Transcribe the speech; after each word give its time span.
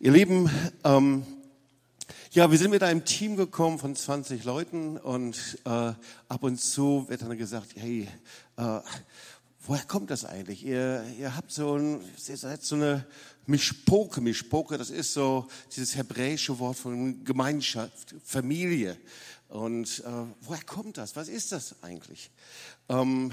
Ihr 0.00 0.10
Lieben, 0.10 0.50
ähm, 0.82 1.24
ja, 2.32 2.50
wir 2.50 2.58
sind 2.58 2.72
mit 2.72 2.82
einem 2.82 3.04
Team 3.04 3.36
gekommen 3.36 3.78
von 3.78 3.94
20 3.94 4.42
Leuten 4.42 4.96
und 4.96 5.58
äh, 5.64 5.68
ab 5.68 6.42
und 6.42 6.60
zu 6.60 7.08
wird 7.08 7.22
dann 7.22 7.38
gesagt, 7.38 7.76
hey, 7.76 8.08
äh, 8.56 8.80
woher 9.60 9.84
kommt 9.84 10.10
das 10.10 10.24
eigentlich? 10.24 10.64
Ihr, 10.64 11.04
ihr 11.16 11.36
habt 11.36 11.52
so, 11.52 11.76
ein, 11.76 12.00
ihr 12.26 12.36
seid 12.36 12.64
so 12.64 12.74
eine 12.74 13.06
Mischpoke. 13.46 14.20
Mischpoke, 14.20 14.78
das 14.78 14.90
ist 14.90 15.12
so 15.12 15.46
dieses 15.74 15.96
hebräische 15.96 16.58
Wort 16.58 16.76
von 16.76 17.22
Gemeinschaft, 17.24 18.16
Familie. 18.24 18.96
Und 19.54 20.00
äh, 20.00 20.10
woher 20.40 20.64
kommt 20.64 20.98
das? 20.98 21.14
Was 21.14 21.28
ist 21.28 21.52
das 21.52 21.76
eigentlich? 21.80 22.32
Ähm, 22.88 23.30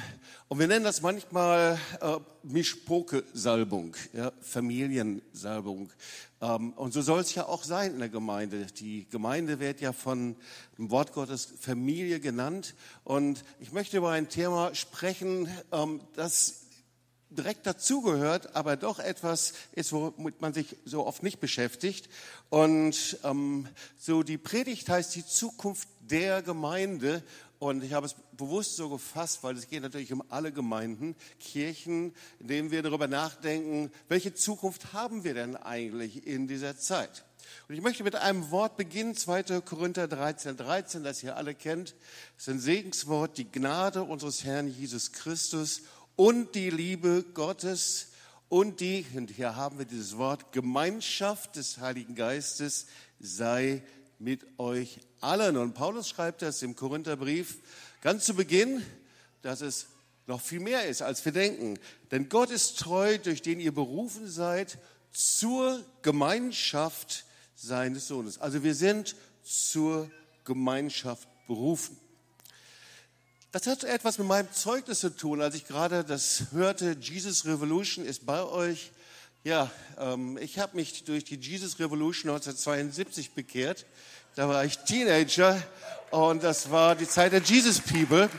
und 0.50 0.60
wir 0.60 0.68
nennen 0.68 0.86
das 0.86 1.02
manchmal 1.02 1.80
äh, 2.00 2.18
Mischpoke-Salbung, 2.44 3.96
ja, 4.14 4.32
Familiensalbung. 4.40 5.92
Ähm, 6.40 6.74
und 6.74 6.94
so 6.94 7.02
soll 7.02 7.22
es 7.22 7.34
ja 7.34 7.48
auch 7.48 7.64
sein 7.64 7.94
in 7.94 8.00
der 8.00 8.10
Gemeinde. 8.10 8.68
Die 8.68 9.10
Gemeinde 9.10 9.60
wird 9.60 9.82
ja 9.82 9.94
von 9.94 10.36
dem 10.78 10.92
Wort 10.92 11.12
Gottes 11.14 11.54
Familie 11.60 12.20
genannt. 12.20 12.76
Und 13.04 13.44
ich 13.60 13.72
möchte 13.72 13.98
über 13.98 14.12
ein 14.12 14.30
Thema 14.30 14.76
sprechen, 14.76 15.50
ähm, 15.72 16.02
das 16.16 16.68
direkt 17.32 17.66
dazugehört, 17.66 18.56
aber 18.56 18.76
doch 18.76 19.00
etwas 19.00 19.54
ist, 19.72 19.94
womit 19.94 20.42
man 20.42 20.54
sich 20.54 20.76
so 20.86 21.08
oft 21.08 21.24
nicht 21.24 21.40
beschäftigt. 21.40 22.10
Und 22.50 23.18
ähm, 23.24 23.68
so 23.98 24.22
die 24.22 24.38
Predigt 24.38 24.90
heißt 24.90 25.16
die 25.16 25.26
Zukunft 25.26 25.88
der 26.12 26.42
Gemeinde. 26.42 27.24
Und 27.60 27.84
ich 27.84 27.94
habe 27.94 28.08
es 28.08 28.16
bewusst 28.36 28.76
so 28.76 28.90
gefasst, 28.90 29.44
weil 29.44 29.56
es 29.56 29.70
geht 29.70 29.84
natürlich 29.84 30.12
um 30.12 30.24
alle 30.30 30.52
Gemeinden, 30.52 31.16
Kirchen, 31.40 32.14
in 32.40 32.48
denen 32.48 32.72
wir 32.72 32.82
darüber 32.82 33.08
nachdenken, 33.08 33.92
welche 34.10 34.34
Zukunft 34.34 34.94
haben 34.94 35.24
wir 35.24 35.34
denn 35.34 35.56
eigentlich 35.56 36.26
in 36.26 36.48
dieser 36.48 36.78
Zeit? 36.78 37.24
Und 37.68 37.76
ich 37.76 37.82
möchte 37.82 38.04
mit 38.04 38.16
einem 38.16 38.50
Wort 38.52 38.78
beginnen, 38.78 39.16
2. 39.16 39.62
Korinther 39.62 40.08
13, 40.08 40.58
13, 40.58 41.04
das 41.04 41.22
ihr 41.24 41.36
alle 41.36 41.54
kennt. 41.54 41.96
Das 42.36 42.48
ist 42.48 42.50
ein 42.50 42.60
Segenswort, 42.60 43.38
die 43.38 43.52
Gnade 43.52 44.04
unseres 44.04 44.44
Herrn 44.44 44.68
Jesus 44.68 45.12
Christus 45.12 45.84
und 46.16 46.56
die 46.56 46.70
Liebe 46.70 47.24
Gottes 47.34 48.08
und 48.50 48.80
die, 48.80 49.06
und 49.16 49.32
hier 49.32 49.56
haben 49.56 49.78
wir 49.78 49.86
dieses 49.86 50.18
Wort, 50.18 50.52
Gemeinschaft 50.52 51.56
des 51.56 51.78
Heiligen 51.78 52.16
Geistes 52.16 52.88
sei 53.20 53.82
mit 54.22 54.46
euch 54.60 55.00
allen. 55.20 55.58
Und 55.58 55.74
Paulus 55.74 56.08
schreibt 56.08 56.44
das 56.44 56.62
im 56.62 56.76
Korintherbrief 56.76 57.58
ganz 58.02 58.26
zu 58.26 58.36
Beginn, 58.36 58.84
dass 59.42 59.62
es 59.62 59.88
noch 60.28 60.40
viel 60.40 60.60
mehr 60.60 60.86
ist, 60.88 61.02
als 61.02 61.26
wir 61.26 61.32
denken. 61.32 61.80
Denn 62.12 62.30
Gott 62.30 62.52
ist 62.52 62.78
treu, 62.80 63.18
durch 63.18 63.42
den 63.42 63.60
ihr 63.60 63.74
berufen 63.74 64.30
seid 64.30 64.78
zur 65.12 65.84
Gemeinschaft 66.04 67.26
seines 67.56 68.08
Sohnes. 68.08 68.40
Also 68.40 68.64
wir 68.64 68.76
sind 68.76 69.16
zur 69.44 70.10
Gemeinschaft 70.46 71.28
berufen. 71.48 71.98
Das 73.52 73.68
hat 73.68 73.84
etwas 73.84 74.20
mit 74.20 74.28
meinem 74.28 74.52
Zeugnis 74.54 75.00
zu 75.00 75.10
tun, 75.10 75.42
als 75.42 75.56
ich 75.56 75.66
gerade 75.66 76.06
das 76.06 76.46
hörte, 76.52 76.96
Jesus 77.02 77.46
Revolution 77.46 78.06
ist 78.06 78.26
bei 78.26 78.44
euch. 78.44 78.92
Ja, 79.44 79.72
ähm, 79.98 80.38
ich 80.38 80.60
habe 80.60 80.78
mich 80.78 81.04
durch 81.04 81.26
die 81.26 81.36
Jesus 81.36 81.80
Revolution 81.80 82.30
1972 82.30 83.32
bekehrt. 83.32 83.88
Da 84.34 84.48
war 84.48 84.64
ich 84.64 84.78
Teenager 84.78 85.62
und 86.10 86.42
das 86.42 86.72
war 86.72 86.96
die 86.96 87.06
Zeit 87.06 87.34
der 87.34 87.42
Jesus 87.42 87.82
People. 87.82 88.30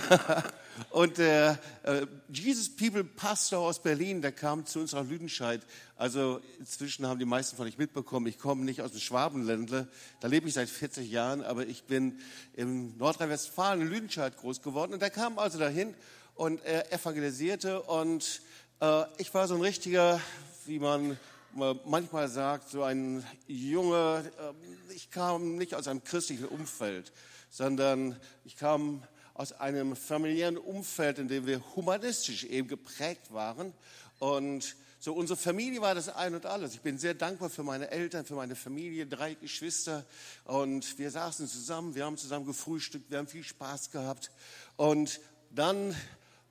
und 0.90 1.18
der 1.18 1.58
äh, 1.82 2.06
Jesus 2.32 2.68
People 2.68 3.02
Pastor 3.02 3.58
aus 3.58 3.82
Berlin, 3.82 4.22
der 4.22 4.30
kam 4.30 4.64
zu 4.64 4.78
uns 4.78 4.92
nach 4.92 5.04
Lüdenscheid. 5.04 5.62
Also 5.96 6.40
inzwischen 6.60 7.08
haben 7.08 7.18
die 7.18 7.24
meisten 7.24 7.56
von 7.56 7.66
euch 7.66 7.76
mitbekommen, 7.76 8.28
ich 8.28 8.38
komme 8.38 8.64
nicht 8.64 8.82
aus 8.82 8.92
dem 8.92 9.00
Schwabenländle, 9.00 9.88
da 10.20 10.28
lebe 10.28 10.46
ich 10.46 10.54
seit 10.54 10.68
40 10.68 11.10
Jahren, 11.10 11.42
aber 11.42 11.66
ich 11.66 11.82
bin 11.82 12.20
in 12.54 12.96
Nordrhein-Westfalen, 12.98 13.80
in 13.80 13.88
Lüdenscheid 13.88 14.36
groß 14.36 14.62
geworden. 14.62 14.92
Und 14.92 15.02
der 15.02 15.10
kam 15.10 15.40
also 15.40 15.58
dahin 15.58 15.92
und 16.36 16.64
er 16.64 16.92
evangelisierte 16.92 17.82
und 17.82 18.42
äh, 18.80 19.02
ich 19.18 19.34
war 19.34 19.48
so 19.48 19.56
ein 19.56 19.60
richtiger, 19.60 20.20
wie 20.66 20.78
man 20.78 21.18
manchmal 21.54 22.28
sagt, 22.28 22.70
so 22.70 22.82
ein 22.82 23.24
Junge, 23.46 24.30
ähm, 24.40 24.56
ich 24.94 25.10
kam 25.10 25.56
nicht 25.56 25.74
aus 25.74 25.88
einem 25.88 26.02
christlichen 26.04 26.46
Umfeld, 26.46 27.12
sondern 27.50 28.18
ich 28.44 28.56
kam 28.56 29.02
aus 29.34 29.52
einem 29.52 29.96
familiären 29.96 30.58
Umfeld, 30.58 31.18
in 31.18 31.28
dem 31.28 31.46
wir 31.46 31.62
humanistisch 31.74 32.44
eben 32.44 32.68
geprägt 32.68 33.32
waren. 33.32 33.72
Und 34.18 34.76
so 35.00 35.14
unsere 35.14 35.36
Familie 35.36 35.80
war 35.80 35.94
das 35.94 36.08
ein 36.08 36.34
und 36.34 36.46
alles. 36.46 36.74
Ich 36.74 36.80
bin 36.80 36.96
sehr 36.96 37.14
dankbar 37.14 37.50
für 37.50 37.64
meine 37.64 37.90
Eltern, 37.90 38.24
für 38.24 38.34
meine 38.34 38.54
Familie, 38.54 39.06
drei 39.06 39.34
Geschwister. 39.34 40.04
Und 40.44 40.98
wir 40.98 41.10
saßen 41.10 41.48
zusammen, 41.48 41.94
wir 41.94 42.04
haben 42.04 42.16
zusammen 42.16 42.46
gefrühstückt, 42.46 43.10
wir 43.10 43.18
haben 43.18 43.26
viel 43.26 43.42
Spaß 43.42 43.90
gehabt. 43.90 44.30
Und 44.76 45.20
dann 45.50 45.96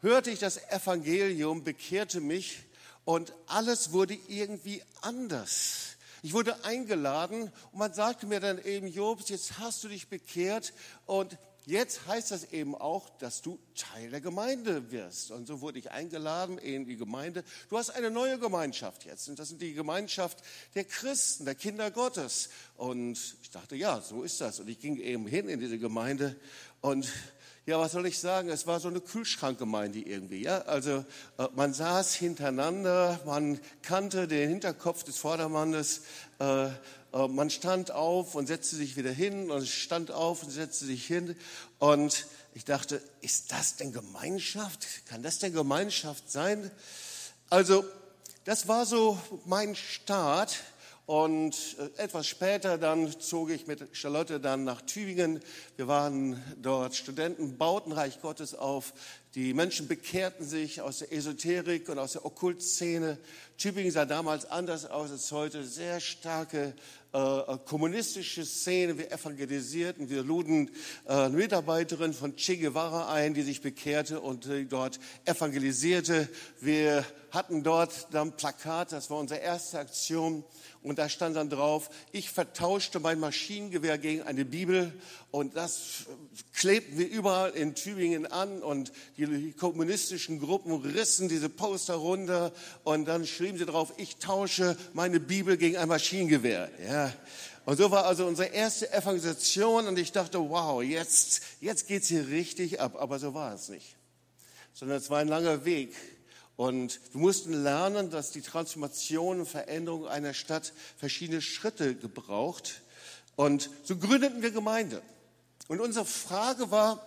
hörte 0.01 0.31
ich 0.31 0.39
das 0.39 0.57
Evangelium, 0.69 1.63
bekehrte 1.63 2.19
mich 2.19 2.63
und 3.05 3.33
alles 3.47 3.91
wurde 3.91 4.17
irgendwie 4.27 4.83
anders. 5.01 5.97
Ich 6.23 6.33
wurde 6.33 6.63
eingeladen 6.65 7.51
und 7.71 7.79
man 7.79 7.93
sagte 7.93 8.27
mir 8.27 8.39
dann 8.39 8.63
eben, 8.63 8.87
Jobs, 8.87 9.29
jetzt 9.29 9.57
hast 9.57 9.83
du 9.83 9.87
dich 9.87 10.07
bekehrt 10.07 10.73
und 11.07 11.37
jetzt 11.65 12.05
heißt 12.05 12.29
das 12.29 12.51
eben 12.51 12.75
auch, 12.75 13.09
dass 13.17 13.41
du 13.41 13.57
Teil 13.75 14.11
der 14.11 14.21
Gemeinde 14.21 14.91
wirst. 14.91 15.31
Und 15.31 15.47
so 15.47 15.61
wurde 15.61 15.79
ich 15.79 15.89
eingeladen 15.89 16.59
in 16.59 16.85
die 16.85 16.97
Gemeinde. 16.97 17.43
Du 17.69 17.77
hast 17.77 17.89
eine 17.89 18.11
neue 18.11 18.37
Gemeinschaft 18.37 19.05
jetzt 19.05 19.29
und 19.29 19.39
das 19.39 19.49
sind 19.49 19.61
die 19.61 19.73
Gemeinschaft 19.73 20.43
der 20.75 20.83
Christen, 20.83 21.45
der 21.45 21.55
Kinder 21.55 21.89
Gottes. 21.89 22.49
Und 22.75 23.17
ich 23.41 23.49
dachte, 23.49 23.75
ja, 23.75 23.99
so 23.99 24.21
ist 24.21 24.41
das. 24.41 24.59
Und 24.59 24.69
ich 24.69 24.79
ging 24.79 24.97
eben 24.97 25.25
hin 25.25 25.49
in 25.49 25.59
diese 25.59 25.79
Gemeinde 25.79 26.35
und 26.81 27.11
ja, 27.65 27.79
was 27.79 27.91
soll 27.91 28.07
ich 28.07 28.17
sagen? 28.19 28.49
Es 28.49 28.65
war 28.65 28.79
so 28.79 28.87
eine 28.87 29.01
Kühlschrankgemeinde 29.01 29.99
irgendwie. 29.99 30.41
Ja? 30.41 30.61
Also 30.63 31.05
äh, 31.37 31.47
man 31.55 31.73
saß 31.73 32.15
hintereinander, 32.15 33.19
man 33.25 33.59
kannte 33.83 34.27
den 34.27 34.49
Hinterkopf 34.49 35.03
des 35.03 35.17
Vordermannes, 35.17 36.01
äh, 36.39 36.65
äh, 36.65 36.71
man 37.29 37.51
stand 37.51 37.91
auf 37.91 38.33
und 38.33 38.47
setzte 38.47 38.75
sich 38.77 38.97
wieder 38.97 39.11
hin 39.11 39.51
und 39.51 39.67
stand 39.67 40.11
auf 40.11 40.41
und 40.41 40.49
setzte 40.49 40.85
sich 40.85 41.05
hin. 41.05 41.35
Und 41.77 42.25
ich 42.55 42.65
dachte, 42.65 42.99
ist 43.21 43.51
das 43.51 43.75
denn 43.75 43.93
Gemeinschaft? 43.93 44.87
Kann 45.05 45.21
das 45.21 45.37
denn 45.37 45.53
Gemeinschaft 45.53 46.31
sein? 46.31 46.71
Also 47.49 47.85
das 48.43 48.67
war 48.67 48.87
so 48.87 49.19
mein 49.45 49.75
Start 49.75 50.57
und 51.05 51.77
äh, 51.79 52.03
etwas 52.03 52.27
später 52.27 52.77
dann 52.77 53.19
zog 53.19 53.49
ich 53.49 53.67
mit 53.67 53.85
Charlotte 53.91 54.39
dann 54.39 54.63
nach 54.63 54.81
Tübingen. 54.81 55.41
Wir 55.75 55.87
waren 55.87 56.41
dort 56.61 56.95
Studenten, 56.95 57.57
bauten 57.57 57.91
Reich 57.91 58.21
Gottes 58.21 58.53
auf. 58.53 58.93
Die 59.35 59.53
Menschen 59.53 59.87
bekehrten 59.87 60.45
sich 60.45 60.81
aus 60.81 60.99
der 60.99 61.11
Esoterik 61.11 61.89
und 61.89 61.99
aus 61.99 62.13
der 62.13 62.25
Okkultszene. 62.25 63.17
Tübingen 63.61 63.91
sah 63.91 64.05
damals 64.05 64.45
anders 64.45 64.87
aus 64.87 65.11
als 65.11 65.31
heute. 65.31 65.63
Sehr 65.63 65.99
starke 65.99 66.73
äh, 67.13 67.57
kommunistische 67.65 68.43
Szene. 68.43 68.97
Wir 68.97 69.11
evangelisierten, 69.11 70.09
wir 70.09 70.23
luden 70.23 70.71
äh, 71.05 71.11
eine 71.11 71.37
Mitarbeiterin 71.37 72.13
von 72.13 72.35
Che 72.35 72.57
Guevara 72.57 73.13
ein, 73.13 73.35
die 73.35 73.43
sich 73.43 73.61
bekehrte 73.61 74.19
und 74.19 74.47
äh, 74.47 74.65
dort 74.65 74.99
evangelisierte. 75.25 76.27
Wir 76.59 77.05
hatten 77.31 77.63
dort 77.63 78.07
dann 78.11 78.35
Plakat, 78.35 78.91
das 78.91 79.09
war 79.09 79.17
unsere 79.17 79.41
erste 79.41 79.79
Aktion. 79.79 80.43
Und 80.83 80.97
da 80.97 81.09
stand 81.09 81.35
dann 81.35 81.49
drauf, 81.49 81.89
ich 82.11 82.31
vertauschte 82.31 82.99
mein 82.99 83.19
Maschinengewehr 83.19 83.97
gegen 83.97 84.23
eine 84.23 84.45
Bibel. 84.45 84.91
Und 85.29 85.55
das 85.55 86.05
klebten 86.53 86.97
wir 86.97 87.07
überall 87.07 87.51
in 87.51 87.75
Tübingen 87.75 88.25
an. 88.25 88.63
Und 88.63 88.91
die 89.17 89.53
kommunistischen 89.53 90.39
Gruppen 90.39 90.73
rissen 90.81 91.29
diese 91.29 91.49
Poster 91.49 91.95
runter. 91.95 92.51
Und 92.83 93.05
dann 93.05 93.27
schrieben 93.27 93.50
sie 93.57 93.65
drauf, 93.65 93.93
ich 93.97 94.17
tausche 94.17 94.77
meine 94.93 95.19
Bibel 95.19 95.57
gegen 95.57 95.77
ein 95.77 95.87
Maschinengewehr. 95.87 96.69
Ja. 96.87 97.13
Und 97.65 97.77
so 97.77 97.91
war 97.91 98.05
also 98.05 98.25
unsere 98.25 98.49
erste 98.49 98.91
Evangelisation. 98.91 99.87
Und 99.87 99.99
ich 99.99 100.11
dachte, 100.11 100.39
wow, 100.39 100.81
jetzt, 100.81 101.41
jetzt 101.61 101.87
geht's 101.87 102.07
hier 102.07 102.27
richtig 102.27 102.79
ab. 102.79 102.95
Aber 102.97 103.19
so 103.19 103.33
war 103.33 103.53
es 103.53 103.69
nicht. 103.69 103.95
Sondern 104.73 104.97
es 104.97 105.09
war 105.09 105.19
ein 105.19 105.27
langer 105.27 105.65
Weg 105.65 105.95
und 106.61 106.99
wir 107.11 107.21
mussten 107.21 107.63
lernen, 107.63 108.11
dass 108.11 108.29
die 108.29 108.43
Transformation 108.43 109.39
und 109.39 109.45
Veränderung 109.47 110.07
einer 110.07 110.35
Stadt 110.35 110.73
verschiedene 110.95 111.41
Schritte 111.41 111.95
gebraucht. 111.95 112.81
Und 113.35 113.71
so 113.83 113.97
gründeten 113.97 114.43
wir 114.43 114.51
Gemeinde. 114.51 115.01
Und 115.69 115.79
unsere 115.79 116.05
Frage 116.05 116.69
war, 116.69 117.03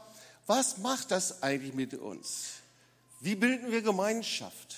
was 0.47 0.79
macht 0.79 1.13
das 1.13 1.45
eigentlich 1.45 1.73
mit 1.73 1.95
uns? 1.95 2.55
Wie 3.21 3.37
bilden 3.37 3.71
wir 3.71 3.83
Gemeinschaft? 3.83 4.77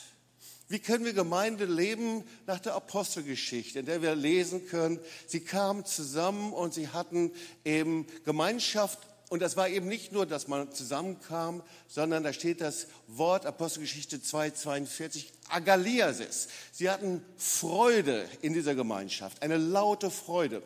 Wie 0.68 0.80
können 0.80 1.04
wir 1.04 1.12
Gemeinde 1.12 1.64
leben 1.64 2.24
nach 2.46 2.58
der 2.58 2.74
Apostelgeschichte, 2.74 3.78
in 3.78 3.86
der 3.86 4.02
wir 4.02 4.14
lesen 4.14 4.66
können, 4.66 4.98
sie 5.26 5.40
kamen 5.40 5.84
zusammen 5.84 6.52
und 6.52 6.74
sie 6.74 6.88
hatten 6.88 7.30
eben 7.64 8.06
Gemeinschaft 8.24 8.98
Und 9.28 9.42
das 9.42 9.56
war 9.56 9.68
eben 9.68 9.88
nicht 9.88 10.12
nur, 10.12 10.24
dass 10.24 10.46
man 10.46 10.70
zusammenkam, 10.72 11.62
sondern 11.88 12.22
da 12.22 12.32
steht 12.32 12.60
das 12.60 12.86
Wort 13.08 13.44
Apostelgeschichte 13.44 14.22
2, 14.22 14.50
42, 14.50 15.32
Agaliasis. 15.48 16.48
Sie 16.70 16.88
hatten 16.88 17.24
Freude 17.36 18.28
in 18.40 18.54
dieser 18.54 18.76
Gemeinschaft, 18.76 19.42
eine 19.42 19.56
laute 19.56 20.10
Freude. 20.12 20.62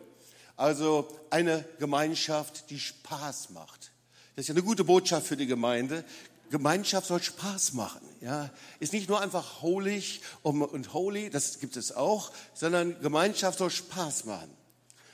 Also 0.57 1.07
eine 1.31 1.65
Gemeinschaft, 1.79 2.69
die 2.69 2.79
Spaß 2.79 3.49
macht. 3.49 3.91
Das 4.35 4.43
ist 4.43 4.49
ja 4.49 4.53
eine 4.53 4.63
gute 4.63 4.83
Botschaft 4.83 5.25
für 5.25 5.37
die 5.37 5.47
Gemeinde. 5.47 6.05
Gemeinschaft 6.51 7.07
soll 7.07 7.23
Spaß 7.23 7.73
machen. 7.73 8.01
Ja, 8.19 8.51
ist 8.79 8.93
nicht 8.93 9.09
nur 9.09 9.19
einfach 9.19 9.63
holy 9.63 10.03
und 10.43 10.93
holy, 10.93 11.31
das 11.31 11.59
gibt 11.59 11.75
es 11.77 11.95
auch, 11.95 12.31
sondern 12.53 13.01
Gemeinschaft 13.01 13.57
soll 13.57 13.71
Spaß 13.71 14.25
machen. 14.25 14.51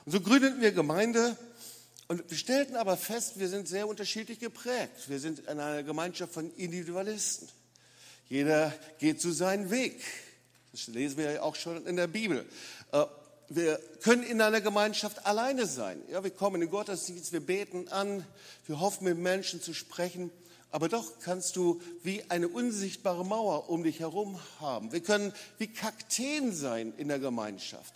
Und 0.06 0.12
so 0.12 0.20
gründeten 0.20 0.60
wir 0.60 0.72
Gemeinde 0.72 1.38
und 2.08 2.30
wir 2.30 2.38
stellten 2.38 2.76
aber 2.76 2.98
fest, 2.98 3.40
wir 3.40 3.50
sind 3.50 3.68
sehr 3.68 3.88
unterschiedlich 3.88 4.40
geprägt. 4.40 5.08
Wir 5.08 5.20
sind 5.20 5.40
in 5.40 5.60
einer 5.60 5.84
Gemeinschaft 5.84 6.34
von 6.34 6.54
Individualisten. 6.56 7.48
Jeder 8.30 8.74
geht 9.00 9.22
zu 9.22 9.32
seinem 9.32 9.72
Weg. 9.72 10.04
Das 10.72 10.88
lesen 10.88 11.18
wir 11.18 11.32
ja 11.32 11.42
auch 11.42 11.56
schon 11.56 11.86
in 11.86 11.96
der 11.96 12.08
Bibel. 12.08 12.46
Äh, 12.92 13.06
wir 13.50 13.80
können 14.02 14.24
in 14.24 14.42
einer 14.42 14.60
Gemeinschaft 14.60 15.26
alleine 15.26 15.66
sein. 15.66 16.02
Ja, 16.10 16.24
wir 16.24 16.32
kommen 16.32 16.56
in 16.56 16.62
den 16.62 16.70
Gottesdienst, 16.70 17.32
wir 17.32 17.40
beten 17.40 17.88
an, 17.90 18.26
wir 18.66 18.80
hoffen 18.80 19.06
mit 19.06 19.18
Menschen 19.18 19.62
zu 19.62 19.74
sprechen, 19.74 20.32
aber 20.72 20.90
doch 20.90 21.20
kannst 21.20 21.56
du 21.56 21.82
wie 22.04 22.24
eine 22.30 22.48
unsichtbare 22.48 23.26
Mauer 23.26 23.70
um 23.70 23.84
dich 23.84 24.00
herum 24.00 24.40
haben. 24.60 24.92
Wir 24.92 25.02
können 25.02 25.34
wie 25.58 25.68
Kakteen 25.68 26.54
sein 26.54 26.94
in 26.98 27.08
der 27.08 27.20
Gemeinschaft. 27.20 27.94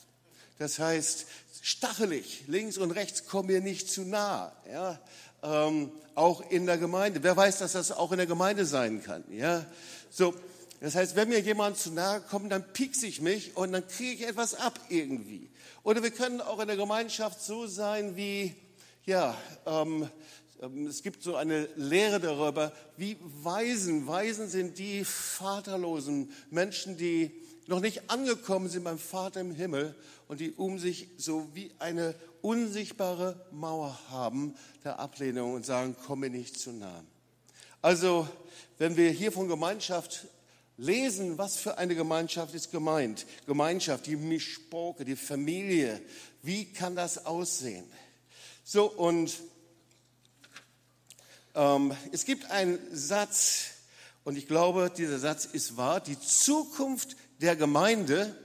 Das 0.58 0.80
heißt, 0.80 1.26
stachelig, 1.62 2.44
links 2.48 2.78
und 2.78 2.92
rechts 2.92 3.26
kommen 3.26 3.50
wir 3.50 3.62
nicht 3.62 3.90
zu 3.90 4.04
nah. 4.04 4.52
Ja, 4.72 5.00
ähm, 5.44 5.92
auch 6.16 6.50
in 6.52 6.66
der 6.66 6.78
Gemeinde. 6.78 7.24
Wer 7.24 7.36
weiß, 7.36 7.60
dass 7.60 7.74
das 7.74 7.92
auch 7.92 8.12
in 8.12 8.18
der 8.18 8.28
Gemeinde 8.28 8.66
sein 8.66 9.04
kann? 9.04 9.24
Ja, 9.30 9.66
so. 10.10 10.34
Das 10.80 10.96
heißt, 10.96 11.16
wenn 11.16 11.30
mir 11.30 11.40
jemand 11.40 11.78
zu 11.78 11.92
nahe 11.92 12.22
kommt, 12.22 12.52
dann 12.52 12.74
piekse 12.74 13.06
ich 13.06 13.22
mich 13.22 13.56
und 13.56 13.72
dann 13.72 13.88
kriege 13.88 14.24
ich 14.24 14.28
etwas 14.28 14.56
ab 14.56 14.80
irgendwie. 14.90 15.52
Oder 15.84 16.02
wir 16.02 16.10
können 16.10 16.42
auch 16.42 16.60
in 16.60 16.68
der 16.68 16.78
Gemeinschaft 16.78 17.40
so 17.40 17.68
sein 17.68 18.16
wie, 18.16 18.56
ja, 19.06 19.38
ähm, 19.68 20.10
es 20.88 21.02
gibt 21.02 21.24
so 21.24 21.36
eine 21.36 21.68
Lehre 21.76 22.20
darüber, 22.20 22.72
wie 22.96 23.18
Waisen, 23.42 24.06
Waisen 24.06 24.48
sind 24.48 24.78
die 24.78 25.04
vaterlosen 25.04 26.32
Menschen, 26.52 26.98
die 26.98 27.32
noch 27.66 27.80
nicht 27.80 28.12
angekommen 28.12 28.70
sind 28.70 28.84
beim 28.84 29.00
Vater 29.00 29.42
im 29.42 29.56
Himmel 29.56 29.96
und 30.28 30.40
die 30.40 30.52
um 30.52 30.78
sich 30.78 31.08
so 31.18 31.48
wie 31.54 31.72
eine 31.80 32.14
unsichtbare 32.42 33.44
Mauer 33.52 34.00
haben 34.10 34.54
der 34.84 35.00
Ablehnung 35.00 35.54
und 35.56 35.66
sagen, 35.66 35.96
komm 36.06 36.20
mir 36.20 36.30
nicht 36.30 36.60
zu 36.60 36.72
nah. 36.72 37.04
Also, 37.82 38.28
wenn 38.78 38.98
wir 38.98 39.10
hier 39.10 39.32
von 39.32 39.48
Gemeinschaft 39.48 40.28
lesen, 40.78 41.40
was 41.40 41.58
für 41.58 41.80
eine 41.80 41.96
Gemeinschaft 41.96 42.54
ist 42.54 42.72
gemeint. 42.72 43.26
Gemeinschaft, 43.48 44.06
die 44.06 44.16
Mischpoke, 44.16 45.06
die 45.06 45.16
Familie. 45.16 46.02
Wie 46.44 46.66
kann 46.66 46.96
das 46.96 47.26
aussehen? 47.26 47.86
So, 48.64 48.86
und 48.86 49.32
ähm, 49.32 49.51
es 51.54 52.26
gibt 52.26 52.50
einen 52.50 52.80
Satz, 52.92 53.72
und 54.24 54.38
ich 54.38 54.48
glaube, 54.48 54.92
dieser 54.96 55.20
Satz 55.20 55.46
ist 55.46 55.78
wahr. 55.78 56.00
Die 56.00 56.20
Zukunft 56.20 57.16
der 57.40 57.56
Gemeinde 57.56 58.36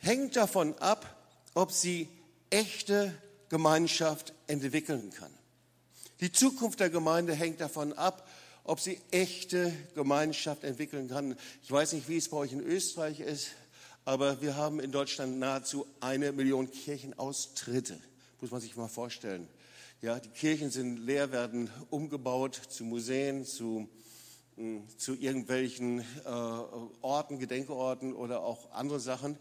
hängt 0.00 0.36
davon 0.36 0.78
ab, 0.78 1.16
ob 1.54 1.72
sie 1.72 2.08
echte 2.50 3.12
Gemeinschaft 3.48 4.32
entwickeln 4.46 5.10
kann. 5.10 5.32
Die 6.20 6.30
Zukunft 6.30 6.80
der 6.80 6.90
Gemeinde 6.90 7.34
hängt 7.34 7.60
davon 7.60 7.92
ab, 7.92 8.28
ob 8.62 8.80
sie 8.80 9.00
echte 9.10 9.72
Gemeinschaft 9.94 10.64
entwickeln 10.64 11.08
kann. 11.08 11.36
Ich 11.62 11.70
weiß 11.70 11.92
nicht, 11.92 12.08
wie 12.08 12.16
es 12.16 12.28
bei 12.28 12.36
euch 12.36 12.52
in 12.52 12.60
Österreich 12.60 13.20
ist, 13.20 13.48
aber 14.04 14.40
wir 14.40 14.56
haben 14.56 14.80
in 14.80 14.92
Deutschland 14.92 15.38
nahezu 15.38 15.86
eine 16.00 16.32
Million 16.32 16.70
Kirchenaustritte. 16.70 17.98
Muss 18.40 18.50
man 18.50 18.60
sich 18.60 18.76
mal 18.76 18.88
vorstellen. 18.88 19.48
Ja, 20.04 20.20
die 20.20 20.28
Kirchen 20.28 20.70
sind 20.70 20.98
leer, 20.98 21.32
werden 21.32 21.70
umgebaut 21.88 22.60
zu 22.68 22.84
Museen, 22.84 23.46
zu, 23.46 23.88
hm, 24.56 24.86
zu 24.98 25.14
irgendwelchen 25.14 26.00
äh, 26.00 26.28
Orten, 27.00 27.38
Gedenkorten 27.38 28.12
oder 28.12 28.42
auch 28.42 28.70
andere 28.72 29.00
Sachen. 29.00 29.38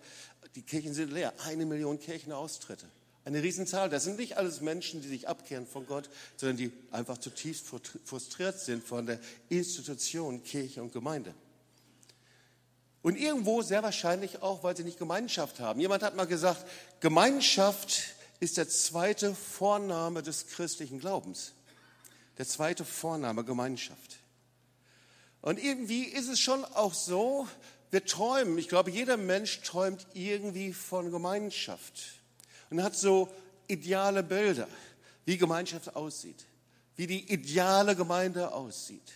Die 0.56 0.62
Kirchen 0.62 0.94
sind 0.94 1.12
leer. 1.12 1.34
Eine 1.46 1.66
Million 1.66 2.00
Kirchenaustritte. 2.00 2.86
Eine 3.26 3.44
Riesenzahl. 3.44 3.90
Das 3.90 4.06
sind 4.06 4.18
nicht 4.18 4.38
alles 4.38 4.62
Menschen, 4.62 5.02
die 5.02 5.10
sich 5.10 5.28
abkehren 5.28 5.68
von 5.68 5.86
Gott, 5.86 6.10
sondern 6.38 6.56
die 6.56 6.72
einfach 6.92 7.18
zutiefst 7.18 7.66
frustriert 8.06 8.58
sind 8.58 8.86
von 8.86 9.06
der 9.06 9.20
Institution 9.50 10.44
Kirche 10.44 10.82
und 10.82 10.94
Gemeinde. 10.94 11.34
Und 13.02 13.18
irgendwo 13.18 13.64
sehr 13.64 13.84
wahrscheinlich 13.84 14.42
auch, 14.42 14.64
weil 14.64 14.78
sie 14.78 14.86
nicht 14.86 14.98
Gemeinschaft 14.98 15.60
haben. 15.60 15.82
Jemand 15.82 16.04
hat 16.04 16.16
mal 16.16 16.24
gesagt, 16.24 16.66
Gemeinschaft 17.02 18.16
ist 18.44 18.58
der 18.58 18.68
zweite 18.68 19.34
Vorname 19.34 20.22
des 20.22 20.48
christlichen 20.48 21.00
Glaubens. 21.00 21.54
Der 22.38 22.46
zweite 22.46 22.84
Vorname 22.84 23.46
Gemeinschaft. 23.46 24.18
Und 25.42 25.64
irgendwie 25.64 26.04
ist 26.04 26.28
es 26.28 26.40
schon 26.40 26.66
auch 26.66 26.94
so, 26.94 27.48
wir 27.92 28.06
träumen, 28.06 28.58
ich 28.58 28.68
glaube, 28.68 28.92
jeder 28.92 29.18
Mensch 29.18 29.62
träumt 29.62 30.06
irgendwie 30.14 30.74
von 30.74 31.12
Gemeinschaft 31.12 31.94
und 32.70 32.84
hat 32.84 32.96
so 32.96 33.30
ideale 33.68 34.24
Bilder, 34.24 34.68
wie 35.26 35.38
Gemeinschaft 35.38 35.96
aussieht, 35.96 36.46
wie 36.96 37.08
die 37.08 37.32
ideale 37.32 37.96
Gemeinde 37.96 38.52
aussieht. 38.52 39.14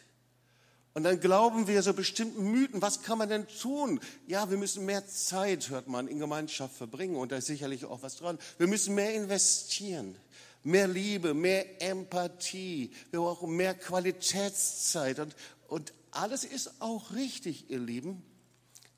Und 0.98 1.04
dann 1.04 1.20
glauben 1.20 1.68
wir 1.68 1.84
so 1.84 1.94
bestimmten 1.94 2.50
Mythen. 2.50 2.82
Was 2.82 3.04
kann 3.04 3.20
man 3.20 3.30
denn 3.30 3.48
tun? 3.48 4.00
Ja, 4.26 4.50
wir 4.50 4.58
müssen 4.58 4.84
mehr 4.84 5.08
Zeit, 5.08 5.70
hört 5.70 5.88
man, 5.88 6.08
in 6.08 6.18
Gemeinschaft 6.18 6.76
verbringen. 6.76 7.18
Und 7.18 7.32
da 7.32 7.36
ist 7.36 7.46
sicherlich 7.46 7.86
auch 7.86 8.02
was 8.02 8.16
dran. 8.16 8.40
Wir 8.58 8.66
müssen 8.66 8.96
mehr 8.96 9.14
investieren. 9.14 10.18
Mehr 10.64 10.88
Liebe, 10.88 11.36
mehr 11.36 11.84
Empathie. 11.84 12.90
Wir 13.12 13.20
brauchen 13.20 13.56
mehr 13.56 13.76
Qualitätszeit. 13.76 15.20
Und, 15.20 15.36
und 15.68 15.94
alles 16.10 16.44
ist 16.44 16.82
auch 16.82 17.14
richtig, 17.14 17.70
ihr 17.70 17.78
Lieben. 17.78 18.24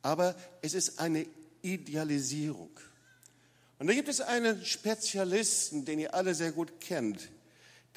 Aber 0.01 0.37
es 0.61 0.75
ist 0.75 0.99
eine 0.99 1.25
Idealisierung. 1.63 2.71
Und 3.77 3.87
da 3.87 3.93
gibt 3.93 4.07
es 4.07 4.21
einen 4.21 4.63
Spezialisten, 4.63 5.83
den 5.83 5.99
ihr 5.99 6.13
alle 6.13 6.33
sehr 6.33 6.53
gut 6.53 6.79
kennt, 6.79 7.27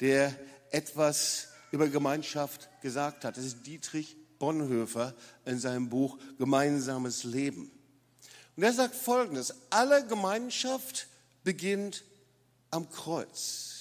der 0.01 0.35
etwas 0.71 1.52
über 1.73 1.87
Gemeinschaft 1.87 2.69
gesagt 2.81 3.25
hat. 3.25 3.35
Das 3.35 3.43
ist 3.43 3.65
Dietrich 3.65 4.15
Bonhoeffer 4.37 5.15
in 5.43 5.57
seinem 5.57 5.89
Buch 5.89 6.19
Gemeinsames 6.37 7.23
Leben. 7.23 7.71
Und 8.55 8.61
er 8.61 8.73
sagt 8.73 8.93
Folgendes, 8.93 9.55
alle 9.71 10.05
Gemeinschaft 10.05 11.07
beginnt 11.43 12.03
am 12.69 12.87
Kreuz. 12.91 13.71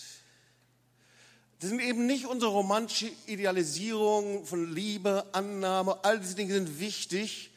Das 1.60 1.68
sind 1.68 1.80
eben 1.80 2.06
nicht 2.06 2.24
unsere 2.24 2.50
romantische 2.50 3.10
Idealisierung 3.26 4.46
von 4.46 4.72
Liebe, 4.72 5.26
Annahme, 5.32 6.02
all 6.02 6.18
diese 6.18 6.34
Dinge 6.34 6.54
sind 6.54 6.80
wichtig, 6.80 7.51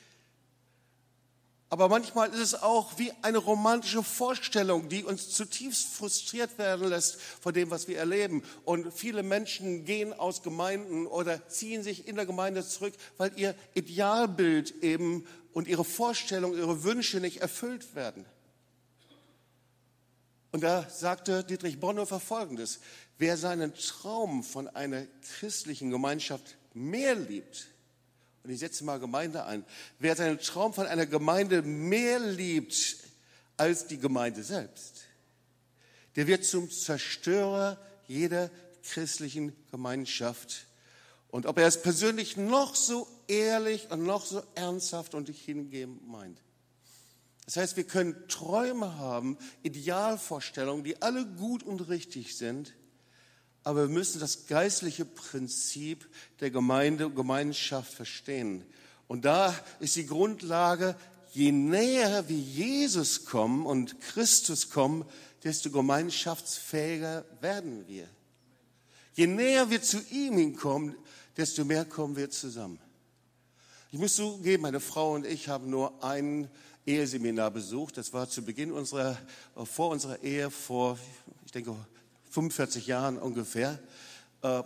aber 1.76 1.90
manchmal 1.90 2.30
ist 2.30 2.40
es 2.40 2.64
auch 2.64 2.98
wie 3.00 3.12
eine 3.22 3.38
romantische 3.38 4.02
Vorstellung, 4.02 4.88
die 4.88 5.04
uns 5.04 5.32
zutiefst 5.32 5.90
frustriert 5.90 6.58
werden 6.58 6.88
lässt 6.88 7.20
von 7.20 7.54
dem, 7.54 7.70
was 7.70 7.90
wir 7.90 7.98
erleben. 7.98 8.44
Und 8.64 8.94
viele 8.94 9.24
Menschen 9.24 9.84
gehen 9.84 10.14
aus 10.14 10.42
Gemeinden 10.42 11.06
oder 11.06 11.50
ziehen 11.50 11.84
sich 11.84 12.08
in 12.08 12.16
der 12.16 12.26
Gemeinde 12.26 12.66
zurück, 12.66 12.94
weil 13.18 13.34
ihr 13.36 13.56
Idealbild 13.74 14.84
eben 14.84 15.28
und 15.52 15.68
ihre 15.68 15.84
Vorstellungen, 15.84 16.58
ihre 16.58 16.86
Wünsche 16.86 17.20
nicht 17.20 17.42
erfüllt 17.42 17.94
werden. 17.94 18.26
Und 20.54 20.64
da 20.64 20.90
sagte 20.90 21.44
Dietrich 21.44 21.82
Bonhoeffer 21.82 22.22
Folgendes. 22.22 22.80
Wer 23.18 23.36
seinen 23.36 23.74
Traum 23.74 24.46
von 24.46 24.70
einer 24.70 25.08
christlichen 25.40 25.90
Gemeinschaft 25.92 26.56
mehr 26.74 27.16
liebt, 27.16 27.68
und 28.46 28.52
ich 28.52 28.60
setze 28.60 28.84
mal 28.84 29.00
Gemeinde 29.00 29.46
ein. 29.46 29.66
Wer 30.00 30.16
seinen 30.16 30.40
Traum 30.40 30.74
von 30.74 30.86
einer 30.86 31.06
Gemeinde 31.06 31.62
mehr 31.64 32.20
liebt 32.20 32.98
als 33.58 33.88
die 33.88 33.98
Gemeinde 33.98 34.44
selbst, 34.44 35.06
der 36.16 36.28
wird 36.28 36.46
zum 36.46 36.70
Zerstörer 36.70 37.78
jeder 38.08 38.52
christlichen 38.84 39.54
Gemeinschaft. 39.72 40.68
Und 41.30 41.48
ob 41.48 41.58
er 41.58 41.68
es 41.68 41.82
persönlich 41.82 42.38
noch 42.38 42.76
so 42.76 43.08
ehrlich 43.28 43.90
und 43.92 44.04
noch 44.04 44.26
so 44.26 44.44
ernsthaft 44.54 45.16
und 45.16 45.28
hingeben 45.30 46.00
meint. 46.08 46.40
Das 47.46 47.58
heißt, 47.58 47.78
wir 47.78 47.84
können 47.84 48.28
Träume 48.28 48.98
haben, 48.98 49.38
Idealvorstellungen, 49.64 50.84
die 50.84 51.02
alle 51.02 51.26
gut 51.26 51.64
und 51.64 51.90
richtig 51.90 52.38
sind 52.38 52.74
aber 53.66 53.90
wir 53.90 53.94
müssen 53.94 54.20
das 54.20 54.46
geistliche 54.46 55.06
Prinzip 55.06 56.08
der 56.40 56.52
Gemeinde, 56.52 57.10
Gemeinschaft 57.10 57.92
verstehen. 57.92 58.64
Und 59.08 59.26
da 59.26 59.56
ist 59.80 59.96
die 59.96 60.06
Grundlage, 60.06 60.96
je 61.34 61.52
näher 61.52 62.30
wir 62.30 62.38
Jesus 62.38 63.26
kommen 63.26 63.66
und 63.66 64.00
Christus 64.02 64.70
kommen, 64.70 65.04
desto 65.44 65.72
gemeinschaftsfähiger 65.72 67.26
werden 67.42 67.88
wir. 67.88 68.08
Je 69.16 69.26
näher 69.26 69.72
wir 69.72 69.82
zu 69.82 70.00
ihm 70.12 70.38
hinkommen, 70.38 70.96
desto 71.36 71.66
mehr 71.66 71.86
kommen 71.86 72.16
wir 72.16 72.30
zusammen. 72.30 72.80
Ich 73.92 73.98
muss 73.98 74.16
zugeben, 74.16 74.62
meine 74.62 74.80
Frau 74.80 75.14
und 75.16 75.26
ich 75.26 75.50
haben 75.50 75.72
nur 75.72 76.04
ein 76.04 76.50
Eheseminar 76.86 77.50
besucht. 77.50 77.98
Das 77.98 78.14
war 78.14 78.30
zu 78.30 78.44
Beginn 78.46 78.72
unserer, 78.72 79.18
vor 79.64 79.90
unserer 79.90 80.22
Ehe, 80.22 80.52
vor, 80.52 81.00
ich 81.46 81.52
denke, 81.52 81.76
45 82.36 82.86
Jahren 82.88 83.18
ungefähr. 83.18 83.80
Äh, 84.42 84.64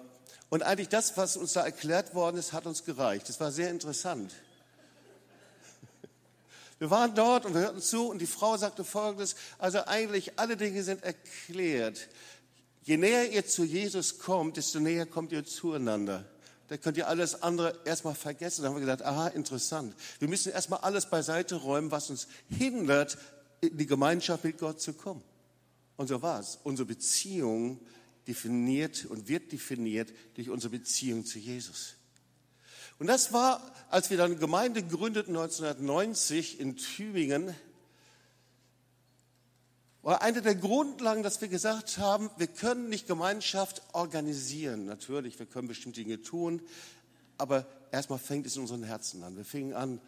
und 0.50 0.64
eigentlich 0.64 0.90
das, 0.90 1.16
was 1.18 1.38
uns 1.38 1.54
da 1.54 1.64
erklärt 1.64 2.16
worden 2.16 2.38
ist, 2.38 2.54
hat 2.54 2.66
uns 2.66 2.84
gereicht. 2.84 3.30
Es 3.30 3.40
war 3.40 3.52
sehr 3.52 3.70
interessant. 3.70 4.34
Wir 6.80 6.90
waren 6.90 7.14
dort 7.14 7.46
und 7.46 7.54
wir 7.54 7.62
hörten 7.62 7.82
zu 7.82 8.10
und 8.10 8.20
die 8.20 8.26
Frau 8.26 8.58
sagte 8.58 8.84
Folgendes, 8.84 9.36
also 9.58 9.86
eigentlich 9.86 10.40
alle 10.40 10.58
Dinge 10.58 10.82
sind 10.82 11.04
erklärt. 11.04 12.08
Je 12.84 12.98
näher 12.98 13.30
ihr 13.32 13.46
zu 13.46 13.64
Jesus 13.64 14.18
kommt, 14.18 14.58
desto 14.58 14.80
näher 14.80 15.06
kommt 15.06 15.32
ihr 15.32 15.46
zueinander. 15.46 16.26
Da 16.70 16.78
könnt 16.78 16.98
ihr 16.98 17.08
alles 17.08 17.44
andere 17.44 17.78
erstmal 17.84 18.16
vergessen. 18.16 18.62
Da 18.62 18.70
haben 18.70 18.76
wir 18.76 18.82
gedacht, 18.82 19.04
aha, 19.04 19.28
interessant. 19.28 19.94
Wir 20.20 20.30
müssen 20.30 20.52
erstmal 20.52 20.80
alles 20.80 21.08
beiseite 21.08 21.56
räumen, 21.56 21.92
was 21.92 22.10
uns 22.10 22.28
hindert, 22.48 23.18
in 23.62 23.78
die 23.78 23.86
Gemeinschaft 23.86 24.44
mit 24.46 24.58
Gott 24.58 24.80
zu 24.80 24.94
kommen. 24.94 25.24
Und 26.00 26.08
so 26.08 26.22
war 26.22 26.40
es. 26.40 26.58
Unsere 26.64 26.86
Beziehung 26.86 27.78
definiert 28.26 29.04
und 29.08 29.28
wird 29.28 29.52
definiert 29.52 30.14
durch 30.36 30.50
unsere 30.50 30.72
Beziehung 30.72 31.26
zu 31.26 31.40
Jesus. 31.40 31.96
Und 33.00 33.08
das 33.08 33.34
war, 33.34 33.62
als 33.90 34.10
wir 34.10 34.16
dann 34.16 34.40
Gemeinde 34.40 34.82
gründeten 34.82 35.36
1990 35.36 36.62
in 36.62 36.78
Tübingen, 36.78 37.54
war 40.02 40.22
eine 40.22 40.42
der 40.42 40.56
Grundlagen, 40.56 41.22
dass 41.22 41.42
wir 41.42 41.50
gesagt 41.50 41.98
haben, 41.98 42.30
wir 42.38 42.48
können 42.48 42.88
nicht 42.88 43.06
Gemeinschaft 43.06 43.82
organisieren. 43.92 44.86
Natürlich, 44.86 45.38
wir 45.38 45.48
können 45.48 45.68
bestimmte 45.68 46.02
Dinge 46.02 46.22
tun, 46.22 46.62
aber 47.38 47.68
erstmal 47.92 48.20
fängt 48.20 48.46
es 48.46 48.56
in 48.56 48.62
unseren 48.62 48.84
Herzen 48.84 49.22
an. 49.22 49.36
Wir 49.36 49.44
fingen 49.44 49.74
an, 49.74 50.00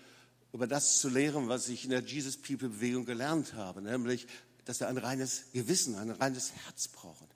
über 0.53 0.67
das 0.67 1.00
zu 1.00 1.10
lehren, 1.10 1.50
was 1.50 1.67
ich 1.67 1.83
in 1.83 1.89
der 1.89 2.01
Jesus 2.01 2.38
People 2.38 2.69
Bewegung 2.69 3.03
gelernt 3.05 3.55
habe, 3.55 3.81
nämlich, 3.81 4.27
dass 4.72 4.80
wir 4.80 4.88
ein 4.88 4.98
reines 4.98 5.51
Gewissen, 5.51 5.96
ein 5.96 6.12
reines 6.12 6.54
Herz 6.63 6.88
brauchen. 6.88 7.28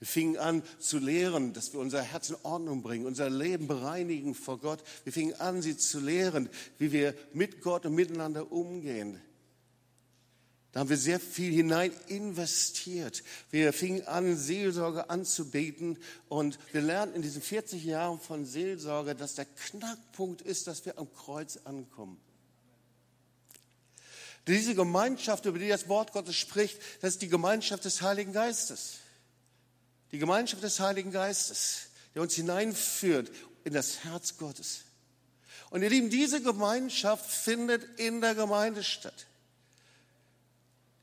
Wir 0.00 0.08
fingen 0.08 0.36
an 0.36 0.64
zu 0.80 0.98
lehren, 0.98 1.52
dass 1.52 1.72
wir 1.72 1.78
unser 1.78 2.02
Herz 2.02 2.30
in 2.30 2.36
Ordnung 2.42 2.82
bringen, 2.82 3.06
unser 3.06 3.30
Leben 3.30 3.68
bereinigen 3.68 4.34
vor 4.34 4.58
Gott. 4.58 4.82
Wir 5.04 5.12
fingen 5.12 5.34
an, 5.34 5.62
sie 5.62 5.76
zu 5.76 6.00
lehren, 6.00 6.48
wie 6.78 6.90
wir 6.90 7.14
mit 7.32 7.60
Gott 7.60 7.86
und 7.86 7.94
miteinander 7.94 8.50
umgehen. 8.50 9.20
Da 10.72 10.80
haben 10.80 10.90
wir 10.90 10.96
sehr 10.96 11.20
viel 11.20 11.52
hinein 11.52 11.92
investiert. 12.08 13.22
Wir 13.52 13.72
fingen 13.72 14.04
an, 14.08 14.36
Seelsorge 14.36 15.08
anzubeten 15.08 15.98
und 16.28 16.58
wir 16.72 16.80
lernten 16.80 17.14
in 17.14 17.22
diesen 17.22 17.42
40 17.42 17.84
Jahren 17.84 18.18
von 18.18 18.44
Seelsorge, 18.44 19.14
dass 19.14 19.36
der 19.36 19.44
Knackpunkt 19.44 20.42
ist, 20.42 20.66
dass 20.66 20.84
wir 20.84 20.98
am 20.98 21.14
Kreuz 21.14 21.58
ankommen. 21.58 22.20
Diese 24.46 24.74
Gemeinschaft, 24.74 25.44
über 25.44 25.58
die 25.58 25.68
das 25.68 25.88
Wort 25.88 26.12
Gottes 26.12 26.36
spricht, 26.36 26.78
das 27.00 27.14
ist 27.14 27.22
die 27.22 27.28
Gemeinschaft 27.28 27.84
des 27.84 28.00
Heiligen 28.02 28.32
Geistes. 28.32 28.98
Die 30.12 30.18
Gemeinschaft 30.18 30.62
des 30.62 30.78
Heiligen 30.78 31.10
Geistes, 31.10 31.88
der 32.14 32.22
uns 32.22 32.34
hineinführt 32.34 33.30
in 33.64 33.72
das 33.72 34.04
Herz 34.04 34.36
Gottes. 34.38 34.82
Und 35.70 35.82
ihr 35.82 35.90
Lieben, 35.90 36.10
diese 36.10 36.40
Gemeinschaft 36.40 37.28
findet 37.28 37.98
in 37.98 38.20
der 38.20 38.36
Gemeinde 38.36 38.84
statt. 38.84 39.26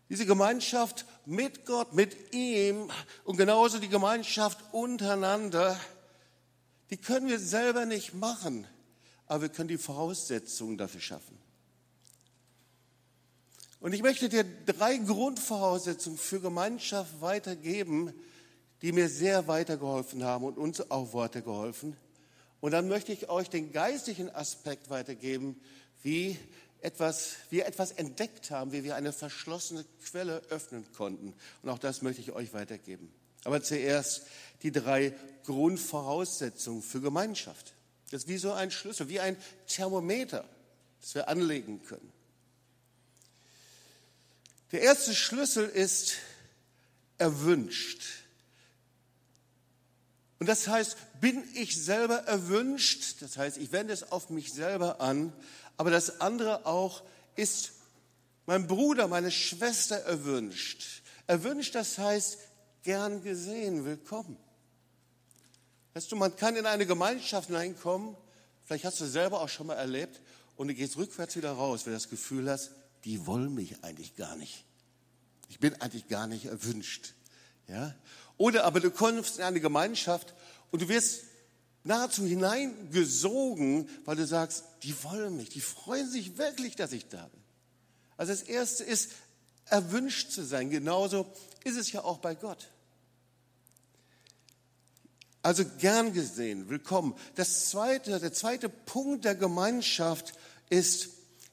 Diese 0.10 0.26
Gemeinschaft 0.26 1.06
mit 1.26 1.66
Gott, 1.66 1.94
mit 1.94 2.34
ihm 2.34 2.90
und 3.26 3.36
genauso 3.36 3.80
die 3.80 3.90
Gemeinschaft 3.90 4.60
untereinander, 4.72 5.78
die 6.90 6.98
können 6.98 7.28
wir 7.28 7.40
selber 7.40 7.86
nicht 7.86 8.14
machen, 8.14 8.68
aber 9.26 9.44
wir 9.44 9.50
können 9.50 9.70
die 9.70 9.78
Voraussetzungen 9.78 10.78
dafür 10.78 11.02
schaffen. 11.02 11.43
Und 13.84 13.92
ich 13.92 14.02
möchte 14.02 14.30
dir 14.30 14.46
drei 14.66 14.96
Grundvoraussetzungen 14.96 16.18
für 16.18 16.40
Gemeinschaft 16.40 17.20
weitergeben, 17.20 18.14
die 18.82 18.94
mir 18.94 19.10
sehr 19.10 19.50
weitergeholfen 19.50 20.24
haben 20.24 20.46
und 20.46 20.58
uns 20.58 20.90
auch 20.90 21.14
weitergeholfen. 21.14 21.98
Und 22.62 22.72
dann 22.72 22.88
möchte 22.88 23.12
ich 23.12 23.28
euch 23.28 23.50
den 23.50 23.74
geistlichen 23.74 24.34
Aspekt 24.34 24.90
weitergeben, 24.90 25.60
wie 26.02 26.40
etwas, 26.80 27.34
wir 27.50 27.66
etwas 27.66 27.92
entdeckt 27.92 28.52
haben, 28.52 28.72
wie 28.72 28.86
wir 28.86 28.96
eine 28.96 29.12
verschlossene 29.12 29.84
Quelle 30.06 30.42
öffnen 30.50 30.86
konnten. 30.94 31.34
Und 31.62 31.70
auch 31.70 31.78
das 31.78 32.02
möchte 32.02 32.22
ich 32.22 32.32
euch 32.32 32.54
weitergeben. 32.54 33.14
Aber 33.44 33.62
zuerst 33.62 34.28
die 34.62 34.72
drei 34.72 35.14
Grundvoraussetzungen 35.44 36.84
für 36.84 37.02
Gemeinschaft. 37.02 37.74
Das 38.12 38.22
ist 38.22 38.30
wie 38.30 38.38
so 38.38 38.54
ein 38.54 38.72
Schlüssel, 38.72 39.10
wie 39.10 39.20
ein 39.20 39.36
Thermometer, 39.68 40.46
das 41.02 41.16
wir 41.16 41.28
anlegen 41.28 41.84
können. 41.84 42.13
Der 44.74 44.82
erste 44.82 45.14
Schlüssel 45.14 45.70
ist 45.70 46.16
erwünscht. 47.20 48.02
Und 50.40 50.48
das 50.48 50.68
heißt, 50.68 50.98
bin 51.22 51.44
ich 51.54 51.82
selber 51.82 52.16
erwünscht, 52.24 53.22
das 53.22 53.38
heißt, 53.38 53.58
ich 53.58 53.72
wende 53.72 53.94
es 53.94 54.12
auf 54.12 54.32
mich 54.32 54.52
selber 54.52 55.00
an, 55.00 55.32
aber 55.78 55.92
das 55.92 56.22
andere 56.22 56.66
auch 56.66 57.04
ist 57.36 57.74
mein 58.48 58.66
Bruder, 58.68 59.08
meine 59.08 59.30
Schwester 59.30 59.96
erwünscht. 59.98 61.04
Erwünscht, 61.28 61.76
das 61.76 62.00
heißt, 62.00 62.40
gern 62.82 63.22
gesehen, 63.22 63.86
willkommen. 63.86 64.38
Weißt 65.94 66.12
du, 66.12 66.16
man 66.16 66.36
kann 66.36 66.56
in 66.56 66.66
eine 66.66 66.88
Gemeinschaft 66.88 67.48
hineinkommen, 67.48 68.18
vielleicht 68.66 68.86
hast 68.86 69.00
du 69.00 69.06
es 69.06 69.14
selber 69.14 69.40
auch 69.40 69.50
schon 69.50 69.68
mal 69.68 69.76
erlebt, 69.76 70.20
und 70.58 70.68
du 70.68 70.74
gehst 70.74 70.98
rückwärts 70.98 71.36
wieder 71.36 71.52
raus, 71.52 71.86
wenn 71.86 71.94
du 71.94 71.98
das 71.98 72.10
Gefühl 72.10 72.50
hast, 72.50 72.72
die 73.06 73.26
wollen 73.26 73.54
mich 73.54 73.84
eigentlich 73.84 74.16
gar 74.16 74.36
nicht. 74.36 74.66
Ich 75.50 75.60
bin 75.60 75.80
eigentlich 75.82 76.08
gar 76.08 76.28
nicht 76.28 76.46
erwünscht. 76.46 77.14
Ja? 77.68 77.96
Oder 78.38 78.64
aber 78.64 78.80
du 78.80 78.92
kommst 78.92 79.38
in 79.38 79.44
eine 79.44 79.60
Gemeinschaft 79.60 80.34
und 80.72 80.82
du 80.82 80.90
wirst 80.90 81.24
nahezu 81.84 82.26
hineingesogen, 82.26 83.90
weil 84.06 84.16
du 84.16 84.26
sagst, 84.26 84.64
die 84.84 84.96
wollen 85.04 85.38
mich, 85.38 85.50
die 85.50 85.62
freuen 85.62 86.10
sich 86.10 86.38
wirklich, 86.38 86.76
dass 86.76 86.94
ich 86.94 87.08
da 87.08 87.28
bin. 87.28 87.42
Also 88.18 88.32
das 88.32 88.44
Erste 88.44 88.84
ist, 88.84 89.12
erwünscht 89.66 90.32
zu 90.32 90.44
sein. 90.46 90.70
Genauso 90.70 91.26
ist 91.64 91.78
es 91.78 91.92
ja 91.92 92.04
auch 92.04 92.20
bei 92.20 92.36
Gott. 92.36 92.70
Also 95.42 95.66
gern 95.80 96.14
gesehen, 96.14 96.70
willkommen. 96.70 97.16
Das 97.36 97.70
zweite, 97.70 98.20
der 98.20 98.32
zweite 98.32 98.70
Punkt 98.70 99.26
der 99.26 99.36
Gemeinschaft 99.36 100.34
ist, 100.70 101.10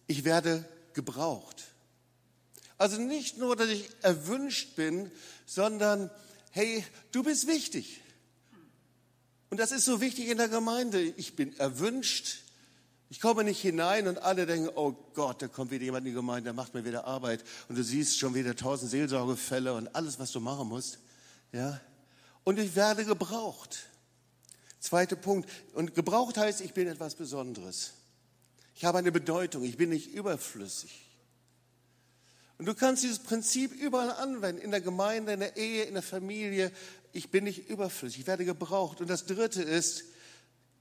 ich 0.07 0.25
werde 0.25 0.65
gebraucht. 0.95 1.65
Also 2.79 2.99
nicht 2.99 3.39
nur, 3.39 3.57
dass 3.57 3.69
ich 3.69 3.91
erwünscht 4.03 4.75
bin, 4.77 5.11
sondern 5.45 6.11
hey, 6.51 6.85
du 7.13 7.23
bist 7.23 7.47
wichtig. 7.47 8.01
Und 9.51 9.59
das 9.59 9.73
ist 9.73 9.85
so 9.85 10.01
wichtig 10.01 10.29
in 10.29 10.39
der 10.39 10.49
Gemeinde. 10.49 11.03
Ich 11.03 11.37
bin 11.37 11.57
erwünscht. 11.59 12.39
Ich 13.09 13.21
komme 13.21 13.43
nicht 13.43 13.61
hinein 13.61 14.07
und 14.07 14.23
alle 14.23 14.47
denken, 14.47 14.71
oh 14.77 14.93
Gott, 15.15 15.43
da 15.43 15.49
kommt 15.49 15.73
wieder 15.73 15.85
jemand 15.85 16.07
in 16.07 16.13
die 16.13 16.15
Gemeinde, 16.15 16.45
der 16.45 16.53
macht 16.53 16.75
mir 16.75 16.85
wieder 16.85 17.05
Arbeit. 17.05 17.43
Und 17.69 17.77
du 17.77 17.83
siehst 17.83 18.19
schon 18.19 18.35
wieder 18.35 18.55
tausend 18.55 18.91
Seelsorgefälle 18.93 19.75
und 19.75 19.95
alles, 19.97 20.21
was 20.21 20.31
du 20.31 20.39
machen 20.39 20.69
musst. 20.69 21.01
Ja? 21.53 21.81
Und 22.45 22.61
ich 22.61 22.77
werde 22.77 23.05
gebraucht. 23.05 23.81
Zweiter 24.79 25.17
Punkt. 25.17 25.51
Und 25.75 25.95
gebraucht 25.95 26.39
heißt, 26.39 26.61
ich 26.61 26.73
bin 26.73 26.87
etwas 26.87 27.17
Besonderes. 27.17 27.93
Ich 28.81 28.87
habe 28.87 28.97
eine 28.97 29.13
Bedeutung. 29.13 29.63
Ich 29.63 29.77
bin 29.77 29.91
nicht 29.91 30.15
überflüssig. 30.15 31.07
Und 32.57 32.65
du 32.65 32.75
kannst 32.75 33.03
dieses 33.03 33.19
Prinzip 33.19 33.73
überall 33.73 34.11
anwenden, 34.13 34.63
in 34.63 34.71
der 34.71 34.81
Gemeinde, 34.81 35.35
in 35.35 35.41
der 35.41 35.55
Ehe, 35.59 35.85
in 35.85 35.93
der 35.93 36.03
Familie. 36.03 36.73
Ich 37.13 37.31
bin 37.31 37.45
nicht 37.45 37.69
überflüssig, 37.69 38.21
ich 38.21 38.27
werde 38.27 38.47
gebraucht. 38.47 39.03
Und 39.03 39.11
das 39.11 39.27
Dritte 39.27 39.63
ist, 39.63 40.05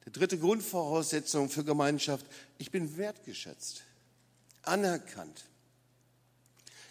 die 0.06 0.14
dritte 0.14 0.38
Grundvoraussetzung 0.38 1.50
für 1.50 1.66
Gemeinschaft, 1.66 2.26
ich 2.58 2.72
bin 2.72 2.96
wertgeschätzt, 2.96 3.84
anerkannt, 4.62 5.44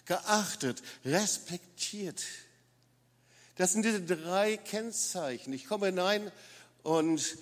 geachtet, 0.05 0.83
respektiert. 1.05 2.23
Das 3.55 3.73
sind 3.73 3.83
diese 3.83 4.03
drei 4.03 4.57
Kennzeichen. 4.57 5.53
Ich 5.53 5.65
komme 5.65 5.87
hinein 5.87 6.31
und 6.83 7.39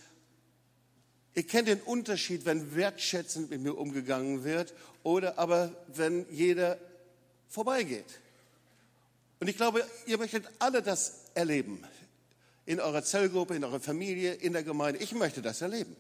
ihr 1.38 1.46
kennt 1.46 1.67
den 1.67 1.82
Unterschied, 1.82 2.46
wenn 2.46 2.75
wertschätzend 2.75 3.51
mit 3.51 3.62
mir 3.62 3.77
umgegangen 3.77 4.44
wird 4.44 4.74
oder 5.03 5.38
aber 5.38 5.72
wenn 5.94 6.25
jeder 6.32 6.79
vorbeigeht. 7.48 8.20
Und 9.39 9.48
ich 9.48 9.56
glaube, 9.56 9.86
ihr 10.08 10.17
möchtet 10.17 10.46
alle 10.58 10.82
das 10.82 11.25
erleben. 11.36 11.84
In 12.65 12.79
eurer 12.79 13.03
Zellgruppe, 13.03 13.56
in 13.56 13.63
eurer 13.63 13.79
Familie, 13.79 14.34
in 14.34 14.53
der 14.53 14.63
Gemeinde. 14.63 15.00
Ich 15.00 15.13
möchte 15.13 15.44
das 15.44 15.62
erleben. 15.62 15.96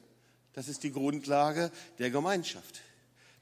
Das 0.53 0.67
ist 0.67 0.81
die 0.81 0.91
Grundlage 0.91 1.71
der 1.99 2.09
Gemeinschaft. 2.09 2.81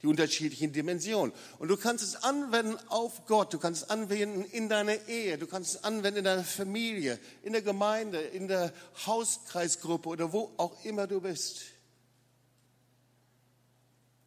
die 0.02 0.08
unterschiedlichen 0.08 0.74
Dimensionen. 0.74 1.34
Und 1.58 1.70
du 1.70 1.78
kannst 1.78 2.04
es 2.04 2.22
anwenden 2.24 2.78
auf 2.90 3.25
Gott, 3.25 3.54
du 3.54 3.58
kannst 3.58 3.84
es 3.84 3.90
anwenden 3.90 4.44
in 4.52 4.70
deiner 4.70 5.08
Ehe, 5.08 5.38
du 5.38 5.48
kannst 5.48 5.75
es 5.75 5.84
anwenden 5.84 6.20
in 6.20 6.25
deiner 6.25 6.44
Familie, 6.44 7.18
in 7.42 7.54
der 7.54 7.62
Gemeinde, 7.64 8.20
in 8.20 8.48
der 8.48 8.72
Hauskreisgruppe 9.08 10.10
oder 10.10 10.34
wo 10.34 10.52
auch 10.58 10.84
immer 10.84 11.08
du 11.08 11.22
bist. 11.22 11.62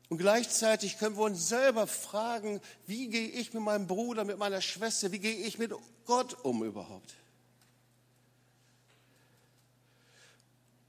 Und 0.09 0.19
gleichzeitig 0.19 0.99
können 0.99 1.17
wir 1.17 1.25
uns 1.25 1.49
selber 1.49 1.87
fragen, 1.87 2.61
wie 2.87 3.09
gehe 3.09 3.29
ich 3.29 3.53
mit 3.53 3.63
meinem 3.63 3.87
Bruder, 3.87 4.25
mit 4.25 4.39
meiner 4.39 4.63
Schwester, 4.63 5.13
wie 5.13 5.19
gehe 5.19 5.37
ich 5.37 5.59
mit 5.59 5.73
Gott 6.07 6.35
um 6.45 6.65
überhaupt? 6.65 7.15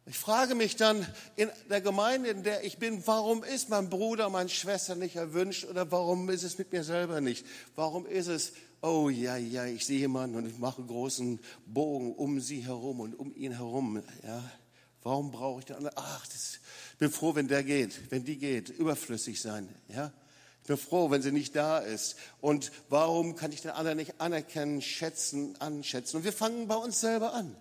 Ich 0.09 0.17
frage 0.17 0.55
mich 0.55 0.75
dann 0.75 1.05
in 1.35 1.51
der 1.69 1.81
Gemeinde, 1.81 2.29
in 2.29 2.41
der 2.41 2.63
ich 2.63 2.79
bin, 2.79 3.05
warum 3.05 3.43
ist 3.43 3.69
mein 3.69 3.91
Bruder, 3.91 4.29
meine 4.29 4.49
Schwester 4.49 4.95
nicht 4.95 5.17
erwünscht 5.17 5.65
oder 5.65 5.91
warum 5.91 6.27
ist 6.31 6.41
es 6.41 6.57
mit 6.57 6.71
mir 6.71 6.83
selber 6.83 7.21
nicht? 7.21 7.45
Warum 7.75 8.07
ist 8.07 8.25
es, 8.25 8.53
oh 8.81 9.09
ja, 9.09 9.37
ja, 9.37 9.65
ich 9.65 9.85
sehe 9.85 9.99
jemanden 9.99 10.37
und 10.37 10.47
ich 10.47 10.57
mache 10.57 10.79
einen 10.79 10.87
großen 10.87 11.39
Bogen 11.67 12.15
um 12.15 12.39
sie 12.39 12.65
herum 12.65 13.01
und 13.01 13.19
um 13.19 13.35
ihn 13.35 13.51
herum. 13.51 14.01
Ja, 14.23 14.43
warum 15.03 15.29
brauche 15.29 15.61
ich 15.61 15.75
anderen? 15.75 15.95
Ach, 15.95 16.25
das, 16.25 16.59
ich 16.88 16.88
bin 16.99 17.09
froh, 17.09 17.33
wenn 17.33 17.47
der 17.47 17.63
geht, 17.63 18.11
wenn 18.11 18.25
die 18.25 18.37
geht, 18.37 18.69
überflüssig 18.69 19.41
sein. 19.41 19.67
Ja, 19.87 20.11
ich 20.61 20.67
bin 20.67 20.77
froh, 20.77 21.09
wenn 21.09 21.21
sie 21.21 21.31
nicht 21.31 21.55
da 21.55 21.79
ist. 21.79 22.17
Und 22.41 22.71
warum 22.89 23.35
kann 23.35 23.51
ich 23.51 23.61
den 23.61 23.71
anderen 23.71 23.97
nicht 23.97 24.19
anerkennen, 24.21 24.81
schätzen, 24.81 25.55
anschätzen? 25.59 26.17
Und 26.17 26.25
wir 26.25 26.33
fangen 26.33 26.67
bei 26.67 26.75
uns 26.75 26.99
selber 26.99 27.33
an. 27.33 27.55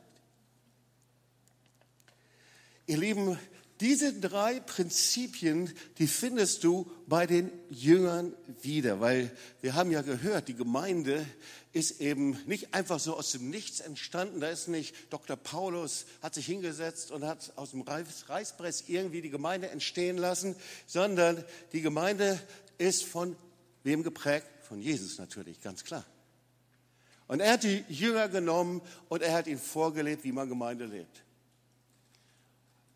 Ihr 2.86 2.98
Lieben, 2.98 3.38
diese 3.80 4.12
drei 4.12 4.58
Prinzipien, 4.58 5.72
die 5.98 6.08
findest 6.08 6.64
du 6.64 6.90
bei 7.06 7.26
den 7.26 7.52
Jüngern 7.70 8.34
wieder, 8.62 9.00
weil 9.00 9.30
wir 9.60 9.74
haben 9.74 9.92
ja 9.92 10.02
gehört, 10.02 10.48
die 10.48 10.54
Gemeinde 10.54 11.24
ist 11.72 12.00
eben 12.00 12.38
nicht 12.46 12.74
einfach 12.74 12.98
so 12.98 13.16
aus 13.16 13.32
dem 13.32 13.50
Nichts 13.50 13.80
entstanden. 13.80 14.40
Da 14.40 14.48
ist 14.48 14.68
nicht 14.68 14.94
Dr. 15.10 15.36
Paulus, 15.36 16.06
hat 16.22 16.34
sich 16.34 16.46
hingesetzt 16.46 17.10
und 17.10 17.24
hat 17.24 17.52
aus 17.56 17.70
dem 17.70 17.82
Reißbrett 17.82 18.84
irgendwie 18.88 19.22
die 19.22 19.30
Gemeinde 19.30 19.68
entstehen 19.68 20.16
lassen, 20.16 20.56
sondern 20.86 21.44
die 21.72 21.82
Gemeinde 21.82 22.40
ist 22.78 23.04
von 23.04 23.36
wem 23.84 24.02
geprägt? 24.02 24.46
Von 24.62 24.80
Jesus 24.80 25.18
natürlich, 25.18 25.60
ganz 25.62 25.84
klar. 25.84 26.04
Und 27.26 27.40
er 27.40 27.52
hat 27.52 27.62
die 27.62 27.84
Jünger 27.88 28.28
genommen 28.28 28.80
und 29.08 29.22
er 29.22 29.34
hat 29.34 29.46
ihnen 29.46 29.58
vorgelebt, 29.58 30.24
wie 30.24 30.32
man 30.32 30.48
Gemeinde 30.48 30.86
lebt. 30.86 31.22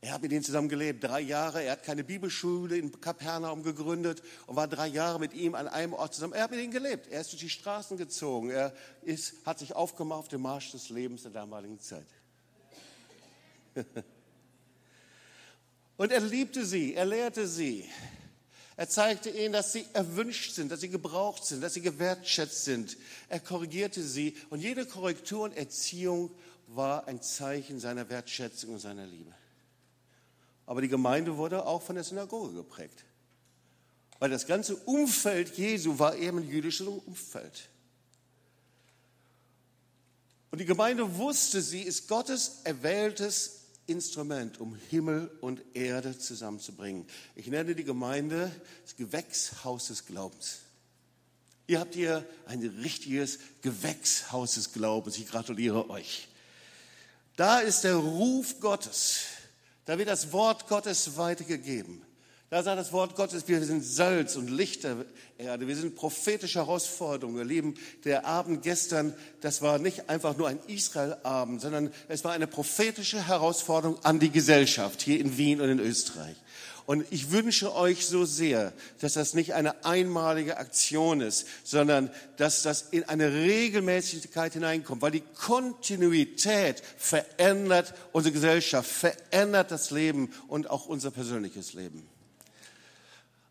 Er 0.04 0.14
hat 0.14 0.23
mit 0.23 0.32
ihnen 0.32 0.42
zusammen 0.42 0.68
gelebt, 0.68 1.04
drei 1.04 1.21
Jahre. 1.21 1.62
Er 1.62 1.73
hat 1.73 1.85
keine 1.85 2.02
Bibelschule 2.02 2.76
in 2.76 3.00
Kapernaum 3.00 3.62
gegründet 3.62 4.21
und 4.49 4.56
war 4.56 4.66
drei 4.66 4.88
Jahre 4.88 5.21
mit 5.21 5.32
ihm 5.32 5.54
an 5.54 5.68
einem 5.68 5.92
Ort 5.92 6.12
zusammen. 6.12 6.32
Er 6.32 6.42
hat 6.42 6.50
mit 6.50 6.59
ihnen 6.59 6.73
gelebt. 6.73 7.06
Er 7.06 7.21
ist 7.21 7.30
durch 7.30 7.42
die 7.42 7.49
Straßen 7.49 7.97
gezogen. 7.97 8.50
Er 8.50 8.75
ist, 9.02 9.47
hat 9.47 9.61
sich 9.61 9.76
aufgemacht 9.76 10.18
auf 10.18 10.28
dem 10.28 10.42
Marsch 10.42 10.73
des 10.73 10.88
Lebens 10.88 11.23
der 11.23 11.30
damaligen 11.30 11.78
Zeit. 11.78 12.09
und 15.97 16.11
er 16.11 16.21
liebte 16.21 16.66
sie, 16.66 16.94
er 16.94 17.06
lehrte 17.06 17.47
sie. 17.47 17.88
Er 18.76 18.88
zeigte 18.88 19.30
ihnen, 19.30 19.52
dass 19.52 19.73
sie 19.73 19.87
erwünscht 19.92 20.56
sind, 20.56 20.73
dass 20.73 20.80
sie 20.80 20.88
gebraucht 20.88 21.44
sind, 21.44 21.62
dass 21.62 21.75
sie 21.75 21.80
gewertschätzt 21.80 22.64
sind. 22.64 22.97
Er 23.28 23.38
korrigierte 23.38 24.02
sie 24.02 24.37
und 24.50 24.59
jede 24.59 24.85
Korrektur 24.85 25.44
und 25.44 25.56
Erziehung 25.56 26.32
war 26.66 27.06
ein 27.06 27.23
Zeichen 27.23 27.78
seiner 27.78 28.09
Wertschätzung 28.09 28.71
und 28.71 28.80
seiner 28.80 29.06
Liebe. 29.06 29.32
Aber 30.73 30.81
die 30.81 30.88
Gemeinde 30.88 31.37
wurde 31.37 31.67
auch 31.67 31.83
von 31.83 31.97
der 31.97 32.02
Synagoge 32.02 32.55
geprägt. 32.55 33.05
Weil 34.21 34.31
das 34.31 34.47
ganze 34.47 34.75
Umfeld 34.75 35.59
Jesu 35.59 35.99
war 35.99 36.17
eben 36.17 36.38
ein 36.38 36.49
jüdisches 36.49 36.87
Umfeld. 36.87 37.69
Und 40.50 40.62
die 40.62 40.64
Gemeinde 40.64 41.19
wusste, 41.19 41.61
sie 41.61 41.83
ist 41.83 42.09
Gottes 42.09 42.62
erwähltes 42.64 43.64
Instrument, 43.87 44.61
um 44.61 44.75
Himmel 44.88 45.31
und 45.43 45.61
Erde 45.75 46.19
zusammenzubringen. 46.19 47.07
Ich 47.37 47.49
nenne 47.49 47.75
die 47.75 47.85
Gemeinde 47.85 48.50
das 48.83 48.97
Gewächshaus 48.97 49.88
des 49.88 50.07
Glaubens. 50.07 50.61
Ihr 51.67 51.81
habt 51.81 51.95
hier 51.95 52.25
ein 52.47 52.62
richtiges 52.83 53.41
Gewächshaus 53.61 54.54
des 54.54 54.73
Glaubens. 54.73 55.19
Ich 55.19 55.28
gratuliere 55.28 55.91
euch. 55.91 56.28
Da 57.37 57.58
ist 57.58 57.85
der 57.85 57.97
Ruf 57.97 58.58
Gottes 58.61 59.25
da 59.84 59.99
wird 59.99 60.08
das 60.08 60.32
Wort 60.32 60.68
Gottes 60.68 61.16
weitergegeben. 61.16 62.02
Da 62.52 62.62
sagt 62.62 62.78
das 62.78 62.92
Wort 62.92 63.16
Gottes, 63.16 63.49
wir 63.49 63.64
sind 63.64 63.82
Salz 63.82 64.36
und 64.36 64.50
Licht 64.50 64.84
der 64.84 65.06
Erde. 65.38 65.66
Wir 65.66 65.75
sind 65.75 65.97
prophetische 65.97 66.58
Herausforderungen. 66.58 67.38
Ihr 67.38 67.45
Lieben, 67.47 67.75
der 68.04 68.26
Abend 68.26 68.62
gestern, 68.62 69.14
das 69.40 69.62
war 69.62 69.78
nicht 69.78 70.10
einfach 70.10 70.36
nur 70.36 70.49
ein 70.49 70.58
Israel-Abend, 70.66 71.62
sondern 71.62 71.90
es 72.08 72.25
war 72.25 72.32
eine 72.32 72.47
prophetische 72.47 73.26
Herausforderung 73.26 74.04
an 74.04 74.21
die 74.21 74.28
Gesellschaft 74.28 75.00
hier 75.00 75.18
in 75.18 75.38
Wien 75.38 75.62
und 75.62 75.71
in 75.71 75.78
Österreich. 75.78 76.36
Und 76.86 77.06
ich 77.10 77.30
wünsche 77.30 77.75
euch 77.75 78.06
so 78.06 78.25
sehr, 78.25 78.73
dass 79.00 79.14
das 79.14 79.34
nicht 79.34 79.54
eine 79.54 79.84
einmalige 79.84 80.56
Aktion 80.56 81.21
ist, 81.21 81.47
sondern 81.62 82.10
dass 82.36 82.62
das 82.62 82.82
in 82.90 83.04
eine 83.04 83.32
Regelmäßigkeit 83.32 84.54
hineinkommt, 84.54 85.00
weil 85.02 85.12
die 85.12 85.21
Kontinuität 85.21 86.82
verändert 86.99 87.95
unsere 88.12 88.32
Gesellschaft, 88.32 88.90
verändert 88.90 89.71
das 89.71 89.90
Leben 89.90 90.32
und 90.49 90.71
auch 90.71 90.86
unser 90.86 91.10
persönliches 91.10 91.73
Leben. 91.73 92.06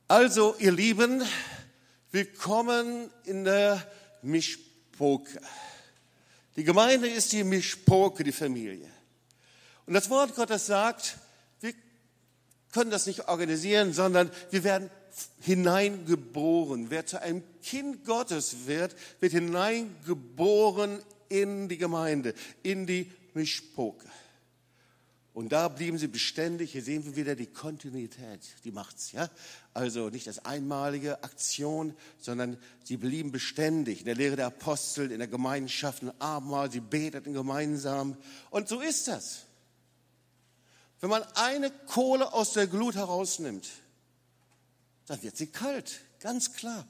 Also, 0.07 0.55
ihr 0.59 0.73
Lieben, 0.73 1.23
willkommen 2.11 3.09
in 3.23 3.45
der 3.45 3.81
Mischpoke. 4.21 5.39
Die 6.57 6.65
Gemeinde 6.65 7.07
ist 7.07 7.31
die 7.31 7.45
Mischpoke, 7.45 8.25
die 8.25 8.33
Familie. 8.33 8.89
Und 9.85 9.93
das 9.93 10.09
Wort 10.09 10.35
Gottes 10.35 10.65
sagt, 10.65 11.17
können 12.71 12.91
das 12.91 13.05
nicht 13.05 13.27
organisieren, 13.27 13.93
sondern 13.93 14.31
wir 14.49 14.63
werden 14.63 14.89
hineingeboren. 15.41 16.89
Wer 16.89 17.05
zu 17.05 17.21
einem 17.21 17.43
Kind 17.61 18.05
Gottes 18.05 18.65
wird, 18.65 18.95
wird 19.19 19.33
hineingeboren 19.33 20.99
in 21.29 21.69
die 21.69 21.77
Gemeinde, 21.77 22.33
in 22.63 22.87
die 22.87 23.11
Mischpoke. 23.33 24.07
Und 25.33 25.53
da 25.53 25.69
blieben 25.69 25.97
sie 25.97 26.07
beständig. 26.07 26.73
Hier 26.73 26.83
sehen 26.83 27.05
wir 27.05 27.15
wieder 27.15 27.35
die 27.35 27.45
Kontinuität, 27.45 28.41
die 28.65 28.71
macht's, 28.71 29.13
ja. 29.13 29.29
Also 29.73 30.09
nicht 30.09 30.27
das 30.27 30.43
einmalige 30.45 31.23
Aktion, 31.23 31.95
sondern 32.19 32.57
sie 32.83 32.97
blieben 32.97 33.31
beständig 33.31 33.99
in 33.99 34.05
der 34.05 34.15
Lehre 34.15 34.35
der 34.35 34.47
Apostel, 34.47 35.09
in 35.09 35.19
der 35.19 35.29
Gemeinschaft, 35.29 36.03
im 36.03 36.11
Abendmahl, 36.19 36.69
sie 36.69 36.81
beteten 36.81 37.33
gemeinsam. 37.33 38.17
Und 38.49 38.67
so 38.67 38.81
ist 38.81 39.07
das. 39.07 39.45
Wenn 41.01 41.09
man 41.09 41.23
eine 41.33 41.71
Kohle 41.87 42.31
aus 42.31 42.53
der 42.53 42.67
Glut 42.67 42.95
herausnimmt, 42.95 43.67
dann 45.07 45.21
wird 45.23 45.35
sie 45.35 45.47
kalt, 45.47 45.99
ganz 46.19 46.53
klar. 46.53 46.87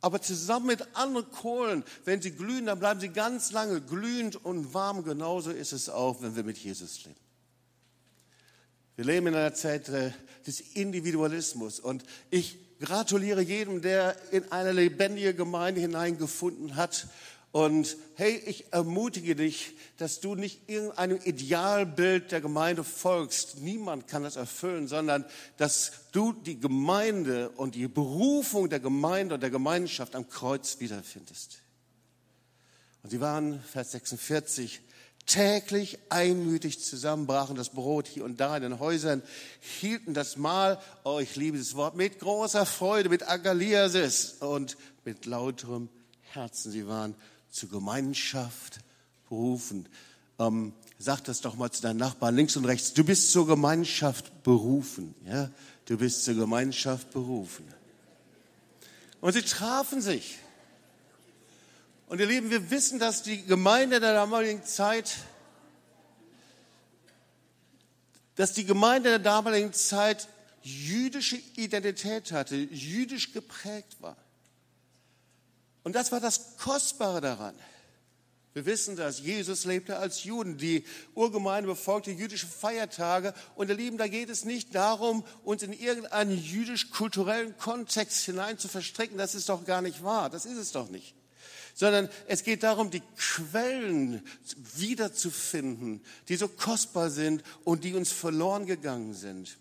Aber 0.00 0.20
zusammen 0.20 0.66
mit 0.66 0.96
anderen 0.96 1.30
Kohlen, 1.30 1.84
wenn 2.04 2.20
sie 2.20 2.32
glühen, 2.32 2.66
dann 2.66 2.78
bleiben 2.78 3.00
sie 3.00 3.10
ganz 3.10 3.52
lange 3.52 3.80
glühend 3.80 4.36
und 4.36 4.74
warm. 4.74 5.04
Genauso 5.04 5.50
ist 5.50 5.72
es 5.72 5.88
auch, 5.88 6.20
wenn 6.20 6.36
wir 6.36 6.44
mit 6.44 6.58
Jesus 6.58 7.04
leben. 7.04 7.20
Wir 8.96 9.04
leben 9.04 9.28
in 9.28 9.34
einer 9.34 9.54
Zeit 9.54 9.88
äh, 9.88 10.12
des 10.46 10.60
Individualismus 10.60 11.80
und 11.80 12.04
ich 12.30 12.58
gratuliere 12.80 13.40
jedem, 13.40 13.82
der 13.82 14.16
in 14.30 14.50
eine 14.52 14.72
lebendige 14.72 15.34
Gemeinde 15.34 15.80
hineingefunden 15.80 16.76
hat 16.76 17.08
und 17.54 17.96
hey, 18.16 18.42
ich 18.46 18.72
ermutige 18.72 19.36
dich, 19.36 19.76
dass 19.96 20.18
du 20.18 20.34
nicht 20.34 20.68
irgendeinem 20.68 21.20
Idealbild 21.22 22.32
der 22.32 22.40
Gemeinde 22.40 22.82
folgst. 22.82 23.58
Niemand 23.58 24.08
kann 24.08 24.24
das 24.24 24.34
erfüllen, 24.34 24.88
sondern 24.88 25.24
dass 25.56 25.92
du 26.10 26.32
die 26.32 26.58
Gemeinde 26.58 27.50
und 27.50 27.76
die 27.76 27.86
Berufung 27.86 28.70
der 28.70 28.80
Gemeinde 28.80 29.34
und 29.36 29.40
der 29.40 29.50
Gemeinschaft 29.50 30.16
am 30.16 30.28
Kreuz 30.28 30.80
wiederfindest. 30.80 31.60
Und 33.04 33.10
sie 33.10 33.20
waren, 33.20 33.62
Vers 33.62 33.92
46, 33.92 34.80
täglich 35.24 36.00
einmütig 36.08 36.82
zusammen, 36.82 37.28
brachen 37.28 37.54
das 37.54 37.68
Brot 37.68 38.08
hier 38.08 38.24
und 38.24 38.40
da 38.40 38.56
in 38.56 38.64
den 38.64 38.80
Häusern, 38.80 39.22
hielten 39.60 40.12
das 40.12 40.36
Mahl, 40.36 40.80
oh, 41.04 41.20
ich 41.20 41.36
liebe 41.36 41.56
das 41.56 41.76
Wort, 41.76 41.94
mit 41.94 42.18
großer 42.18 42.66
Freude, 42.66 43.10
mit 43.10 43.28
Agaliasis 43.28 44.38
und 44.40 44.76
mit 45.04 45.24
lauterem 45.24 45.88
Herzen. 46.32 46.72
Sie 46.72 46.88
waren 46.88 47.14
zur 47.54 47.68
Gemeinschaft 47.70 48.80
berufen. 49.28 49.88
Ähm, 50.40 50.72
sag 50.98 51.22
das 51.24 51.40
doch 51.40 51.54
mal 51.54 51.70
zu 51.70 51.82
deinen 51.82 51.98
Nachbarn 51.98 52.34
links 52.34 52.56
und 52.56 52.64
rechts. 52.64 52.92
Du 52.92 53.04
bist 53.04 53.30
zur 53.30 53.46
Gemeinschaft 53.46 54.42
berufen. 54.42 55.14
Ja? 55.24 55.50
Du 55.86 55.96
bist 55.96 56.24
zur 56.24 56.34
Gemeinschaft 56.34 57.12
berufen. 57.12 57.64
Und 59.20 59.32
sie 59.34 59.42
trafen 59.42 60.02
sich. 60.02 60.38
Und 62.08 62.20
ihr 62.20 62.26
Lieben, 62.26 62.50
wir 62.50 62.70
wissen, 62.70 62.98
dass 62.98 63.22
die 63.22 63.44
Gemeinde 63.44 64.00
der 64.00 64.14
damaligen 64.14 64.64
Zeit, 64.64 65.16
dass 68.34 68.52
die 68.52 68.64
Gemeinde 68.64 69.10
der 69.10 69.18
damaligen 69.20 69.72
Zeit 69.72 70.28
jüdische 70.62 71.36
Identität 71.56 72.32
hatte, 72.32 72.56
jüdisch 72.56 73.32
geprägt 73.32 73.96
war. 74.00 74.16
Und 75.84 75.94
das 75.94 76.10
war 76.10 76.20
das 76.20 76.56
Kostbare 76.56 77.20
daran. 77.20 77.54
Wir 78.54 78.66
wissen 78.66 78.94
dass 78.94 79.18
Jesus 79.18 79.64
lebte 79.64 79.98
als 79.98 80.22
Juden. 80.24 80.56
Die 80.58 80.84
Urgemeinde 81.14 81.68
befolgte 81.68 82.12
jüdische 82.12 82.46
Feiertage. 82.46 83.34
Und 83.56 83.68
ihr 83.68 83.74
Lieben, 83.74 83.98
da 83.98 84.06
geht 84.06 84.30
es 84.30 84.44
nicht 84.44 84.74
darum, 84.74 85.24
uns 85.42 85.62
in 85.64 85.72
irgendeinen 85.72 86.38
jüdisch-kulturellen 86.38 87.58
Kontext 87.58 88.24
hinein 88.24 88.56
zu 88.56 88.68
verstricken. 88.68 89.18
Das 89.18 89.34
ist 89.34 89.48
doch 89.48 89.64
gar 89.64 89.82
nicht 89.82 90.04
wahr. 90.04 90.30
Das 90.30 90.46
ist 90.46 90.56
es 90.56 90.70
doch 90.70 90.88
nicht. 90.88 91.14
Sondern 91.74 92.08
es 92.28 92.44
geht 92.44 92.62
darum, 92.62 92.92
die 92.92 93.02
Quellen 93.18 94.24
wiederzufinden, 94.76 96.00
die 96.28 96.36
so 96.36 96.46
kostbar 96.46 97.10
sind 97.10 97.42
und 97.64 97.82
die 97.82 97.94
uns 97.94 98.12
verloren 98.12 98.66
gegangen 98.66 99.14
sind. 99.14 99.58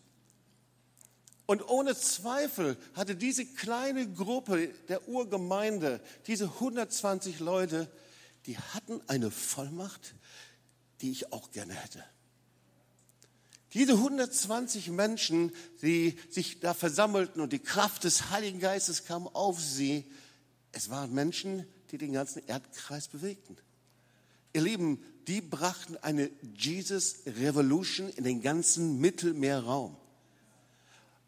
Und 1.54 1.70
ohne 1.70 1.96
Zweifel 1.96 2.78
hatte 2.96 3.16
diese 3.16 3.46
kleine 3.46 4.12
Gruppe 4.12 4.70
der 4.88 5.08
Urgemeinde, 5.08 6.02
diese 6.26 6.46
120 6.46 7.39
Leute, 7.42 7.92
die 8.48 8.58
hatten 8.58 9.00
eine 9.06 9.30
Vollmacht, 9.30 10.16
die 11.02 11.12
ich 11.12 11.32
auch 11.32 11.52
gerne 11.52 11.76
hätte. 11.76 12.04
Diese 13.76 13.94
120 13.94 14.89
Menschen, 14.89 15.52
die 15.84 16.18
sich 16.32 16.60
da 16.60 16.74
versammelten 16.74 17.39
und 17.39 17.54
die 17.54 17.60
Kraft 17.60 18.04
des 18.04 18.32
Heiligen 18.32 18.60
Geistes 18.60 19.06
kam 19.06 19.28
auf 19.28 19.62
sie, 19.62 20.12
es 20.72 20.89
waren 20.89 21.13
Menschen, 21.13 21.68
die 21.92 22.00
den 22.00 22.13
ganzen 22.13 22.42
Erdkreis 22.48 23.10
bewegten. 23.10 23.58
Ihr 24.54 24.62
Lieben, 24.62 25.04
die 25.28 25.42
brachten 25.42 25.98
eine 25.98 26.32
Jesus 26.58 27.18
Revolution 27.28 28.10
in 28.10 28.24
den 28.24 28.42
ganzen 28.42 29.00
Mittelmeerraum. 29.00 29.98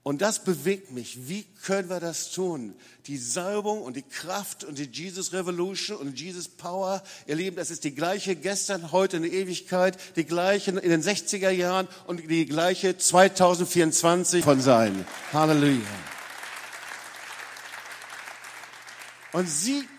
Und 0.07 0.21
das 0.21 0.43
bewegt 0.43 0.91
mich. 0.91 1.27
Wie 1.27 1.45
können 1.63 1.89
wir 1.89 1.99
das 1.99 2.29
tun? 2.29 2.75
Die 3.07 3.17
Salbung 3.17 3.81
und 3.81 3.95
die 3.95 4.03
Kraft 4.03 4.63
und 4.63 4.77
die 4.77 4.83
Jesus 4.83 5.33
Revolution 5.33 5.97
und 5.97 6.19
Jesus 6.19 6.47
Power, 6.47 7.01
ihr 7.25 7.33
Lieben, 7.33 7.55
das 7.55 7.71
ist 7.71 7.83
die 7.85 7.95
gleiche 7.95 8.35
gestern, 8.35 8.91
heute 8.91 9.17
in 9.17 9.23
der 9.23 9.31
Ewigkeit, 9.31 9.97
die 10.15 10.25
gleiche 10.25 10.69
in 10.69 10.91
den 10.91 11.01
60er 11.01 11.49
Jahren 11.49 11.87
und 12.05 12.29
die 12.29 12.45
gleiche 12.45 12.95
2024 12.95 14.43
von 14.43 14.61
sein. 14.61 15.07
Halleluja. 15.33 15.81
Und 19.31 19.49
sie 19.49 19.89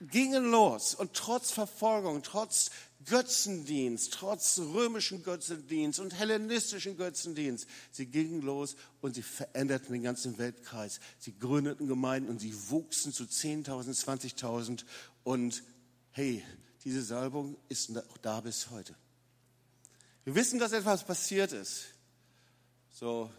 gingen 0.00 0.50
los 0.50 0.92
und 0.92 1.14
trotz 1.14 1.52
Verfolgung, 1.52 2.24
trotz 2.24 2.72
Götzendienst, 3.04 4.14
trotz 4.14 4.58
römischen 4.58 5.22
Götzendienst 5.22 6.00
und 6.00 6.14
hellenistischen 6.14 6.96
Götzendienst. 6.96 7.66
Sie 7.90 8.06
gingen 8.06 8.42
los 8.42 8.76
und 9.00 9.14
sie 9.14 9.22
veränderten 9.22 9.92
den 9.92 10.02
ganzen 10.02 10.38
Weltkreis. 10.38 11.00
Sie 11.18 11.34
gründeten 11.38 11.86
Gemeinden 11.86 12.30
und 12.30 12.40
sie 12.40 12.54
wuchsen 12.70 13.12
zu 13.12 13.24
10.000, 13.24 14.04
20.000. 14.04 14.84
Und 15.24 15.62
hey, 16.12 16.44
diese 16.84 17.02
Salbung 17.02 17.56
ist 17.68 17.96
auch 17.96 18.18
da 18.18 18.40
bis 18.40 18.70
heute. 18.70 18.94
Wir 20.24 20.34
wissen, 20.34 20.58
dass 20.58 20.72
etwas 20.72 21.04
passiert 21.04 21.52
ist. 21.52 21.86
So, 22.90 23.30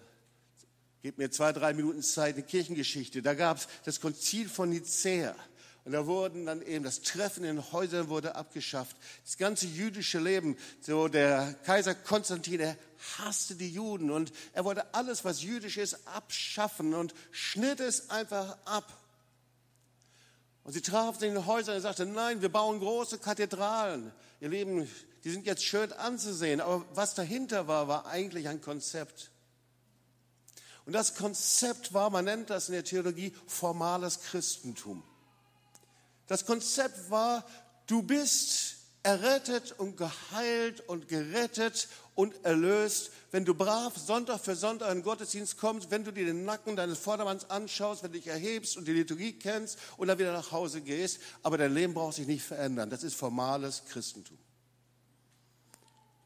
gebt 1.02 1.17
mir 1.17 1.30
zwei, 1.32 1.54
drei 1.54 1.73
Minuten 1.73 2.02
Zeit, 2.02 2.36
eine 2.36 2.43
Kirchengeschichte. 2.43 3.21
Da 3.21 3.34
gab 3.34 3.58
es 3.58 3.67
das 3.86 3.99
Konzil 3.99 4.49
von 4.49 4.69
Nicäa. 4.69 5.36
Und 5.86 5.91
da 5.91 6.06
wurden 6.06 6.46
dann 6.46 6.62
eben, 6.62 6.86
das 6.86 7.02
Treffen 7.02 7.43
in 7.43 7.72
Häusern 7.74 8.08
wurde 8.08 8.36
abgeschafft. 8.36 8.96
Das 9.26 9.38
ganze 9.38 9.65
jüdische 9.65 10.19
Leben, 10.19 10.58
so 10.80 11.10
der 11.10 11.56
Kaiser 11.65 11.93
Konstantin, 11.93 12.62
er 12.62 12.78
hasste 13.17 13.56
die 13.56 13.69
Juden 13.69 14.10
und 14.10 14.32
er 14.54 14.63
wollte 14.63 14.93
alles, 14.93 15.26
was 15.26 15.43
jüdisch 15.43 15.78
ist, 15.78 16.08
abschaffen 16.08 16.93
und 16.93 17.13
schnitt 17.32 17.82
es 17.82 18.10
einfach 18.10 18.58
ab. 18.63 18.98
Und 20.63 20.72
sie 20.72 20.82
trafen 20.82 21.19
sich 21.19 21.28
in 21.28 21.36
den 21.36 21.46
Häusern 21.46 21.76
und 21.76 21.82
sagten, 21.82 22.13
nein, 22.13 22.41
wir 22.41 22.50
bauen 22.50 22.80
große 22.80 23.17
Kathedralen. 23.17 24.13
Ihr 24.39 24.50
Lieben, 24.50 24.89
die 25.26 25.32
sind 25.32 25.46
jetzt 25.46 25.65
schön 25.65 25.91
anzusehen, 25.91 26.62
aber 26.62 26.86
was 26.93 27.13
dahinter 27.13 27.67
war, 27.67 27.89
war 27.89 28.06
eigentlich 28.06 28.48
ein 28.48 28.62
Konzept. 28.62 29.32
Und 30.86 30.93
das 30.93 31.15
Konzept 31.15 31.93
war, 31.93 32.10
man 32.10 32.24
nennt 32.24 32.50
das 32.50 32.69
in 32.69 32.74
der 32.74 32.86
Theologie, 32.86 33.34
formales 33.48 34.22
Christentum. 34.22 35.04
Das 36.28 36.46
Konzept 36.46 37.10
war, 37.10 37.46
du 37.88 38.04
bist 38.04 38.78
errettet 39.04 39.74
und 39.78 39.98
geheilt 39.98 40.80
und 40.88 41.10
gerettet 41.10 41.90
und 42.16 42.46
erlöst, 42.46 43.12
wenn 43.32 43.44
du 43.44 43.54
brav 43.54 43.98
Sonntag 43.98 44.40
für 44.40 44.56
Sonntag 44.56 44.90
in 44.92 45.00
den 45.00 45.04
Gottesdienst 45.04 45.58
kommst, 45.58 45.92
wenn 45.92 46.06
du 46.06 46.12
dir 46.12 46.26
den 46.26 46.46
Nacken 46.46 46.76
deines 46.76 47.00
Vordermanns 47.00 47.50
anschaust, 47.50 48.04
wenn 48.04 48.14
du 48.14 48.20
dich 48.20 48.28
erhebst 48.28 48.78
und 48.78 48.88
die 48.88 48.94
Liturgie 48.94 49.34
kennst 49.34 49.78
und 49.98 50.08
dann 50.08 50.20
wieder 50.20 50.32
nach 50.32 50.52
Hause 50.52 50.82
gehst. 50.82 51.20
Aber 51.42 51.58
dein 51.58 51.74
Leben 51.74 51.94
braucht 51.94 52.16
sich 52.16 52.28
nicht 52.28 52.44
verändern. 52.44 52.90
Das 52.90 53.04
ist 53.04 53.16
formales 53.16 53.84
Christentum. 53.90 54.38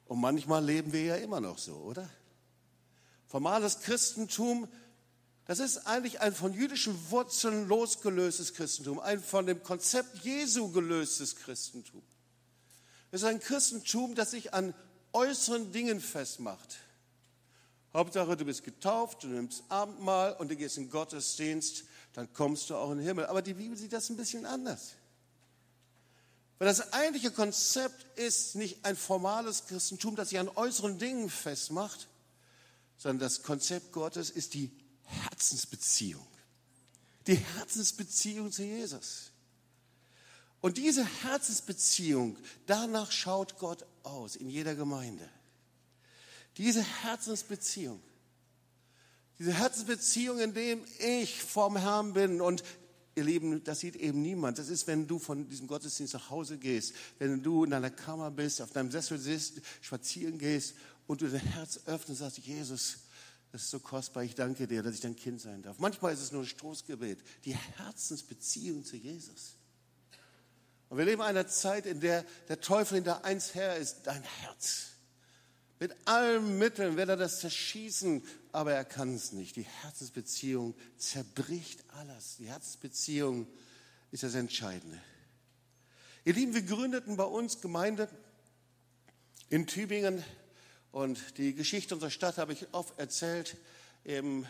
Und 0.05 0.21
manchmal 0.21 0.63
leben 0.63 0.93
wir 0.93 1.03
ja 1.03 1.15
immer 1.15 1.41
noch 1.41 1.57
so, 1.57 1.73
oder? 1.73 2.07
Formales 3.27 3.79
Christentum 3.81 4.67
das 5.47 5.59
ist 5.59 5.87
eigentlich 5.87 6.19
ein 6.19 6.35
von 6.35 6.53
jüdischen 6.53 7.09
Wurzeln 7.09 7.67
losgelöstes 7.69 8.53
Christentum, 8.53 8.99
ein 8.99 9.21
von 9.21 9.45
dem 9.45 9.63
Konzept 9.63 10.17
Jesu 10.19 10.71
gelöstes 10.71 11.37
Christentum. 11.37 12.03
Es 13.11 13.21
ist 13.21 13.27
ein 13.27 13.39
Christentum, 13.39 14.13
das 14.13 14.31
sich 14.31 14.53
an 14.53 14.73
äußeren 15.13 15.71
Dingen 15.71 16.01
festmacht. 16.01 16.79
Hauptsache, 17.93 18.35
du 18.35 18.43
bist 18.43 18.65
getauft, 18.65 19.23
du 19.23 19.27
nimmst 19.27 19.63
Abendmahl 19.69 20.33
und 20.33 20.51
du 20.51 20.57
gehst 20.57 20.77
in 20.77 20.89
Gottesdienst, 20.89 21.85
dann 22.11 22.31
kommst 22.33 22.69
du 22.69 22.75
auch 22.75 22.91
in 22.91 22.97
den 22.97 23.07
Himmel. 23.07 23.27
Aber 23.27 23.41
die 23.41 23.53
Bibel 23.53 23.77
sieht 23.77 23.93
das 23.93 24.09
ein 24.09 24.17
bisschen 24.17 24.45
anders. 24.45 24.95
Weil 26.59 26.67
das 26.67 26.91
eigentliche 26.91 27.31
Konzept 27.31 28.05
ist 28.17 28.55
nicht 28.55 28.83
ein 28.83 28.97
formales 28.97 29.67
Christentum, 29.67 30.17
das 30.17 30.29
sich 30.29 30.39
an 30.39 30.49
äußeren 30.49 30.97
Dingen 30.99 31.29
festmacht, 31.29 32.09
sondern 32.97 33.19
das 33.19 33.43
Konzept 33.43 33.93
Gottes 33.93 34.29
ist 34.29 34.53
die 34.53 34.71
Herzensbeziehung. 35.07 36.25
Die 37.25 37.35
Herzensbeziehung 37.35 38.51
zu 38.51 38.63
Jesus. 38.63 39.31
Und 40.61 40.77
diese 40.77 41.05
Herzensbeziehung, 41.23 42.37
danach 42.65 43.11
schaut 43.11 43.57
Gott 43.57 43.85
aus 44.03 44.35
in 44.35 44.49
jeder 44.49 44.75
Gemeinde. 44.75 45.29
Diese 46.57 46.81
Herzensbeziehung. 46.81 48.01
Diese 49.39 49.53
Herzensbeziehung, 49.53 50.39
in 50.39 50.53
dem 50.53 50.83
ich 50.99 51.41
vom 51.43 51.77
Herrn 51.77 52.13
bin 52.13 52.41
und 52.41 52.63
ihr 53.15 53.23
Lieben, 53.23 53.63
das 53.63 53.79
sieht 53.81 53.95
eben 53.95 54.21
niemand. 54.21 54.57
Das 54.57 54.69
ist, 54.69 54.87
wenn 54.87 55.07
du 55.07 55.19
von 55.19 55.47
diesem 55.47 55.67
Gottesdienst 55.67 56.13
nach 56.13 56.29
Hause 56.31 56.57
gehst, 56.57 56.93
wenn 57.19 57.43
du 57.43 57.63
in 57.63 57.71
deiner 57.71 57.91
Kammer 57.91 58.31
bist, 58.31 58.61
auf 58.61 58.71
deinem 58.71 58.89
Sessel 58.89 59.19
sitzt, 59.19 59.61
spazieren 59.81 60.39
gehst 60.39 60.75
und 61.05 61.21
du 61.21 61.27
dein 61.27 61.39
Herz 61.39 61.79
öffnest 61.85 62.09
und 62.09 62.15
sagst, 62.15 62.39
Jesus, 62.39 62.97
das 63.51 63.63
ist 63.63 63.71
so 63.71 63.79
kostbar. 63.79 64.23
Ich 64.23 64.35
danke 64.35 64.67
dir, 64.67 64.83
dass 64.83 64.95
ich 64.95 65.01
dein 65.01 65.15
Kind 65.15 65.41
sein 65.41 65.61
darf. 65.61 65.79
Manchmal 65.79 66.13
ist 66.13 66.21
es 66.21 66.31
nur 66.31 66.43
ein 66.43 66.47
Stoßgebet. 66.47 67.19
Die 67.45 67.55
Herzensbeziehung 67.55 68.83
zu 68.83 68.97
Jesus. 68.97 69.55
Und 70.89 70.97
wir 70.97 71.05
leben 71.05 71.21
in 71.21 71.27
einer 71.27 71.47
Zeit, 71.47 71.85
in 71.85 71.99
der 71.99 72.25
der 72.47 72.61
Teufel 72.61 72.95
hinter 72.95 73.25
eins 73.25 73.55
her 73.55 73.77
ist, 73.77 74.03
dein 74.03 74.23
Herz. 74.23 74.91
Mit 75.79 75.95
allen 76.05 76.57
Mitteln 76.57 76.97
wird 76.97 77.09
er 77.09 77.17
das 77.17 77.39
zerschießen, 77.39 78.23
aber 78.51 78.73
er 78.73 78.85
kann 78.85 79.13
es 79.13 79.31
nicht. 79.31 79.55
Die 79.55 79.67
Herzensbeziehung 79.83 80.75
zerbricht 80.97 81.83
alles. 81.89 82.37
Die 82.37 82.47
Herzensbeziehung 82.47 83.47
ist 84.11 84.23
das 84.23 84.33
Entscheidende. 84.33 84.99
Ihr 86.25 86.33
Lieben, 86.33 86.53
wir 86.53 86.63
gründeten 86.63 87.15
bei 87.15 87.23
uns 87.23 87.61
Gemeinde 87.61 88.09
in 89.49 89.67
Tübingen 89.67 90.23
und 90.97 91.37
die 91.37 91.53
Geschichte 91.53 91.93
unserer 91.93 92.09
Stadt 92.09 92.39
habe 92.39 92.53
ich 92.53 92.65
oft 92.71 92.97
erzählt, 92.97 93.55
eben, 94.03 94.47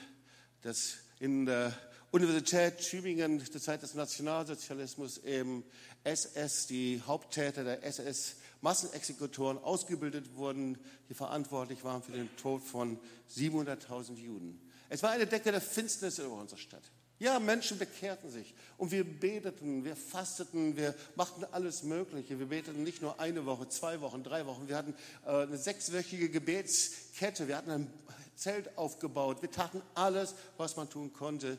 dass 0.61 0.93
in 1.19 1.45
der 1.45 1.77
Universität 2.11 2.77
Tübingen 2.77 3.45
zur 3.45 3.59
Zeit 3.59 3.81
des 3.81 3.95
Nationalsozialismus 3.95 5.17
eben 5.25 5.65
SS, 6.05 6.67
die 6.67 7.01
Haupttäter 7.05 7.65
der 7.65 7.83
SS 7.83 8.37
Massenexekutoren 8.61 9.57
ausgebildet 9.57 10.35
wurden, 10.35 10.77
die 11.09 11.15
verantwortlich 11.15 11.83
waren 11.83 12.01
für 12.01 12.13
den 12.13 12.33
Tod 12.37 12.63
von 12.63 12.97
700.000 13.35 14.15
Juden. 14.15 14.57
Es 14.87 15.03
war 15.03 15.11
eine 15.11 15.27
Decke 15.27 15.51
der 15.51 15.59
Finsternis 15.59 16.17
über 16.17 16.39
unsere 16.39 16.61
Stadt. 16.61 16.83
Ja, 17.19 17.39
Menschen 17.39 17.79
bekehrten 17.79 18.29
sich 18.29 18.53
und 18.77 18.91
wir 18.91 19.03
beteten, 19.03 19.83
wir 19.83 19.95
fasteten, 19.95 20.77
wir 20.77 20.93
machten 21.15 21.45
alles 21.45 21.81
Mögliche. 21.81 22.37
Wir 22.37 22.45
beteten 22.45 22.83
nicht 22.83 23.01
nur 23.01 23.19
eine 23.19 23.45
Woche, 23.47 23.67
zwei 23.69 24.01
Wochen, 24.01 24.23
drei 24.23 24.45
Wochen. 24.45 24.67
Wir 24.67 24.77
hatten 24.77 24.93
äh, 25.25 25.29
eine 25.29 25.57
sechswöchige 25.57 26.29
Gebetskette, 26.29 27.47
wir 27.47 27.57
hatten 27.57 27.71
ein 27.71 27.93
Zelt 28.35 28.77
aufgebaut, 28.77 29.41
wir 29.41 29.49
taten 29.49 29.81
alles, 29.95 30.35
was 30.57 30.75
man 30.75 30.91
tun 30.91 31.11
konnte, 31.11 31.57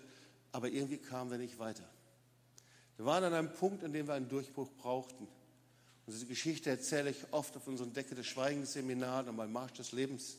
aber 0.52 0.68
irgendwie 0.68 0.98
kamen 0.98 1.32
wir 1.32 1.38
nicht 1.38 1.58
weiter. 1.58 1.82
Wir 2.96 3.04
waren 3.04 3.24
an 3.24 3.34
einem 3.34 3.52
Punkt, 3.52 3.82
an 3.82 3.92
dem 3.92 4.06
wir 4.06 4.14
einen 4.14 4.28
Durchbruch 4.28 4.70
brauchten. 4.78 5.24
Und 5.24 6.14
diese 6.14 6.26
Geschichte 6.26 6.70
erzähle 6.70 7.10
ich 7.10 7.32
oft 7.32 7.56
auf 7.56 7.66
unseren 7.66 7.92
Decke 7.92 8.14
des 8.14 8.26
Schweigens 8.26 8.74
Seminaren 8.74 9.28
und 9.28 9.36
beim 9.36 9.52
Marsch 9.52 9.74
des 9.74 9.90
Lebens. 9.90 10.38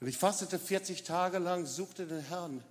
Und 0.00 0.06
ich 0.06 0.16
fastete 0.16 0.58
40 0.58 1.02
Tage 1.02 1.38
lang, 1.38 1.66
suchte 1.66 2.06
den 2.06 2.20
Herrn. 2.20 2.62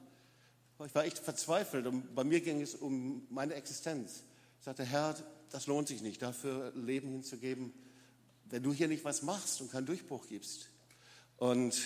Ich 0.84 0.94
war 0.94 1.06
echt 1.06 1.20
verzweifelt 1.20 1.88
und 1.88 2.14
bei 2.14 2.26
mir 2.26 2.42
ging 2.42 2.62
es 2.62 2.76
um 2.76 3.26
meine 3.30 3.54
Existenz. 3.54 4.24
Ich 4.60 4.66
sagte, 4.66 4.84
Herr, 4.84 5.16
das 5.50 5.68
lohnt 5.68 5.88
sich 5.88 6.02
nicht, 6.02 6.22
dafür 6.22 6.74
Leben 6.76 7.10
hinzugeben, 7.10 7.74
wenn 8.50 8.62
du 8.62 8.74
hier 8.74 8.90
nicht 8.90 9.06
was 9.06 9.22
machst 9.22 9.62
und 9.62 9.72
keinen 9.72 9.86
Durchbruch 9.86 10.28
gibst. 10.28 10.70
Und 11.38 11.82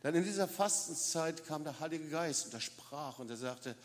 dann 0.00 0.14
in 0.14 0.24
dieser 0.24 0.48
Fastenzeit 0.48 1.44
kam 1.44 1.64
der 1.64 1.80
Heilige 1.80 2.08
Geist 2.08 2.46
und 2.46 2.54
er 2.54 2.60
sprach 2.60 3.18
und 3.18 3.28
er 3.28 3.36
sagte, 3.36 3.76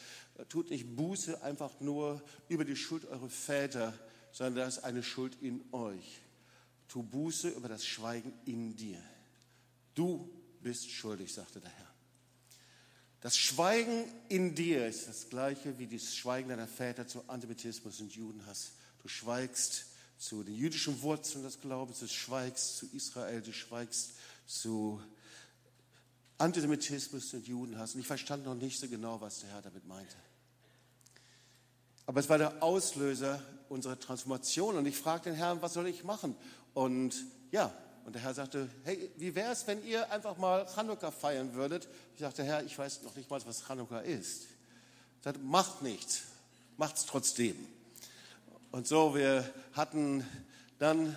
tut 0.48 0.70
nicht 0.70 0.96
Buße 0.96 1.42
einfach 1.44 1.82
nur 1.82 2.22
über 2.48 2.64
die 2.64 2.78
Schuld 2.78 3.06
eurer 3.06 3.30
Väter, 3.30 3.94
sondern 4.32 4.56
da 4.56 4.68
ist 4.68 4.86
eine 4.86 5.04
Schuld 5.04 5.38
in 5.42 5.62
euch. 5.74 6.22
Tu 6.88 7.04
Buße 7.04 7.50
über 7.50 7.68
das 7.68 7.86
Schweigen 7.86 8.32
in 8.46 8.76
dir. 8.76 9.02
Du 9.94 10.30
bist 10.62 10.90
schuldig, 10.90 11.34
sagte 11.34 11.60
der 11.60 11.72
Herr. 11.72 11.85
Das 13.26 13.38
Schweigen 13.38 14.06
in 14.30 14.54
dir 14.54 14.86
ist 14.86 15.08
das 15.08 15.30
gleiche 15.30 15.80
wie 15.80 15.88
das 15.88 16.16
Schweigen 16.16 16.50
deiner 16.50 16.68
Väter 16.68 17.08
zu 17.08 17.28
Antisemitismus 17.28 18.00
und 18.00 18.14
Judenhass. 18.14 18.74
Du 19.02 19.08
schweigst 19.08 19.88
zu 20.20 20.44
den 20.44 20.54
jüdischen 20.54 21.02
Wurzeln 21.02 21.44
des 21.44 21.60
Glaubens, 21.60 22.02
du 22.02 22.08
schweigst 22.08 22.78
zu 22.78 22.86
Israel, 22.94 23.42
du 23.42 23.52
schweigst 23.52 24.12
zu 24.46 25.02
Antisemitismus 26.38 27.34
und 27.34 27.48
Judenhass. 27.48 27.96
Und 27.96 28.02
ich 28.02 28.06
verstand 28.06 28.46
noch 28.46 28.54
nicht 28.54 28.80
so 28.80 28.88
genau, 28.88 29.20
was 29.20 29.40
der 29.40 29.50
Herr 29.50 29.64
damit 29.64 29.88
meinte. 29.88 30.18
Aber 32.06 32.20
es 32.20 32.30
war 32.30 32.38
der 32.38 32.62
Auslöser 32.62 33.42
unserer 33.70 34.00
Transformation. 34.00 34.76
Und 34.76 34.86
ich 34.86 34.98
fragte 34.98 35.32
den 35.32 35.36
Herrn, 35.36 35.64
was 35.64 35.74
soll 35.74 35.88
ich 35.88 36.04
machen? 36.04 36.36
Und 36.76 37.16
ja, 37.50 37.76
und 38.06 38.14
der 38.14 38.22
Herr 38.22 38.36
sagte, 38.36 38.70
hey, 38.84 39.10
wie 39.18 39.34
wäre 39.34 39.52
es, 39.52 39.66
wenn 39.66 39.84
ihr 39.84 40.12
einfach 40.12 40.38
mal 40.38 40.68
Chanukka 40.68 41.10
feiern 41.10 41.54
würdet? 41.56 41.88
Ich 42.14 42.22
sagte, 42.22 42.44
Herr, 42.44 42.64
ich 42.64 42.78
weiß 42.78 43.02
noch 43.02 43.16
nicht 43.16 43.30
mal, 43.30 43.42
was 43.46 43.66
Chanukka 43.68 44.00
ist. 44.00 44.44
Er 45.22 45.34
sagte, 45.34 45.40
macht 45.40 45.82
nichts, 45.82 46.22
macht's 46.78 47.08
trotzdem. 47.08 47.56
Und 48.72 48.88
so, 48.88 49.16
wir 49.16 49.50
hatten 49.74 50.24
dann, 50.78 51.16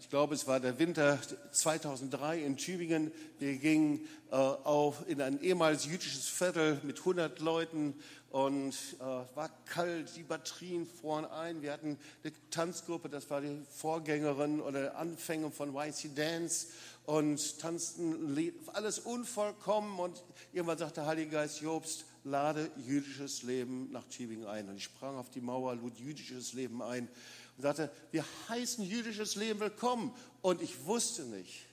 ich 0.00 0.10
glaube, 0.10 0.34
es 0.34 0.48
war 0.48 0.58
der 0.58 0.80
Winter 0.80 1.18
2003 1.52 2.40
in 2.40 2.56
Tübingen. 2.56 3.12
Wir 3.38 3.56
gingen 3.56 4.00
äh, 4.32 4.34
auf, 4.34 5.08
in 5.08 5.22
ein 5.22 5.40
ehemals 5.40 5.84
jüdisches 5.84 6.26
Viertel 6.26 6.80
mit 6.82 6.98
100 6.98 7.38
Leuten 7.38 7.94
und 8.30 8.74
äh, 8.98 9.04
war 9.36 9.50
kalt, 9.66 10.16
die 10.16 10.24
Batterien 10.24 10.86
fuhren 10.86 11.24
ein. 11.24 11.62
Wir 11.62 11.72
hatten 11.72 11.98
eine 12.24 12.32
Tanzgruppe, 12.50 13.08
das 13.08 13.30
war 13.30 13.40
die 13.40 13.62
Vorgängerin 13.70 14.60
oder 14.60 14.96
Anfänge 14.96 15.52
von 15.52 15.72
YC 15.72 16.14
Dance 16.16 16.66
und 17.04 17.60
tanzten 17.60 18.52
alles 18.72 18.98
unvollkommen. 18.98 20.00
Und 20.00 20.24
irgendwann 20.52 20.78
sagte 20.78 20.96
der 20.96 21.06
Heilige 21.06 21.30
Geist 21.30 21.60
Jobst, 21.60 22.06
lade 22.24 22.68
jüdisches 22.84 23.44
Leben 23.44 23.90
nach 23.92 24.04
Tübingen 24.04 24.46
ein. 24.46 24.68
Und 24.68 24.78
ich 24.78 24.84
sprang 24.84 25.16
auf 25.16 25.30
die 25.30 25.40
Mauer, 25.40 25.76
lud 25.76 25.96
jüdisches 25.96 26.54
Leben 26.54 26.82
ein 26.82 27.08
und 27.56 27.62
sagte, 27.62 27.90
wir 28.10 28.24
heißen 28.48 28.84
jüdisches 28.84 29.34
Leben 29.34 29.60
willkommen. 29.60 30.14
Und 30.42 30.60
ich 30.62 30.84
wusste 30.84 31.22
nicht, 31.24 31.66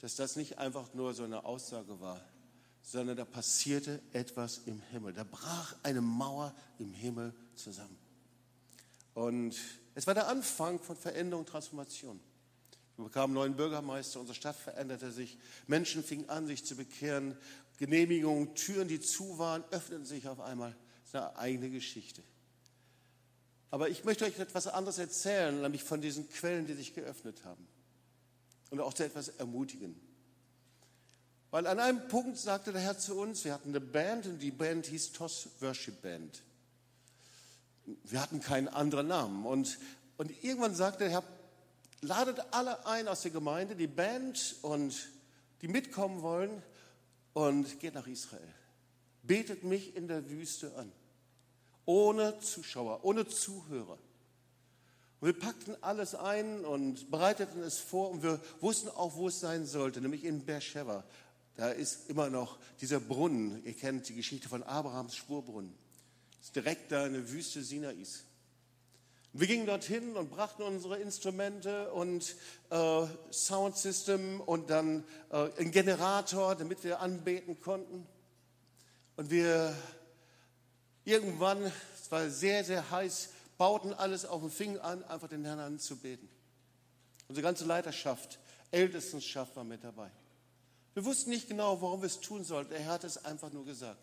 dass 0.00 0.16
das 0.16 0.36
nicht 0.36 0.58
einfach 0.58 0.94
nur 0.94 1.14
so 1.14 1.24
eine 1.24 1.44
Aussage 1.44 2.00
war, 2.00 2.20
sondern 2.82 3.16
da 3.16 3.24
passierte 3.24 4.00
etwas 4.12 4.62
im 4.66 4.80
Himmel. 4.90 5.12
Da 5.12 5.24
brach 5.24 5.74
eine 5.82 6.00
Mauer 6.00 6.54
im 6.78 6.92
Himmel 6.92 7.34
zusammen. 7.54 7.98
Und 9.14 9.56
es 9.94 10.06
war 10.06 10.14
der 10.14 10.28
Anfang 10.28 10.78
von 10.78 10.96
Veränderung 10.96 11.46
Transformation. 11.46 12.20
Wir 12.96 13.04
bekamen 13.04 13.30
einen 13.30 13.34
neuen 13.34 13.56
Bürgermeister, 13.56 14.20
unsere 14.20 14.36
Stadt 14.36 14.56
veränderte 14.56 15.10
sich, 15.10 15.38
Menschen 15.66 16.04
fingen 16.04 16.28
an, 16.28 16.46
sich 16.46 16.64
zu 16.64 16.76
bekehren, 16.76 17.36
Genehmigungen, 17.78 18.54
Türen, 18.54 18.86
die 18.86 19.00
zu 19.00 19.38
waren, 19.38 19.64
öffneten 19.70 20.04
sich 20.04 20.28
auf 20.28 20.40
einmal. 20.40 20.76
Das 21.00 21.08
ist 21.08 21.14
eine 21.16 21.36
eigene 21.36 21.70
Geschichte. 21.70 22.22
Aber 23.72 23.88
ich 23.88 24.04
möchte 24.04 24.26
euch 24.26 24.38
etwas 24.38 24.66
anderes 24.66 24.98
erzählen, 24.98 25.62
nämlich 25.62 25.82
von 25.82 26.02
diesen 26.02 26.28
Quellen, 26.28 26.66
die 26.66 26.74
sich 26.74 26.92
geöffnet 26.92 27.42
haben. 27.46 27.66
Und 28.68 28.80
auch 28.80 28.92
zu 28.92 29.02
etwas 29.02 29.28
ermutigen. 29.28 29.98
Weil 31.50 31.66
an 31.66 31.80
einem 31.80 32.06
Punkt 32.08 32.36
sagte 32.36 32.72
der 32.72 32.82
Herr 32.82 32.98
zu 32.98 33.18
uns, 33.18 33.46
wir 33.46 33.54
hatten 33.54 33.70
eine 33.70 33.80
Band 33.80 34.26
und 34.26 34.40
die 34.40 34.50
Band 34.50 34.86
hieß 34.86 35.12
TOS 35.12 35.48
Worship 35.60 36.02
Band. 36.02 36.42
Wir 38.04 38.20
hatten 38.20 38.40
keinen 38.40 38.68
anderen 38.68 39.08
Namen. 39.08 39.46
Und, 39.46 39.78
und 40.18 40.44
irgendwann 40.44 40.74
sagte 40.74 41.04
der 41.04 41.10
Herr, 41.10 41.24
ladet 42.02 42.40
alle 42.50 42.84
ein 42.84 43.08
aus 43.08 43.22
der 43.22 43.30
Gemeinde, 43.30 43.74
die 43.74 43.86
Band 43.86 44.56
und 44.60 45.08
die 45.62 45.68
mitkommen 45.68 46.20
wollen 46.20 46.62
und 47.32 47.80
geht 47.80 47.94
nach 47.94 48.06
Israel. 48.06 48.54
Betet 49.22 49.64
mich 49.64 49.96
in 49.96 50.08
der 50.08 50.28
Wüste 50.28 50.76
an 50.76 50.92
ohne 51.84 52.38
Zuschauer, 52.40 53.04
ohne 53.04 53.26
Zuhörer. 53.26 53.98
Und 55.20 55.26
wir 55.26 55.38
packten 55.38 55.76
alles 55.82 56.14
ein 56.14 56.64
und 56.64 57.10
bereiteten 57.10 57.62
es 57.62 57.78
vor 57.78 58.10
und 58.10 58.22
wir 58.22 58.40
wussten 58.60 58.88
auch, 58.88 59.14
wo 59.14 59.28
es 59.28 59.40
sein 59.40 59.66
sollte, 59.66 60.00
nämlich 60.00 60.24
in 60.24 60.44
Beersheba. 60.44 61.04
Da 61.54 61.70
ist 61.70 62.08
immer 62.08 62.30
noch 62.30 62.58
dieser 62.80 62.98
Brunnen. 62.98 63.64
Ihr 63.64 63.74
kennt 63.74 64.08
die 64.08 64.14
Geschichte 64.14 64.48
von 64.48 64.62
Abrahams 64.62 65.14
Spurbrunnen. 65.14 65.74
Das 66.38 66.46
ist 66.46 66.56
direkt 66.56 66.90
da 66.90 67.06
in 67.06 67.12
der 67.12 67.30
Wüste 67.30 67.62
Sinais. 67.62 68.24
Wir 69.34 69.46
gingen 69.46 69.64
dorthin 69.64 70.16
und 70.16 70.30
brachten 70.30 70.62
unsere 70.62 70.98
Instrumente 70.98 71.90
und 71.92 72.36
äh, 72.70 73.06
Soundsystem 73.30 74.40
und 74.40 74.68
dann 74.68 75.04
äh, 75.30 75.50
einen 75.58 75.70
Generator, 75.70 76.54
damit 76.54 76.84
wir 76.84 77.00
anbeten 77.00 77.60
konnten. 77.60 78.06
Und 79.16 79.30
wir 79.30 79.74
Irgendwann, 81.04 81.62
es 82.00 82.10
war 82.10 82.28
sehr, 82.30 82.64
sehr 82.64 82.90
heiß, 82.90 83.30
bauten 83.58 83.92
alles 83.92 84.24
auf 84.24 84.42
und 84.42 84.52
fingen 84.52 84.78
an, 84.78 85.02
einfach 85.04 85.28
den 85.28 85.44
Herrn 85.44 85.58
anzubeten. 85.58 86.28
Unsere 87.28 87.42
ganze 87.42 87.64
Leiterschaft, 87.64 88.38
Ältestenschaft 88.70 89.56
war 89.56 89.64
mit 89.64 89.82
dabei. 89.82 90.10
Wir 90.94 91.04
wussten 91.04 91.30
nicht 91.30 91.48
genau, 91.48 91.80
warum 91.80 92.02
wir 92.02 92.06
es 92.06 92.20
tun 92.20 92.44
sollten. 92.44 92.72
Er 92.72 92.86
hat 92.86 93.04
es 93.04 93.24
einfach 93.24 93.52
nur 93.52 93.64
gesagt. 93.64 94.02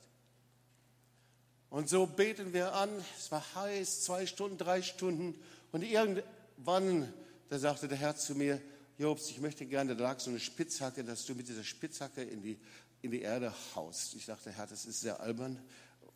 Und 1.70 1.88
so 1.88 2.08
beten 2.08 2.52
wir 2.52 2.74
an. 2.74 2.90
Es 3.18 3.32
war 3.32 3.44
heiß, 3.56 4.04
zwei 4.04 4.26
Stunden, 4.26 4.58
drei 4.58 4.82
Stunden. 4.82 5.40
Und 5.72 5.84
irgendwann, 5.84 7.14
da 7.50 7.60
sagte 7.60 7.88
der 7.88 7.98
Herr 7.98 8.16
zu 8.16 8.34
mir, 8.34 8.60
Jobs, 8.98 9.30
ich 9.30 9.40
möchte 9.40 9.66
gerne, 9.66 9.96
da 9.96 10.04
lag 10.04 10.20
so 10.20 10.30
eine 10.30 10.40
Spitzhacke, 10.40 11.04
dass 11.04 11.26
du 11.26 11.36
mit 11.36 11.48
dieser 11.48 11.64
Spitzhacke 11.64 12.24
in 12.24 12.42
die, 12.42 12.58
in 13.02 13.12
die 13.12 13.22
Erde 13.22 13.54
haust. 13.76 14.16
Ich 14.16 14.26
dachte, 14.26 14.52
Herr, 14.52 14.68
das 14.68 14.86
ist 14.86 15.02
sehr 15.02 15.20
albern 15.20 15.62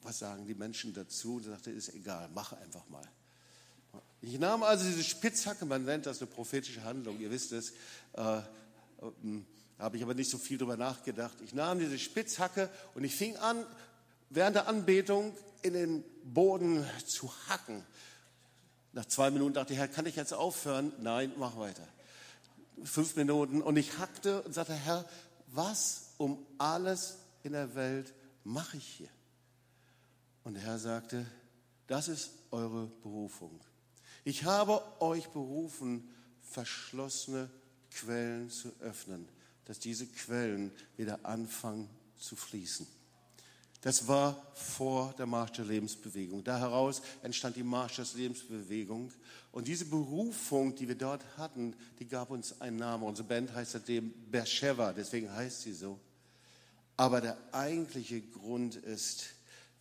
was 0.04 0.20
sagen 0.20 0.46
die 0.46 0.54
Menschen 0.54 0.94
dazu? 0.94 1.36
Und 1.36 1.46
er 1.46 1.52
sagte, 1.52 1.72
ist 1.72 1.94
egal, 1.94 2.30
mach 2.34 2.54
einfach 2.54 2.88
mal. 2.90 3.08
Ich 4.22 4.40
nahm 4.40 4.64
also 4.64 4.86
diese 4.86 5.04
Spitzhacke, 5.04 5.66
man 5.66 5.84
nennt 5.84 6.06
das 6.06 6.20
eine 6.20 6.28
prophetische 6.28 6.84
Handlung, 6.84 7.20
ihr 7.20 7.30
wisst 7.30 7.52
es, 7.52 7.74
äh, 8.14 8.38
äh, 8.38 8.42
habe 9.78 9.98
ich 9.98 10.04
aber 10.04 10.14
nicht 10.14 10.30
so 10.30 10.38
viel 10.38 10.58
darüber 10.58 10.78
nachgedacht. 10.78 11.42
Ich 11.42 11.54
nahm 11.54 11.80
diese 11.80 12.00
Spitzhacke 12.00 12.70
und 12.96 13.04
ich 13.04 13.14
fing 13.14 13.36
an, 13.38 13.66
während 14.30 14.56
der 14.56 14.68
Anbetung 14.68 15.36
in 15.62 15.74
den 15.74 16.04
Boden 16.24 16.86
zu 17.06 17.32
hacken. 17.50 17.84
Nach 18.94 19.06
zwei 19.06 19.30
Minuten 19.30 19.56
dachte 19.56 19.74
ich, 19.74 19.80
Herr, 19.80 19.88
kann 19.88 20.06
ich 20.06 20.16
jetzt 20.16 20.34
aufhören? 20.34 20.94
Nein, 21.00 21.34
mach 21.38 21.58
weiter. 21.58 21.88
Fünf 22.84 23.16
Minuten 23.16 23.62
und 23.62 23.76
ich 23.76 23.98
hackte 23.98 24.42
und 24.44 24.54
sagte, 24.54 24.74
Herr, 24.74 25.06
was 25.48 26.14
um 26.18 26.46
alles 26.58 27.18
in 27.44 27.52
der 27.52 27.76
Welt 27.76 28.14
mache 28.44 28.78
ich 28.78 28.86
hier? 28.86 29.10
Und 30.44 30.56
der 30.56 30.64
Herr 30.64 30.80
sagte, 30.80 31.26
das 31.88 32.08
ist 32.08 32.32
eure 32.52 32.88
Berufung. 33.02 33.60
Ich 34.24 34.46
habe 34.46 34.82
euch 35.02 35.28
berufen, 35.30 36.10
verschlossene 36.42 37.50
Quellen 37.92 38.50
zu 38.50 38.72
öffnen, 38.80 39.28
dass 39.66 39.80
diese 39.80 40.06
Quellen 40.08 40.72
wieder 40.98 41.26
anfangen 41.26 41.90
zu 42.18 42.36
fließen. 42.36 42.88
Das 43.84 44.08
war 44.08 44.42
vor 44.56 45.14
der 45.18 45.26
Marsch 45.26 45.52
der 45.58 45.66
Lebensbewegung. 45.66 46.42
Da 46.42 46.58
heraus 46.58 47.02
entstand 47.22 47.58
die 47.58 47.64
Marsch 47.64 47.98
der 47.98 48.06
Lebensbewegung. 48.16 49.12
Und 49.52 49.68
diese 49.68 49.84
Berufung, 49.86 50.74
die 50.74 50.88
wir 50.88 50.96
dort 50.96 51.22
hatten, 51.38 51.76
die 52.00 52.08
gab 52.08 52.32
uns 52.32 52.62
einen 52.62 52.78
Namen. 52.78 53.04
Unsere 53.04 53.28
Band 53.28 53.54
heißt 53.54 53.74
seitdem 53.74 54.14
Beersheba, 54.32 54.94
deswegen 54.94 55.30
heißt 55.30 55.64
sie 55.64 55.74
so. 55.74 56.00
Aber 56.96 57.20
der 57.20 57.38
eigentliche 57.52 58.22
Grund 58.22 58.76
ist, 58.78 59.26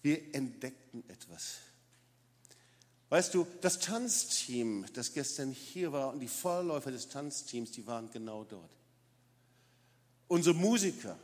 wir 0.03 0.35
entdeckten 0.35 1.09
etwas. 1.09 1.59
Weißt 3.09 3.35
du, 3.35 3.47
das 3.61 3.79
Tanzteam, 3.79 4.87
das 4.95 5.13
gestern 5.13 5.53
hier 5.53 5.93
war 5.93 6.13
und 6.13 6.21
die 6.21 6.29
Vorläufer 6.29 6.91
des 6.91 7.09
Tanzteams, 7.09 7.71
die 7.71 7.87
waren 7.87 8.11
genau 8.11 8.45
dort. 8.45 8.71
Unsere 10.29 10.55
Musiker, 10.55 11.19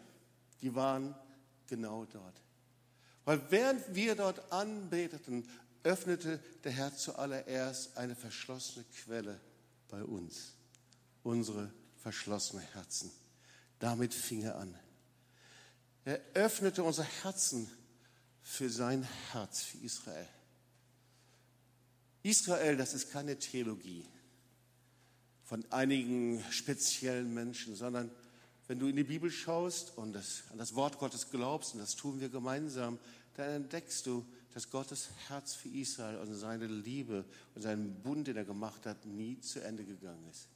die 0.61 0.75
waren 0.75 1.15
genau 1.67 2.05
dort. 2.05 2.43
Weil 3.25 3.41
während 3.51 3.95
wir 3.95 4.15
dort 4.15 4.53
anbeteten, 4.53 5.49
öffnete 5.83 6.41
der 6.65 6.73
Herr 6.73 6.95
zuallererst 6.95 7.97
eine 7.97 8.15
verschlossene 8.15 8.85
Quelle 9.05 9.41
bei 9.89 10.03
uns, 10.03 10.53
unsere 11.23 11.73
verschlossenen 11.97 12.65
Herzen. 12.75 13.11
Damit 13.79 14.13
fing 14.13 14.43
er 14.43 14.59
an. 14.59 14.75
Er 16.05 16.21
öffnete 16.35 16.83
unsere 16.83 17.07
Herzen 17.23 17.71
für 18.49 18.71
sein 18.71 19.07
Herz, 19.31 19.61
für 19.61 19.77
Israel. 19.79 20.27
Israel, 22.23 22.79
das 22.79 22.95
ist 22.95 23.11
keine 23.11 23.39
Theologie 23.39 24.07
von 25.45 25.71
einigen 25.71 26.43
speziellen 26.51 27.35
Menschen, 27.35 27.77
sondern 27.77 28.11
wenn 28.67 28.79
du 28.79 28.89
in 28.89 28.97
die 28.97 29.05
Bibel 29.05 29.31
schaust 29.31 29.97
und 29.99 30.15
das, 30.15 30.45
an 30.51 30.57
das 30.57 30.75
Wort 30.75 30.99
Gottes 30.99 31.31
glaubst, 31.31 31.75
und 31.75 31.81
das 31.81 31.95
tun 31.95 32.21
wir 32.21 32.31
gemeinsam, 32.31 32.99
dann 33.35 33.51
entdeckst 33.51 34.07
du, 34.07 34.27
dass 34.55 34.71
Gottes 34.71 35.11
Herz 35.29 35.55
für 35.55 35.69
Israel 35.69 36.17
und 36.17 36.35
seine 36.35 36.67
Liebe 36.67 37.27
und 37.55 37.61
seinen 37.61 38.03
Bund, 38.03 38.29
den 38.29 38.39
er 38.39 38.47
gemacht 38.47 38.87
hat, 38.87 39.05
nie 39.05 39.39
zu 39.41 39.61
Ende 39.61 39.85
gegangen 39.85 40.27
ist. 40.31 40.49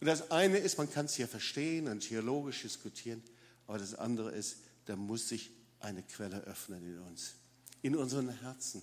Und 0.00 0.06
das 0.06 0.30
eine 0.30 0.56
ist, 0.56 0.78
man 0.78 0.90
kann 0.90 1.06
es 1.06 1.14
hier 1.14 1.28
verstehen 1.28 1.88
und 1.88 2.00
theologisch 2.00 2.62
diskutieren, 2.62 3.22
aber 3.66 3.78
das 3.78 3.94
andere 3.94 4.32
ist, 4.32 4.56
da 4.86 4.96
muss 4.96 5.28
sich 5.28 5.50
eine 5.84 6.02
Quelle 6.02 6.40
öffnen 6.42 6.82
in 6.82 6.98
uns, 7.00 7.34
in 7.82 7.94
unseren 7.96 8.28
Herzen. 8.28 8.82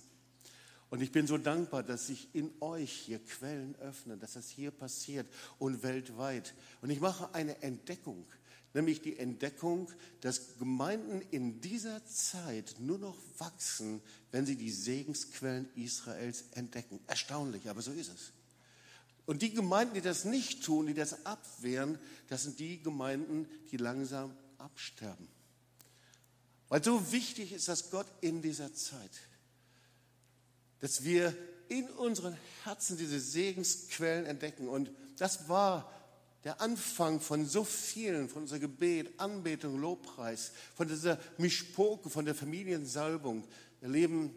Und 0.90 1.00
ich 1.00 1.10
bin 1.10 1.26
so 1.26 1.38
dankbar, 1.38 1.82
dass 1.82 2.08
sich 2.08 2.34
in 2.34 2.50
euch 2.60 2.92
hier 2.92 3.18
Quellen 3.18 3.74
öffnen, 3.76 4.20
dass 4.20 4.34
das 4.34 4.50
hier 4.50 4.70
passiert 4.70 5.26
und 5.58 5.82
weltweit. 5.82 6.54
Und 6.82 6.90
ich 6.90 7.00
mache 7.00 7.34
eine 7.34 7.62
Entdeckung, 7.62 8.26
nämlich 8.74 9.00
die 9.00 9.18
Entdeckung, 9.18 9.90
dass 10.20 10.58
Gemeinden 10.58 11.22
in 11.30 11.60
dieser 11.62 12.04
Zeit 12.04 12.74
nur 12.78 12.98
noch 12.98 13.16
wachsen, 13.38 14.02
wenn 14.32 14.44
sie 14.44 14.56
die 14.56 14.70
Segensquellen 14.70 15.68
Israels 15.76 16.44
entdecken. 16.52 17.00
Erstaunlich, 17.06 17.70
aber 17.70 17.80
so 17.80 17.92
ist 17.92 18.12
es. 18.12 18.32
Und 19.24 19.40
die 19.40 19.54
Gemeinden, 19.54 19.94
die 19.94 20.00
das 20.02 20.26
nicht 20.26 20.62
tun, 20.62 20.86
die 20.86 20.94
das 20.94 21.24
abwehren, 21.24 21.98
das 22.28 22.42
sind 22.42 22.58
die 22.58 22.82
Gemeinden, 22.82 23.48
die 23.70 23.76
langsam 23.78 24.36
absterben. 24.58 25.28
Weil 26.72 26.82
so 26.82 27.12
wichtig 27.12 27.52
ist 27.52 27.68
das 27.68 27.90
Gott 27.90 28.06
in 28.22 28.40
dieser 28.40 28.72
Zeit 28.72 29.10
dass 30.82 31.04
wir 31.04 31.32
in 31.68 31.88
unseren 31.90 32.36
Herzen 32.64 32.98
diese 32.98 33.20
Segensquellen 33.20 34.26
entdecken. 34.26 34.68
Und 34.68 34.90
das 35.16 35.48
war 35.48 35.90
der 36.42 36.60
Anfang 36.60 37.20
von 37.20 37.46
so 37.46 37.62
vielen, 37.62 38.28
von 38.28 38.42
unser 38.42 38.58
Gebet, 38.58 39.08
Anbetung, 39.18 39.78
Lobpreis, 39.78 40.50
von 40.74 40.88
dieser 40.88 41.20
Mischpoke, 41.38 42.10
von 42.10 42.24
der 42.24 42.34
Familiensalbung. 42.34 43.44
Wir 43.80 43.90
leben 43.90 44.34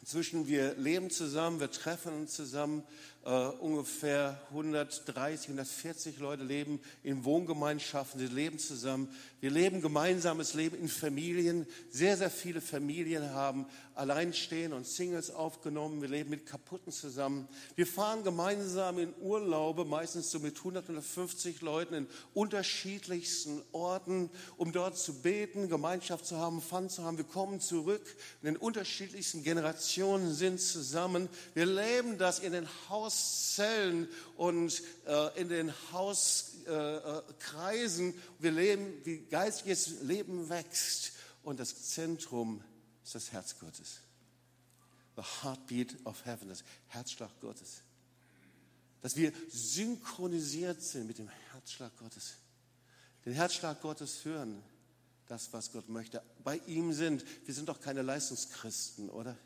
inzwischen, 0.00 0.48
wir 0.48 0.74
leben 0.74 1.10
zusammen, 1.10 1.60
wir 1.60 1.70
treffen 1.70 2.12
uns 2.12 2.32
zusammen, 2.32 2.82
Uh, 3.24 3.52
ungefähr 3.60 4.40
130, 4.48 5.46
140 5.46 6.18
Leute 6.18 6.42
leben 6.42 6.80
in 7.04 7.24
Wohngemeinschaften, 7.24 8.18
sie 8.18 8.26
leben 8.26 8.58
zusammen. 8.58 9.08
Wir 9.38 9.52
leben 9.52 9.80
gemeinsames 9.80 10.54
Leben 10.54 10.76
in 10.76 10.88
Familien. 10.88 11.64
Sehr, 11.88 12.16
sehr 12.16 12.30
viele 12.30 12.60
Familien 12.60 13.30
haben 13.30 13.66
Alleinstehen 13.94 14.72
und 14.72 14.86
Singles 14.86 15.30
aufgenommen. 15.30 16.00
Wir 16.00 16.08
leben 16.08 16.30
mit 16.30 16.46
Kaputten 16.46 16.92
zusammen. 16.92 17.46
Wir 17.76 17.86
fahren 17.86 18.24
gemeinsam 18.24 18.98
in 18.98 19.14
Urlaube, 19.20 19.84
meistens 19.84 20.30
so 20.30 20.40
mit 20.40 20.58
100, 20.58 20.84
150 20.84 21.60
Leuten 21.60 21.94
in 21.94 22.06
unterschiedlichsten 22.34 23.62
Orten, 23.70 24.30
um 24.56 24.72
dort 24.72 24.96
zu 24.96 25.22
beten, 25.22 25.68
Gemeinschaft 25.68 26.26
zu 26.26 26.38
haben, 26.38 26.60
Fun 26.60 26.88
zu 26.88 27.04
haben. 27.04 27.18
Wir 27.18 27.24
kommen 27.24 27.60
zurück 27.60 28.16
in 28.42 28.46
den 28.46 28.56
unterschiedlichsten 28.56 29.42
Generationen, 29.42 30.34
sind 30.34 30.60
zusammen. 30.60 31.28
Wir 31.54 31.66
leben 31.66 32.18
das 32.18 32.38
in 32.38 32.52
den 32.52 32.66
Hauszellen 33.12 34.08
und 34.36 34.82
äh, 35.06 35.40
in 35.40 35.48
den 35.48 35.72
Hauskreisen. 35.92 38.10
Äh, 38.10 38.14
Wir 38.38 38.52
leben, 38.52 39.04
wie 39.04 39.18
geistiges 39.26 40.02
Leben 40.02 40.48
wächst. 40.48 41.12
Und 41.42 41.60
das 41.60 41.90
Zentrum 41.90 42.62
ist 43.04 43.14
das 43.14 43.32
Herz 43.32 43.58
Gottes. 43.58 44.00
The 45.16 45.22
heartbeat 45.42 45.94
of 46.06 46.24
heaven, 46.24 46.48
das 46.48 46.64
Herzschlag 46.88 47.30
Gottes. 47.40 47.82
Dass 49.02 49.16
wir 49.16 49.32
synchronisiert 49.50 50.80
sind 50.80 51.06
mit 51.06 51.18
dem 51.18 51.28
Herzschlag 51.50 51.94
Gottes. 51.98 52.36
Den 53.24 53.34
Herzschlag 53.34 53.80
Gottes 53.82 54.24
hören, 54.24 54.62
das, 55.26 55.52
was 55.52 55.72
Gott 55.72 55.88
möchte. 55.88 56.22
Bei 56.42 56.56
ihm 56.66 56.92
sind, 56.92 57.24
wir 57.44 57.54
sind 57.54 57.68
doch 57.68 57.80
keine 57.80 58.02
Leistungschristen, 58.02 59.10
oder? 59.10 59.36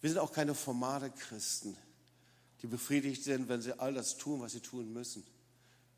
Wir 0.00 0.10
sind 0.10 0.18
auch 0.18 0.32
keine 0.32 0.54
formale 0.54 1.10
Christen, 1.10 1.76
die 2.62 2.66
befriedigt 2.66 3.24
sind, 3.24 3.48
wenn 3.48 3.62
sie 3.62 3.78
all 3.78 3.94
das 3.94 4.16
tun, 4.16 4.40
was 4.40 4.52
sie 4.52 4.60
tun 4.60 4.92
müssen, 4.92 5.24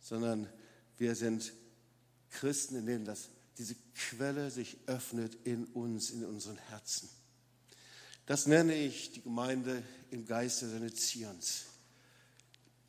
sondern 0.00 0.48
wir 0.98 1.14
sind 1.14 1.52
Christen, 2.30 2.76
in 2.76 2.86
denen 2.86 3.04
das, 3.04 3.30
diese 3.58 3.74
Quelle 3.94 4.50
sich 4.50 4.76
öffnet 4.86 5.36
in 5.44 5.64
uns, 5.66 6.10
in 6.10 6.24
unseren 6.24 6.58
Herzen. 6.58 7.08
Das 8.26 8.46
nenne 8.46 8.74
ich 8.74 9.12
die 9.12 9.22
Gemeinde 9.22 9.82
im 10.10 10.26
Geiste 10.26 10.68
seines 10.68 10.94
Zions. 10.94 11.64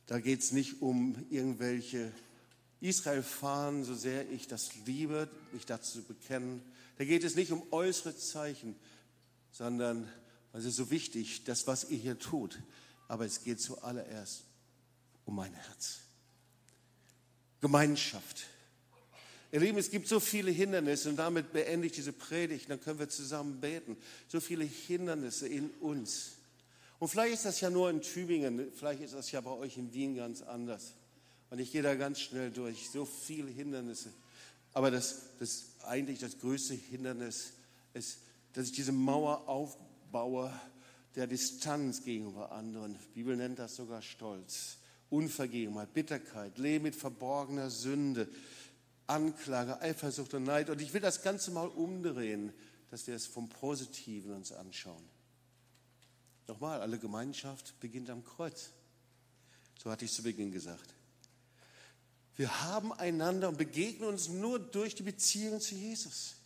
Da 0.06 0.20
geht 0.20 0.40
es 0.40 0.52
nicht 0.52 0.82
um 0.82 1.26
irgendwelche 1.30 2.12
Israel-Fahnen, 2.80 3.84
so 3.84 3.94
sehr 3.94 4.30
ich 4.30 4.46
das 4.46 4.70
liebe, 4.86 5.28
mich 5.52 5.66
dazu 5.66 6.00
zu 6.00 6.04
bekennen. 6.04 6.62
Da 6.98 7.04
geht 7.04 7.24
es 7.24 7.34
nicht 7.34 7.52
um 7.52 7.62
äußere 7.72 8.16
Zeichen, 8.16 8.76
sondern 9.52 10.08
es 10.52 10.64
ist 10.64 10.76
so 10.76 10.90
wichtig, 10.90 11.44
das, 11.44 11.66
was 11.66 11.90
ihr 11.90 11.98
hier 11.98 12.18
tut. 12.18 12.58
Aber 13.12 13.26
es 13.26 13.44
geht 13.44 13.60
zuallererst 13.60 14.44
um 15.26 15.36
mein 15.36 15.52
Herz. 15.52 15.98
Gemeinschaft. 17.60 18.46
Ihr 19.50 19.60
Lieben, 19.60 19.76
es 19.76 19.90
gibt 19.90 20.08
so 20.08 20.18
viele 20.18 20.50
Hindernisse 20.50 21.10
und 21.10 21.16
damit 21.16 21.52
beende 21.52 21.88
ich 21.88 21.92
diese 21.92 22.14
Predigt, 22.14 22.70
dann 22.70 22.80
können 22.80 22.98
wir 22.98 23.10
zusammen 23.10 23.60
beten. 23.60 23.98
So 24.28 24.40
viele 24.40 24.64
Hindernisse 24.64 25.46
in 25.46 25.68
uns. 25.80 26.38
Und 27.00 27.08
vielleicht 27.08 27.34
ist 27.34 27.44
das 27.44 27.60
ja 27.60 27.68
nur 27.68 27.90
in 27.90 28.00
Tübingen, 28.00 28.72
vielleicht 28.74 29.02
ist 29.02 29.12
das 29.12 29.30
ja 29.30 29.42
bei 29.42 29.50
euch 29.50 29.76
in 29.76 29.92
Wien 29.92 30.16
ganz 30.16 30.40
anders. 30.40 30.94
Und 31.50 31.58
ich 31.58 31.70
gehe 31.70 31.82
da 31.82 31.94
ganz 31.96 32.18
schnell 32.18 32.50
durch, 32.50 32.88
so 32.88 33.04
viele 33.04 33.50
Hindernisse. 33.50 34.08
Aber 34.72 34.90
das, 34.90 35.24
das 35.38 35.66
eigentlich 35.82 36.18
das 36.18 36.38
größte 36.38 36.72
Hindernis 36.72 37.52
ist, 37.92 38.20
dass 38.54 38.68
ich 38.68 38.72
diese 38.72 38.92
Mauer 38.92 39.50
aufbaue 39.50 40.50
der 41.14 41.26
Distanz 41.26 42.02
gegenüber 42.02 42.52
anderen. 42.52 42.98
Die 42.98 43.08
Bibel 43.14 43.36
nennt 43.36 43.58
das 43.58 43.76
sogar 43.76 44.02
Stolz, 44.02 44.78
Unvergebenheit, 45.10 45.92
Bitterkeit, 45.92 46.58
Leben 46.58 46.84
mit 46.84 46.96
verborgener 46.96 47.70
Sünde, 47.70 48.28
Anklage, 49.06 49.80
Eifersucht 49.80 50.34
und 50.34 50.44
Neid. 50.44 50.70
Und 50.70 50.80
ich 50.80 50.94
will 50.94 51.00
das 51.00 51.22
Ganze 51.22 51.50
mal 51.50 51.68
umdrehen, 51.68 52.52
dass 52.90 53.06
wir 53.06 53.14
es 53.14 53.26
vom 53.26 53.48
Positiven 53.48 54.32
uns 54.32 54.52
anschauen. 54.52 55.04
Nochmal, 56.48 56.80
alle 56.80 56.98
Gemeinschaft 56.98 57.78
beginnt 57.80 58.10
am 58.10 58.24
Kreuz. 58.24 58.70
So 59.82 59.90
hatte 59.90 60.04
ich 60.04 60.12
zu 60.12 60.22
Beginn 60.22 60.52
gesagt. 60.52 60.94
Wir 62.36 62.62
haben 62.62 62.92
einander 62.92 63.48
und 63.48 63.58
begegnen 63.58 64.08
uns 64.08 64.28
nur 64.28 64.58
durch 64.58 64.94
die 64.94 65.02
Beziehung 65.02 65.60
zu 65.60 65.74
Jesus. 65.74 66.36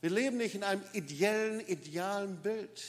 Wir 0.00 0.10
leben 0.10 0.38
nicht 0.38 0.54
in 0.54 0.64
einem 0.64 0.82
ideellen, 0.92 1.60
idealen 1.66 2.40
Bild, 2.40 2.82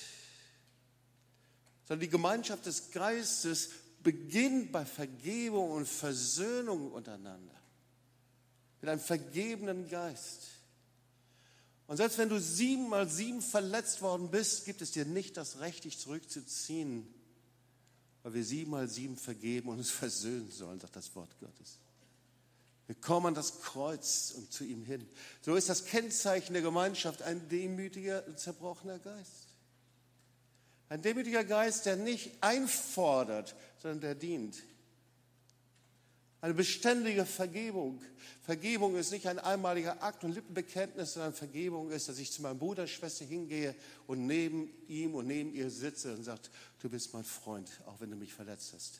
sondern 1.87 2.01
die 2.01 2.09
Gemeinschaft 2.09 2.65
des 2.65 2.91
Geistes 2.91 3.69
beginnt 4.01 4.71
bei 4.71 4.85
Vergebung 4.85 5.71
und 5.71 5.87
Versöhnung 5.87 6.91
untereinander. 6.91 7.55
Mit 8.79 8.89
einem 8.89 9.01
vergebenen 9.01 9.89
Geist. 9.89 10.47
Und 11.87 11.97
selbst 11.97 12.17
wenn 12.17 12.29
du 12.29 12.39
siebenmal 12.39 13.09
sieben 13.09 13.41
verletzt 13.41 14.01
worden 14.01 14.31
bist, 14.31 14.65
gibt 14.65 14.81
es 14.81 14.91
dir 14.91 15.05
nicht 15.05 15.35
das 15.35 15.59
Recht, 15.59 15.83
dich 15.83 15.99
zurückzuziehen, 15.99 17.05
weil 18.23 18.33
wir 18.33 18.45
siebenmal 18.45 18.87
sieben 18.87 19.17
vergeben 19.17 19.69
und 19.69 19.79
uns 19.79 19.91
versöhnen 19.91 20.49
sollen, 20.49 20.79
sagt 20.79 20.95
das 20.95 21.13
Wort 21.15 21.37
Gottes. 21.39 21.79
Wir 22.91 22.99
kommen 22.99 23.27
an 23.27 23.35
das 23.35 23.61
Kreuz 23.61 24.33
und 24.35 24.51
zu 24.51 24.65
ihm 24.65 24.83
hin. 24.83 25.07
So 25.43 25.55
ist 25.55 25.69
das 25.69 25.85
Kennzeichen 25.85 26.51
der 26.51 26.61
Gemeinschaft 26.61 27.21
ein 27.21 27.47
demütiger, 27.47 28.35
zerbrochener 28.35 28.99
Geist. 28.99 29.47
Ein 30.89 31.01
demütiger 31.01 31.45
Geist, 31.45 31.85
der 31.85 31.95
nicht 31.95 32.31
einfordert, 32.43 33.55
sondern 33.81 34.01
der 34.01 34.15
dient. 34.15 34.57
Eine 36.41 36.53
beständige 36.53 37.25
Vergebung. 37.25 38.01
Vergebung 38.41 38.97
ist 38.97 39.11
nicht 39.11 39.25
ein 39.27 39.39
einmaliger 39.39 40.03
Akt 40.03 40.25
und 40.25 40.33
Lippenbekenntnis, 40.33 41.13
sondern 41.13 41.33
Vergebung 41.33 41.91
ist, 41.91 42.09
dass 42.09 42.19
ich 42.19 42.33
zu 42.33 42.41
meinem 42.41 42.59
Bruder, 42.59 42.87
Schwester 42.87 43.23
hingehe 43.23 43.73
und 44.05 44.27
neben 44.27 44.69
ihm 44.89 45.15
und 45.15 45.27
neben 45.27 45.53
ihr 45.53 45.69
sitze 45.69 46.13
und 46.13 46.25
sage, 46.25 46.41
du 46.81 46.89
bist 46.89 47.13
mein 47.13 47.23
Freund, 47.23 47.69
auch 47.85 48.01
wenn 48.01 48.11
du 48.11 48.17
mich 48.17 48.33
verletzt 48.33 48.73
hast. 48.73 48.99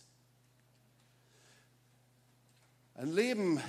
Ein 2.94 3.12
Leben 3.14 3.62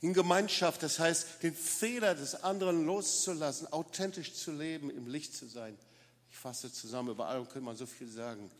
in 0.00 0.12
Gemeinschaft, 0.12 0.82
das 0.82 0.98
heißt, 0.98 1.42
den 1.42 1.54
Fehler 1.54 2.14
des 2.14 2.36
anderen 2.36 2.86
loszulassen, 2.86 3.66
authentisch 3.72 4.34
zu 4.34 4.52
leben, 4.52 4.90
im 4.90 5.06
Licht 5.06 5.34
zu 5.34 5.46
sein. 5.46 5.76
Ich 6.30 6.36
fasse 6.36 6.72
zusammen, 6.72 7.10
über 7.10 7.26
allem 7.26 7.44
könnte 7.44 7.62
man 7.62 7.76
so 7.76 7.86
viel 7.86 8.08
sagen. 8.08 8.50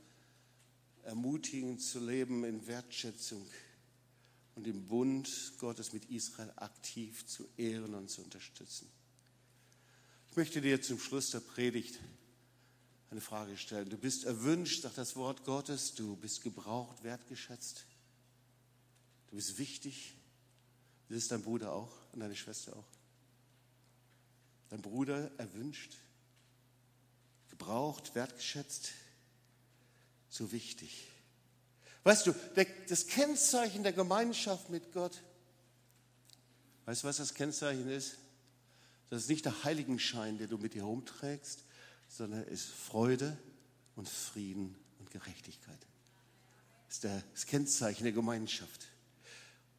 Ermutigend 1.04 1.80
zu 1.80 2.00
leben 2.00 2.44
in 2.44 2.66
Wertschätzung 2.66 3.46
und 4.56 4.66
den 4.66 4.88
Bund 4.88 5.52
Gottes 5.58 5.92
mit 5.92 6.06
Israel 6.06 6.52
aktiv 6.56 7.26
zu 7.26 7.48
ehren 7.56 7.94
und 7.94 8.10
zu 8.10 8.22
unterstützen. 8.22 8.90
Ich 10.30 10.36
möchte 10.36 10.60
dir 10.60 10.82
zum 10.82 10.98
Schluss 10.98 11.30
der 11.30 11.40
Predigt 11.40 11.98
eine 13.10 13.20
Frage 13.20 13.56
stellen. 13.56 13.88
Du 13.88 13.96
bist 13.96 14.24
erwünscht, 14.24 14.82
sagt 14.82 14.98
das 14.98 15.16
Wort 15.16 15.44
Gottes, 15.44 15.94
du 15.94 16.16
bist 16.16 16.42
gebraucht, 16.42 17.02
wertgeschätzt, 17.04 17.86
du 19.30 19.36
bist 19.36 19.58
wichtig. 19.58 20.14
Das 21.08 21.18
ist 21.18 21.32
dein 21.32 21.42
Bruder 21.42 21.72
auch 21.72 21.92
und 22.12 22.20
deine 22.20 22.36
Schwester 22.36 22.76
auch. 22.76 22.84
Dein 24.68 24.82
Bruder 24.82 25.30
erwünscht, 25.38 25.96
gebraucht, 27.48 28.14
wertgeschätzt, 28.14 28.90
so 30.28 30.52
wichtig. 30.52 31.08
Weißt 32.04 32.26
du, 32.26 32.34
das 32.88 33.06
Kennzeichen 33.06 33.82
der 33.82 33.92
Gemeinschaft 33.92 34.68
mit 34.68 34.92
Gott, 34.92 35.22
weißt 36.84 37.02
du, 37.02 37.08
was 37.08 37.16
das 37.16 37.34
Kennzeichen 37.34 37.88
ist? 37.88 38.18
Das 39.10 39.22
ist 39.22 39.28
nicht 39.30 39.46
der 39.46 39.64
Heiligenschein, 39.64 40.36
den 40.36 40.50
du 40.50 40.58
mit 40.58 40.74
dir 40.74 40.82
herumträgst, 40.82 41.64
sondern 42.08 42.42
es 42.42 42.64
ist 42.64 42.66
Freude 42.66 43.38
und 43.96 44.08
Frieden 44.08 44.76
und 44.98 45.10
Gerechtigkeit. 45.10 45.78
Das 46.86 46.96
ist 46.96 47.04
das 47.04 47.46
Kennzeichen 47.46 48.04
der 48.04 48.12
Gemeinschaft. 48.12 48.88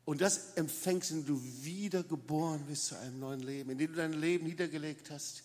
Und 0.10 0.22
das 0.22 0.54
empfängst, 0.56 1.12
wenn 1.12 1.24
du 1.24 1.40
wiedergeboren 1.62 2.66
bist 2.66 2.88
zu 2.88 2.98
einem 2.98 3.20
neuen 3.20 3.42
Leben, 3.42 3.70
indem 3.70 3.92
du 3.92 3.98
dein 3.98 4.14
Leben 4.14 4.48
niedergelegt 4.48 5.12
hast. 5.12 5.44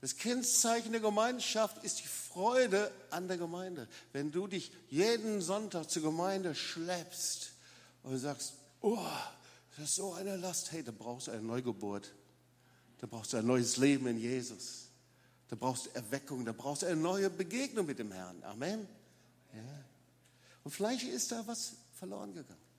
Das 0.00 0.16
Kennzeichen 0.16 0.92
der 0.92 1.02
Gemeinschaft 1.02 1.84
ist 1.84 2.00
die 2.00 2.08
Freude 2.08 2.90
an 3.10 3.28
der 3.28 3.36
Gemeinde. 3.36 3.88
Wenn 4.14 4.32
du 4.32 4.46
dich 4.46 4.72
jeden 4.88 5.42
Sonntag 5.42 5.90
zur 5.90 6.00
Gemeinde 6.00 6.54
schleppst 6.54 7.52
und 8.04 8.16
sagst, 8.16 8.54
oh, 8.80 9.06
das 9.76 9.90
ist 9.90 9.96
so 9.96 10.14
eine 10.14 10.38
Last, 10.38 10.72
hey, 10.72 10.82
da 10.82 10.90
brauchst 10.90 11.26
du 11.26 11.32
eine 11.32 11.42
Neugeburt. 11.42 12.10
Da 13.00 13.06
brauchst 13.06 13.34
du 13.34 13.36
ein 13.36 13.46
neues 13.46 13.76
Leben 13.76 14.06
in 14.06 14.18
Jesus. 14.18 14.86
Da 15.48 15.56
brauchst 15.56 15.84
du 15.84 15.90
Erweckung, 15.90 16.46
da 16.46 16.52
brauchst 16.52 16.84
du 16.84 16.86
eine 16.86 16.96
neue 16.96 17.28
Begegnung 17.28 17.84
mit 17.84 17.98
dem 17.98 18.12
Herrn. 18.12 18.42
Amen. 18.44 18.88
Ja. 19.52 19.84
Und 20.64 20.70
vielleicht 20.70 21.06
ist 21.06 21.30
da 21.32 21.46
was 21.46 21.74
verloren 21.92 22.32
gegangen. 22.32 22.71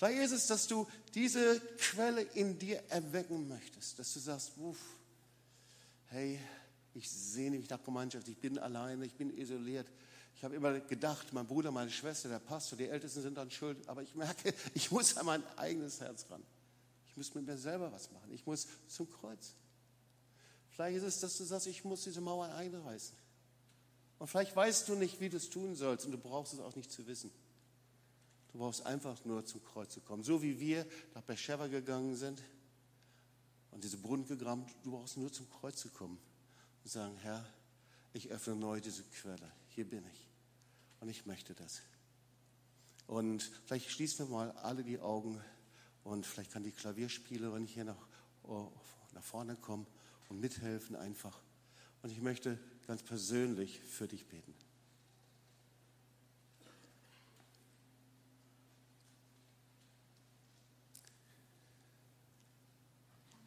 Vielleicht 0.00 0.22
ist 0.22 0.32
es, 0.32 0.46
dass 0.46 0.66
du 0.66 0.86
diese 1.12 1.60
Quelle 1.76 2.22
in 2.22 2.58
dir 2.58 2.82
erwecken 2.88 3.46
möchtest, 3.48 3.98
dass 3.98 4.14
du 4.14 4.18
sagst, 4.18 4.52
uff, 4.56 4.78
hey, 6.06 6.40
ich 6.94 7.10
sehne 7.10 7.58
mich 7.58 7.68
nach 7.68 7.84
Gemeinschaft, 7.84 8.26
ich 8.28 8.38
bin 8.38 8.58
alleine, 8.58 9.04
ich 9.04 9.12
bin 9.12 9.36
isoliert. 9.36 9.86
Ich 10.34 10.42
habe 10.42 10.56
immer 10.56 10.80
gedacht, 10.80 11.34
mein 11.34 11.46
Bruder, 11.46 11.70
meine 11.70 11.90
Schwester, 11.90 12.30
der 12.30 12.38
Pastor, 12.38 12.78
die 12.78 12.88
Ältesten 12.88 13.20
sind 13.20 13.36
dann 13.36 13.50
schuld, 13.50 13.76
aber 13.90 14.02
ich 14.02 14.14
merke, 14.14 14.54
ich 14.74 14.90
muss 14.90 15.18
an 15.18 15.26
mein 15.26 15.42
eigenes 15.58 16.00
Herz 16.00 16.24
ran. 16.30 16.42
Ich 17.06 17.14
muss 17.18 17.34
mit 17.34 17.44
mir 17.44 17.58
selber 17.58 17.92
was 17.92 18.10
machen. 18.10 18.32
Ich 18.32 18.46
muss 18.46 18.68
zum 18.88 19.06
Kreuz. 19.10 19.52
Vielleicht 20.70 20.96
ist 20.96 21.02
es, 21.02 21.20
dass 21.20 21.36
du 21.36 21.44
sagst, 21.44 21.66
ich 21.66 21.84
muss 21.84 22.04
diese 22.04 22.22
Mauer 22.22 22.46
einreißen. 22.46 23.14
Und 24.18 24.28
vielleicht 24.28 24.56
weißt 24.56 24.88
du 24.88 24.94
nicht, 24.94 25.20
wie 25.20 25.28
du 25.28 25.36
es 25.36 25.50
tun 25.50 25.74
sollst 25.76 26.06
und 26.06 26.12
du 26.12 26.18
brauchst 26.18 26.54
es 26.54 26.60
auch 26.60 26.74
nicht 26.74 26.90
zu 26.90 27.06
wissen. 27.06 27.30
Du 28.52 28.58
brauchst 28.58 28.84
einfach 28.84 29.24
nur 29.24 29.44
zum 29.44 29.62
Kreuz 29.64 29.92
zu 29.92 30.00
kommen. 30.00 30.22
So 30.22 30.42
wie 30.42 30.58
wir 30.58 30.86
nach 31.14 31.22
Beersheba 31.22 31.68
gegangen 31.68 32.16
sind 32.16 32.42
und 33.70 33.84
diese 33.84 33.96
Brunnen 33.96 34.26
gegraben, 34.26 34.66
du 34.82 34.90
brauchst 34.90 35.16
nur 35.16 35.32
zum 35.32 35.48
Kreuz 35.50 35.76
zu 35.76 35.88
kommen 35.88 36.18
und 36.82 36.90
sagen, 36.90 37.16
Herr, 37.18 37.46
ich 38.12 38.30
öffne 38.30 38.56
neu 38.56 38.80
diese 38.80 39.04
Quelle. 39.04 39.52
Hier 39.68 39.88
bin 39.88 40.04
ich. 40.12 40.28
Und 41.00 41.08
ich 41.08 41.26
möchte 41.26 41.54
das. 41.54 41.80
Und 43.06 43.50
vielleicht 43.66 43.90
schließen 43.90 44.26
wir 44.26 44.34
mal 44.34 44.50
alle 44.52 44.84
die 44.84 44.98
Augen 44.98 45.40
und 46.04 46.26
vielleicht 46.26 46.52
kann 46.52 46.64
die 46.64 46.72
Klavierspielerin 46.72 47.66
hier 47.66 47.84
nach, 47.84 48.06
oh, 48.42 48.70
nach 49.12 49.24
vorne 49.24 49.56
kommen 49.56 49.86
und 50.28 50.40
mithelfen 50.40 50.96
einfach. 50.96 51.40
Und 52.02 52.10
ich 52.10 52.20
möchte 52.20 52.58
ganz 52.86 53.02
persönlich 53.02 53.80
für 53.80 54.08
dich 54.08 54.26
beten. 54.26 54.54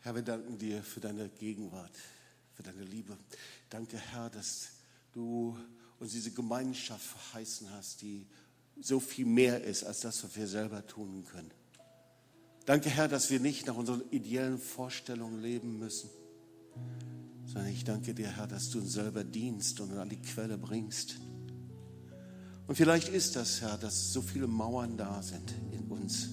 Herr, 0.04 0.16
wir 0.16 0.22
danken 0.22 0.58
dir 0.58 0.84
für 0.84 1.00
deine 1.00 1.30
Gegenwart, 1.30 1.98
für 2.52 2.62
deine 2.62 2.84
Liebe. 2.84 3.18
Danke, 3.70 3.98
Herr, 3.98 4.30
dass 4.30 4.68
du 5.14 5.58
uns 5.98 6.12
diese 6.12 6.32
Gemeinschaft 6.32 7.06
verheißen 7.06 7.72
hast, 7.72 8.02
die 8.02 8.28
so 8.82 9.00
viel 9.00 9.26
mehr 9.26 9.64
ist 9.64 9.86
als 9.86 10.02
das, 10.02 10.22
was 10.26 10.36
wir 10.36 10.48
selber 10.48 10.86
tun 10.86 11.24
können. 11.32 11.52
Danke, 12.66 12.90
Herr, 12.90 13.08
dass 13.08 13.30
wir 13.30 13.40
nicht 13.40 13.66
nach 13.66 13.78
unseren 13.78 14.04
ideellen 14.12 14.60
Vorstellungen 14.60 15.42
leben 15.42 15.80
müssen, 15.80 16.10
sondern 17.46 17.72
ich 17.72 17.86
danke 17.86 18.14
dir, 18.14 18.28
Herr, 18.28 18.48
dass 18.48 18.72
du 18.72 18.80
uns 18.80 18.92
selber 18.92 19.24
dienst 19.24 19.80
und 19.80 19.98
an 19.98 20.10
die 20.10 20.22
Quelle 20.22 20.58
bringst. 20.58 21.16
Und 22.68 22.76
vielleicht 22.76 23.08
ist 23.08 23.38
das, 23.38 23.62
Herr, 23.62 23.78
dass 23.78 24.12
so 24.12 24.22
viele 24.22 24.48
Mauern 24.48 24.98
da 24.98 25.24
sind 25.24 25.54
in 25.72 25.88
uns. 25.88 26.28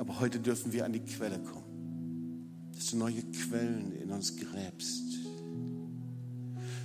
Aber 0.00 0.18
heute 0.18 0.40
dürfen 0.40 0.72
wir 0.72 0.86
an 0.86 0.94
die 0.94 1.04
Quelle 1.04 1.38
kommen, 1.38 1.59
dass 2.80 2.92
du 2.92 2.96
neue 2.96 3.20
Quellen 3.20 3.92
in 4.02 4.10
uns 4.10 4.38
gräbst. 4.38 5.02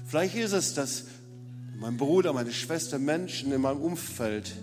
Vielleicht 0.06 0.36
ist 0.36 0.52
es, 0.52 0.74
dass 0.74 1.06
mein 1.80 1.96
Bruder, 1.96 2.34
meine 2.34 2.52
Schwester, 2.52 3.00
Menschen 3.00 3.54
in 3.54 3.62
meinem 3.62 3.80
Umfeld 3.80 4.54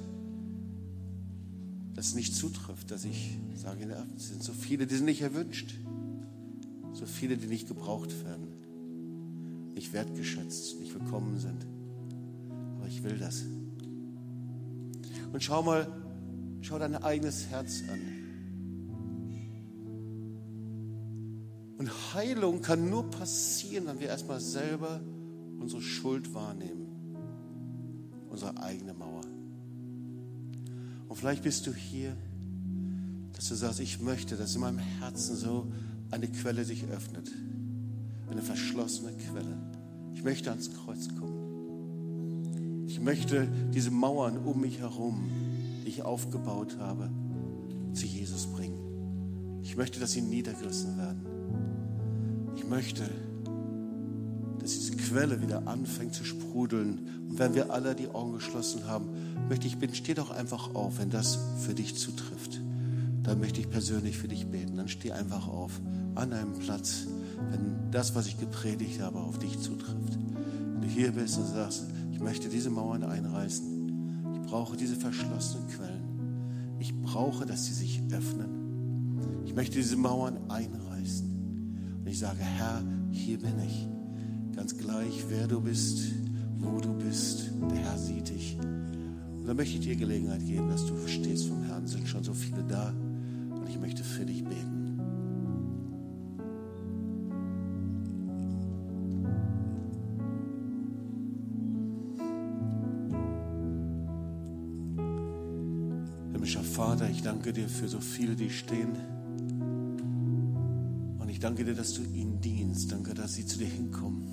das 1.95 2.15
nicht 2.15 2.37
zutrifft, 2.37 2.91
dass 2.91 3.07
ich 3.07 3.39
sage, 3.55 3.87
es 4.15 4.29
sind 4.29 4.43
so 4.43 4.53
viele, 4.53 4.87
die 4.87 4.97
sind 4.97 5.07
nicht 5.07 5.23
erwünscht 5.23 5.75
so 6.93 7.07
viele, 7.07 7.39
die 7.39 7.47
nicht 7.47 7.67
gebraucht 7.67 8.13
werden, 8.25 9.73
nicht 9.75 9.95
wertgeschätzt, 9.95 10.79
nicht 10.79 10.95
willkommen 10.95 11.39
sind. 11.39 11.67
Aber 12.77 12.87
ich 12.87 13.03
will 13.03 13.17
das. 13.17 13.43
Und 15.33 15.43
schau 15.43 15.63
mal, 15.63 15.89
schau 16.61 16.79
dein 16.79 16.95
eigenes 16.95 17.47
Herz 17.47 17.83
an. 17.91 18.22
Und 21.83 22.15
Heilung 22.15 22.63
kann 22.63 22.91
nur 22.91 23.11
passieren, 23.11 23.87
wenn 23.89 23.99
wir 23.99 24.07
erstmal 24.07 24.39
selber 24.39 25.01
unsere 25.59 25.83
Schuld 25.83 26.33
wahrnehmen, 26.33 26.87
unsere 28.31 28.57
eigene 28.63 28.95
Mauer. 28.95 29.23
Und 31.09 31.17
vielleicht 31.17 31.43
bist 31.43 31.67
du 31.67 31.75
hier, 31.75 32.17
dass 33.33 33.49
du 33.49 33.57
sagst, 33.57 33.81
ich 33.81 34.01
möchte, 34.01 34.37
dass 34.37 34.55
in 34.55 34.61
meinem 34.61 34.79
Herzen 34.79 35.35
so 35.35 35.73
eine 36.13 36.29
Quelle 36.29 36.65
sich 36.65 36.85
öffnet. 36.85 37.33
Eine 38.31 38.43
verschlossene 38.43 39.15
Quelle. 39.15 39.59
Ich 40.15 40.23
möchte 40.23 40.51
ans 40.51 40.71
Kreuz 40.73 41.09
kommen. 41.19 42.85
Ich 42.87 43.01
möchte 43.01 43.49
diese 43.75 43.91
Mauern 43.91 44.39
um 44.39 44.61
mich 44.61 44.79
herum, 44.79 45.29
die 45.85 45.89
ich 45.89 46.03
aufgebaut 46.03 46.77
habe, 46.79 47.11
zu 47.93 48.07
Jesus 48.07 48.47
bringen. 48.47 49.59
Ich 49.65 49.77
möchte, 49.77 49.99
dass 49.99 50.13
sie 50.13 50.23
niedergerissen 50.23 50.97
werden. 50.97 51.32
Ich 52.63 52.69
möchte, 52.69 53.03
dass 54.61 54.71
diese 54.71 54.97
Quelle 54.97 55.43
wieder 55.43 55.67
anfängt 55.67 56.15
zu 56.15 56.25
sprudeln. 56.25 57.01
Und 57.29 57.39
wenn 57.39 57.55
wir 57.55 57.73
alle 57.73 57.97
die 57.97 58.07
Augen 58.09 58.35
geschlossen 58.35 58.87
haben, 58.87 59.09
möchte 59.49 59.67
ich 59.67 59.79
bitten, 59.79 59.97
steh 59.97 60.15
doch 60.15 60.31
einfach 60.31 60.73
auf, 60.77 60.99
wenn 60.99 61.11
das 61.11 61.39
für 61.59 61.75
dich 61.75 61.97
zutrifft. 61.97 62.61
Dann 63.25 63.41
möchte 63.41 63.61
ich 63.61 63.69
persönlich 63.69 64.17
für 64.17 64.29
dich 64.29 64.47
beten. 64.47 64.77
Dann 64.77 64.87
steh 64.87 65.11
einfach 65.11 65.49
auf 65.49 65.73
an 66.15 66.33
einem 66.33 66.53
Platz, 66.53 67.09
wenn 67.51 67.91
das, 67.91 68.15
was 68.15 68.29
ich 68.29 68.39
gepredigt 68.39 69.01
habe, 69.01 69.19
auf 69.19 69.41
dich 69.41 69.59
zutrifft. 69.59 70.17
Wenn 70.17 70.83
du 70.83 70.87
hier 70.87 71.11
bist 71.11 71.39
und 71.39 71.47
sagst, 71.47 71.87
ich 72.13 72.21
möchte 72.21 72.49
diese 72.49 72.71
Mauern 72.71 73.03
einreißen, 73.03 74.35
ich 74.35 74.49
brauche 74.49 74.77
diese 74.77 74.95
verschlossenen 74.95 75.67
Quellen, 75.67 76.77
ich 76.79 76.95
brauche, 76.95 77.45
dass 77.45 77.67
sie 77.67 77.75
sich 77.75 78.01
öffnen. 78.13 79.43
Ich 79.47 79.55
möchte 79.55 79.79
diese 79.79 79.97
Mauern 79.97 80.39
einreißen. 80.49 80.82
Ich 82.13 82.19
sage, 82.19 82.41
Herr, 82.41 82.83
hier 83.11 83.39
bin 83.39 83.59
ich. 83.67 83.89
Ganz 84.55 84.77
gleich, 84.77 85.25
wer 85.31 85.49
du 85.49 85.63
bist, 85.63 86.13
wo 86.59 86.79
du 86.79 86.93
bist, 86.93 87.51
der 87.71 87.79
Herr 87.79 87.97
sieht 87.97 88.29
dich. 88.29 88.59
Und 88.61 89.47
dann 89.47 89.57
möchte 89.57 89.79
ich 89.79 89.81
dir 89.81 89.97
Gelegenheit 89.97 90.45
geben, 90.45 90.69
dass 90.69 90.85
du 90.85 90.95
verstehst 90.95 91.49
vom 91.49 91.63
Herrn. 91.63 91.87
Sind 91.87 92.07
schon 92.07 92.23
so 92.23 92.35
viele 92.35 92.65
da 92.65 92.91
und 92.91 93.67
ich 93.67 93.81
möchte 93.81 94.05
für 94.05 94.27
dich 94.27 94.45
beten. 94.45 94.83
Vater, 106.75 107.09
ich 107.11 107.23
danke 107.23 107.53
dir 107.53 107.69
für 107.69 107.87
so 107.87 108.01
viele, 108.01 108.35
die 108.35 108.51
stehen. 108.51 109.22
Danke 111.43 111.65
dir, 111.65 111.75
dass 111.75 111.95
du 111.95 112.03
ihnen 112.03 112.41
dienst. 112.41 112.93
Danke, 112.93 113.15
dass 113.15 113.35
sie 113.35 113.45
zu 113.45 113.59
dir 113.59 113.67
hinkommen. 113.67 114.29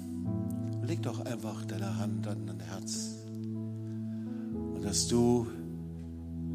Leg 0.84 1.02
doch 1.02 1.26
einfach 1.26 1.66
deine 1.66 1.98
Hand 1.98 2.28
an 2.28 2.46
dein 2.46 2.60
Herz. 2.60 3.16
Und 4.76 4.84
dass 4.84 5.08
du 5.08 5.48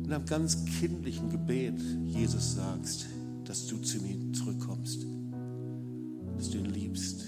in 0.04 0.12
einem 0.12 0.24
ganz 0.24 0.64
kindlichen 0.64 1.28
Gebet 1.28 1.80
Jesus 2.04 2.54
sagst, 2.54 3.06
dass 3.44 3.66
du 3.66 3.78
zu 3.78 3.98
ihm 3.98 4.32
zurückkommst, 4.32 5.04
dass 6.36 6.50
du 6.50 6.58
ihn 6.58 6.66
liebst, 6.66 7.24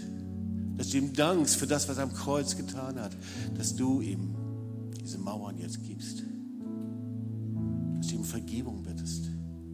dass 0.76 0.90
du 0.90 0.98
ihm 0.98 1.12
dankst 1.12 1.56
für 1.56 1.66
das, 1.66 1.88
was 1.88 1.96
er 1.96 2.04
am 2.04 2.12
Kreuz 2.12 2.56
getan 2.56 3.00
hat, 3.00 3.16
dass 3.56 3.74
du 3.74 4.02
ihm 4.02 4.36
diese 5.02 5.18
Mauern 5.18 5.58
jetzt 5.58 5.82
gibst, 5.82 6.22
dass 7.98 8.06
du 8.06 8.14
ihm 8.14 8.24
Vergebung 8.24 8.84
bittest, 8.84 9.28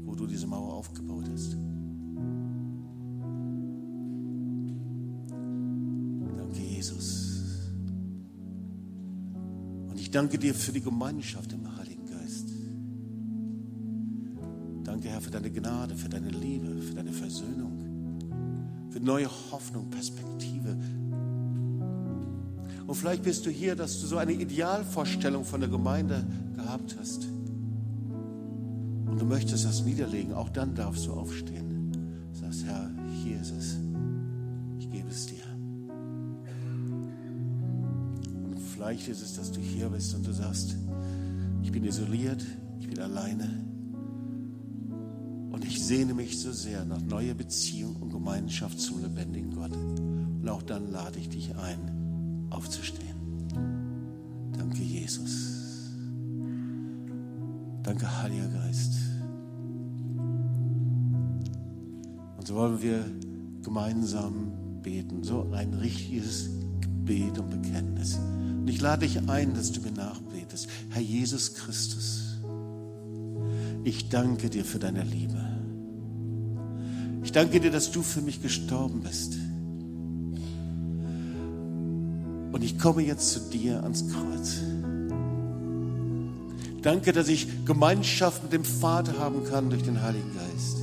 wo 0.05 0.15
du 0.15 0.27
diese 0.27 0.47
Mauer 0.47 0.73
aufgebaut 0.73 1.29
hast. 1.31 1.55
Danke 10.13 10.39
dir 10.39 10.55
für 10.55 10.73
die 10.73 10.81
Gemeinschaft 10.81 11.53
im 11.53 11.77
Heiligen 11.77 12.07
Geist. 12.07 12.49
Danke, 14.85 15.09
Herr, 15.09 15.21
für 15.21 15.31
deine 15.31 15.51
Gnade, 15.51 15.97
für 15.97 16.09
deine 16.09 16.29
Liebe, 16.29 16.83
für 16.83 16.95
deine 16.95 17.13
Versöhnung, 17.13 18.19
für 18.91 19.01
neue 19.01 19.29
Hoffnung, 19.51 19.91
Perspektive. 19.91 20.77
Und 22.87 22.95
vielleicht 22.95 23.23
bist 23.23 23.47
du 23.47 23.51
hier, 23.51 23.75
dass 23.75 24.01
du 24.01 24.07
so 24.07 24.19
eine 24.19 24.33
Idealvorstellung 24.33 25.45
von 25.45 25.61
der 25.61 25.71
Gemeinde 25.71 26.27
gehabt 26.57 26.97
hast. 27.01 27.27
Und 29.07 29.19
du 29.19 29.25
möchtest 29.25 29.65
das 29.65 29.83
niederlegen. 29.83 30.35
Auch 30.35 30.51
dann 30.51 30.75
darfst 30.75 31.07
du 31.07 31.13
aufstehen. 31.13 31.72
Vielleicht 38.83 39.07
ist 39.07 39.23
es, 39.23 39.35
dass 39.35 39.53
du 39.53 39.61
hier 39.61 39.89
bist 39.91 40.13
und 40.17 40.27
du 40.27 40.33
sagst, 40.33 40.77
ich 41.63 41.71
bin 41.71 41.85
isoliert, 41.85 42.45
ich 42.81 42.89
bin 42.89 42.99
alleine. 42.99 43.49
Und 45.53 45.65
ich 45.65 45.85
sehne 45.85 46.15
mich 46.15 46.41
so 46.41 46.51
sehr 46.51 46.85
nach 46.85 47.01
neuer 47.01 47.35
Beziehung 47.35 47.95
und 48.03 48.11
Gemeinschaft 48.11 48.81
zum 48.81 49.01
lebendigen 49.01 49.55
Gott. 49.55 49.71
Und 49.73 50.49
auch 50.49 50.63
dann 50.63 50.91
lade 50.91 51.21
ich 51.21 51.29
dich 51.29 51.55
ein, 51.55 52.49
aufzustehen. 52.51 53.15
Danke, 54.59 54.83
Jesus. 54.83 55.93
Danke, 57.85 58.21
Heiliger 58.21 58.49
Geist. 58.49 58.95
Und 62.37 62.49
so 62.49 62.57
wollen 62.57 62.83
wir 62.83 63.05
gemeinsam 63.63 64.81
beten, 64.83 65.23
so 65.23 65.49
ein 65.53 65.73
richtiges 65.75 66.51
Gebet 66.81 67.39
und 67.39 67.49
Bekenntnis. 67.49 68.19
Und 68.63 68.69
ich 68.69 68.81
lade 68.81 69.05
dich 69.05 69.29
ein, 69.29 69.55
dass 69.55 69.73
du 69.73 69.81
mir 69.81 69.91
nachbetest. 69.91 70.69
Herr 70.91 71.03
Jesus 71.03 71.55
Christus, 71.55 72.39
ich 73.83 74.09
danke 74.09 74.51
dir 74.51 74.65
für 74.65 74.79
deine 74.79 75.03
Liebe. 75.03 75.45
Ich 77.25 77.33
danke 77.33 77.59
dir, 77.59 77.73
dass 77.73 77.91
du 77.91 78.03
für 78.03 78.21
mich 78.21 78.41
gestorben 78.41 79.01
bist. 79.01 79.35
Und 82.53 82.63
ich 82.63 82.79
komme 82.79 83.03
jetzt 83.03 83.33
zu 83.33 83.41
dir 83.51 83.83
ans 83.83 84.05
Kreuz. 84.09 84.59
Danke, 86.83 87.13
dass 87.13 87.27
ich 87.27 87.65
Gemeinschaft 87.65 88.45
mit 88.45 88.53
dem 88.53 88.65
Vater 88.65 89.19
haben 89.19 89.43
kann 89.43 89.71
durch 89.71 89.83
den 89.83 90.03
Heiligen 90.03 90.31
Geist. 90.37 90.79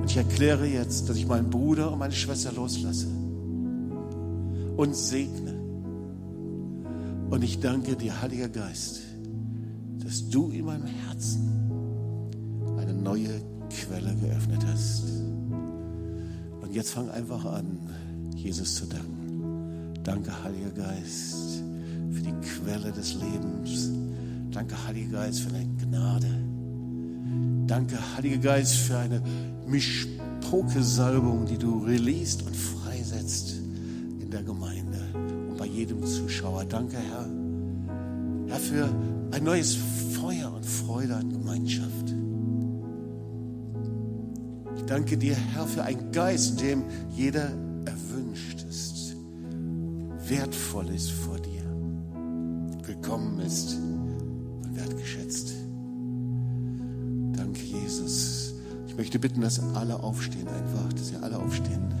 Und 0.00 0.04
ich 0.06 0.18
erkläre 0.18 0.66
jetzt, 0.66 1.08
dass 1.08 1.16
ich 1.16 1.26
meinen 1.26 1.48
Bruder 1.48 1.92
und 1.92 1.98
meine 1.98 2.12
Schwester 2.12 2.52
loslasse 2.52 3.06
und 4.76 4.94
segne. 4.94 5.54
Und 7.30 7.42
ich 7.42 7.60
danke 7.60 7.96
dir, 7.96 8.20
Heiliger 8.20 8.48
Geist, 8.48 9.00
dass 10.04 10.28
du 10.28 10.50
in 10.50 10.64
meinem 10.64 10.86
Herzen 10.86 11.42
eine 12.78 12.92
neue 12.94 13.40
Quelle 13.68 14.14
geöffnet 14.16 14.64
hast. 14.66 15.04
Und 16.60 16.72
jetzt 16.72 16.90
fang 16.90 17.10
einfach 17.10 17.44
an, 17.44 17.78
Jesus 18.34 18.76
zu 18.76 18.86
danken. 18.86 19.94
Danke, 20.04 20.30
Heiliger 20.44 20.70
Geist, 20.70 21.62
für 22.12 22.22
die 22.22 22.34
Quelle 22.42 22.92
des 22.92 23.14
Lebens. 23.14 23.90
Danke, 24.52 24.76
Heiliger 24.86 25.18
Geist, 25.18 25.40
für 25.40 25.50
deine 25.50 25.74
Gnade. 25.82 26.28
Danke, 27.66 27.98
Heiliger 28.16 28.38
Geist, 28.38 28.76
für 28.76 28.98
eine 28.98 29.20
Mischpoke-Salbung, 29.66 31.46
die 31.46 31.58
du 31.58 31.80
releast 31.80 32.46
und 32.46 32.54
freisetzt 32.54 33.65
in 34.26 34.32
der 34.32 34.42
Gemeinde 34.42 34.98
und 35.48 35.56
bei 35.56 35.66
jedem 35.66 36.04
Zuschauer. 36.04 36.64
Danke, 36.64 36.96
Herr, 36.96 37.26
Herr, 38.48 38.58
für 38.58 38.88
ein 39.30 39.44
neues 39.44 39.76
Feuer 40.20 40.52
und 40.52 40.66
Freude 40.66 41.14
an 41.14 41.30
Gemeinschaft. 41.30 42.12
Ich 44.76 44.82
danke 44.82 45.16
dir, 45.16 45.36
Herr, 45.36 45.64
für 45.66 45.84
einen 45.84 46.10
Geist, 46.10 46.60
dem 46.60 46.82
jeder 47.14 47.52
erwünscht 47.84 48.64
ist, 48.68 49.14
wertvoll 50.28 50.88
ist 50.88 51.12
vor 51.12 51.38
dir, 51.38 51.62
willkommen 52.84 53.38
ist 53.38 53.76
und 53.76 54.74
wertgeschätzt. 54.74 55.52
Danke, 57.36 57.60
Jesus. 57.60 58.54
Ich 58.88 58.96
möchte 58.96 59.20
bitten, 59.20 59.40
dass 59.40 59.60
alle 59.74 60.02
aufstehen 60.02 60.48
einfach, 60.48 60.92
dass 60.94 61.12
ihr 61.12 61.22
alle 61.22 61.38
aufstehen. 61.38 61.95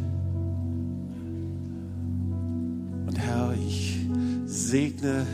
Segne 4.66 5.24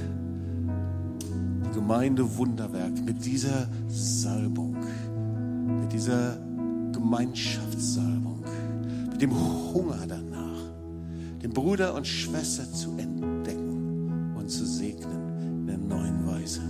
die 1.65 1.75
Gemeinde 1.75 2.37
Wunderwerk 2.37 2.93
mit 3.03 3.25
dieser 3.25 3.67
Salbung, 3.89 4.77
mit 5.81 5.91
dieser 5.91 6.37
Gemeinschaftssalbung, 6.93 8.45
mit 9.11 9.23
dem 9.23 9.33
Hunger 9.33 10.05
danach, 10.07 10.61
den 11.43 11.51
Bruder 11.51 11.95
und 11.95 12.07
Schwester 12.07 12.71
zu 12.71 12.91
entdecken 12.99 14.35
und 14.37 14.51
zu 14.51 14.67
segnen 14.67 15.67
in 15.67 15.71
einer 15.71 15.79
neuen 15.79 16.27
Weise. 16.27 16.61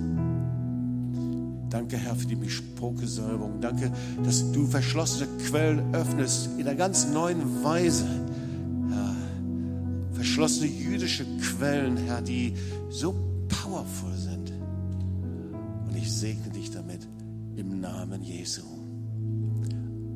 Danke, 1.68 1.96
Herr, 1.96 2.14
für 2.14 2.26
die 2.26 2.36
Bespoke-Salbung. 2.36 3.60
Danke, 3.60 3.90
dass 4.22 4.52
du 4.52 4.66
verschlossene 4.66 5.26
Quellen 5.48 5.82
öffnest 5.94 6.50
in 6.58 6.68
einer 6.68 6.76
ganz 6.76 7.08
neuen 7.08 7.64
Weise. 7.64 8.06
Verschlossene 10.32 10.70
jüdische 10.70 11.26
Quellen, 11.42 11.98
Herr, 11.98 12.22
die 12.22 12.54
so 12.88 13.14
powerful 13.48 14.14
sind. 14.16 14.50
Und 15.86 15.94
ich 15.94 16.10
segne 16.10 16.48
dich 16.48 16.70
damit 16.70 17.06
im 17.54 17.82
Namen 17.82 18.22
Jesu. 18.22 18.62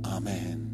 Amen. 0.01 0.66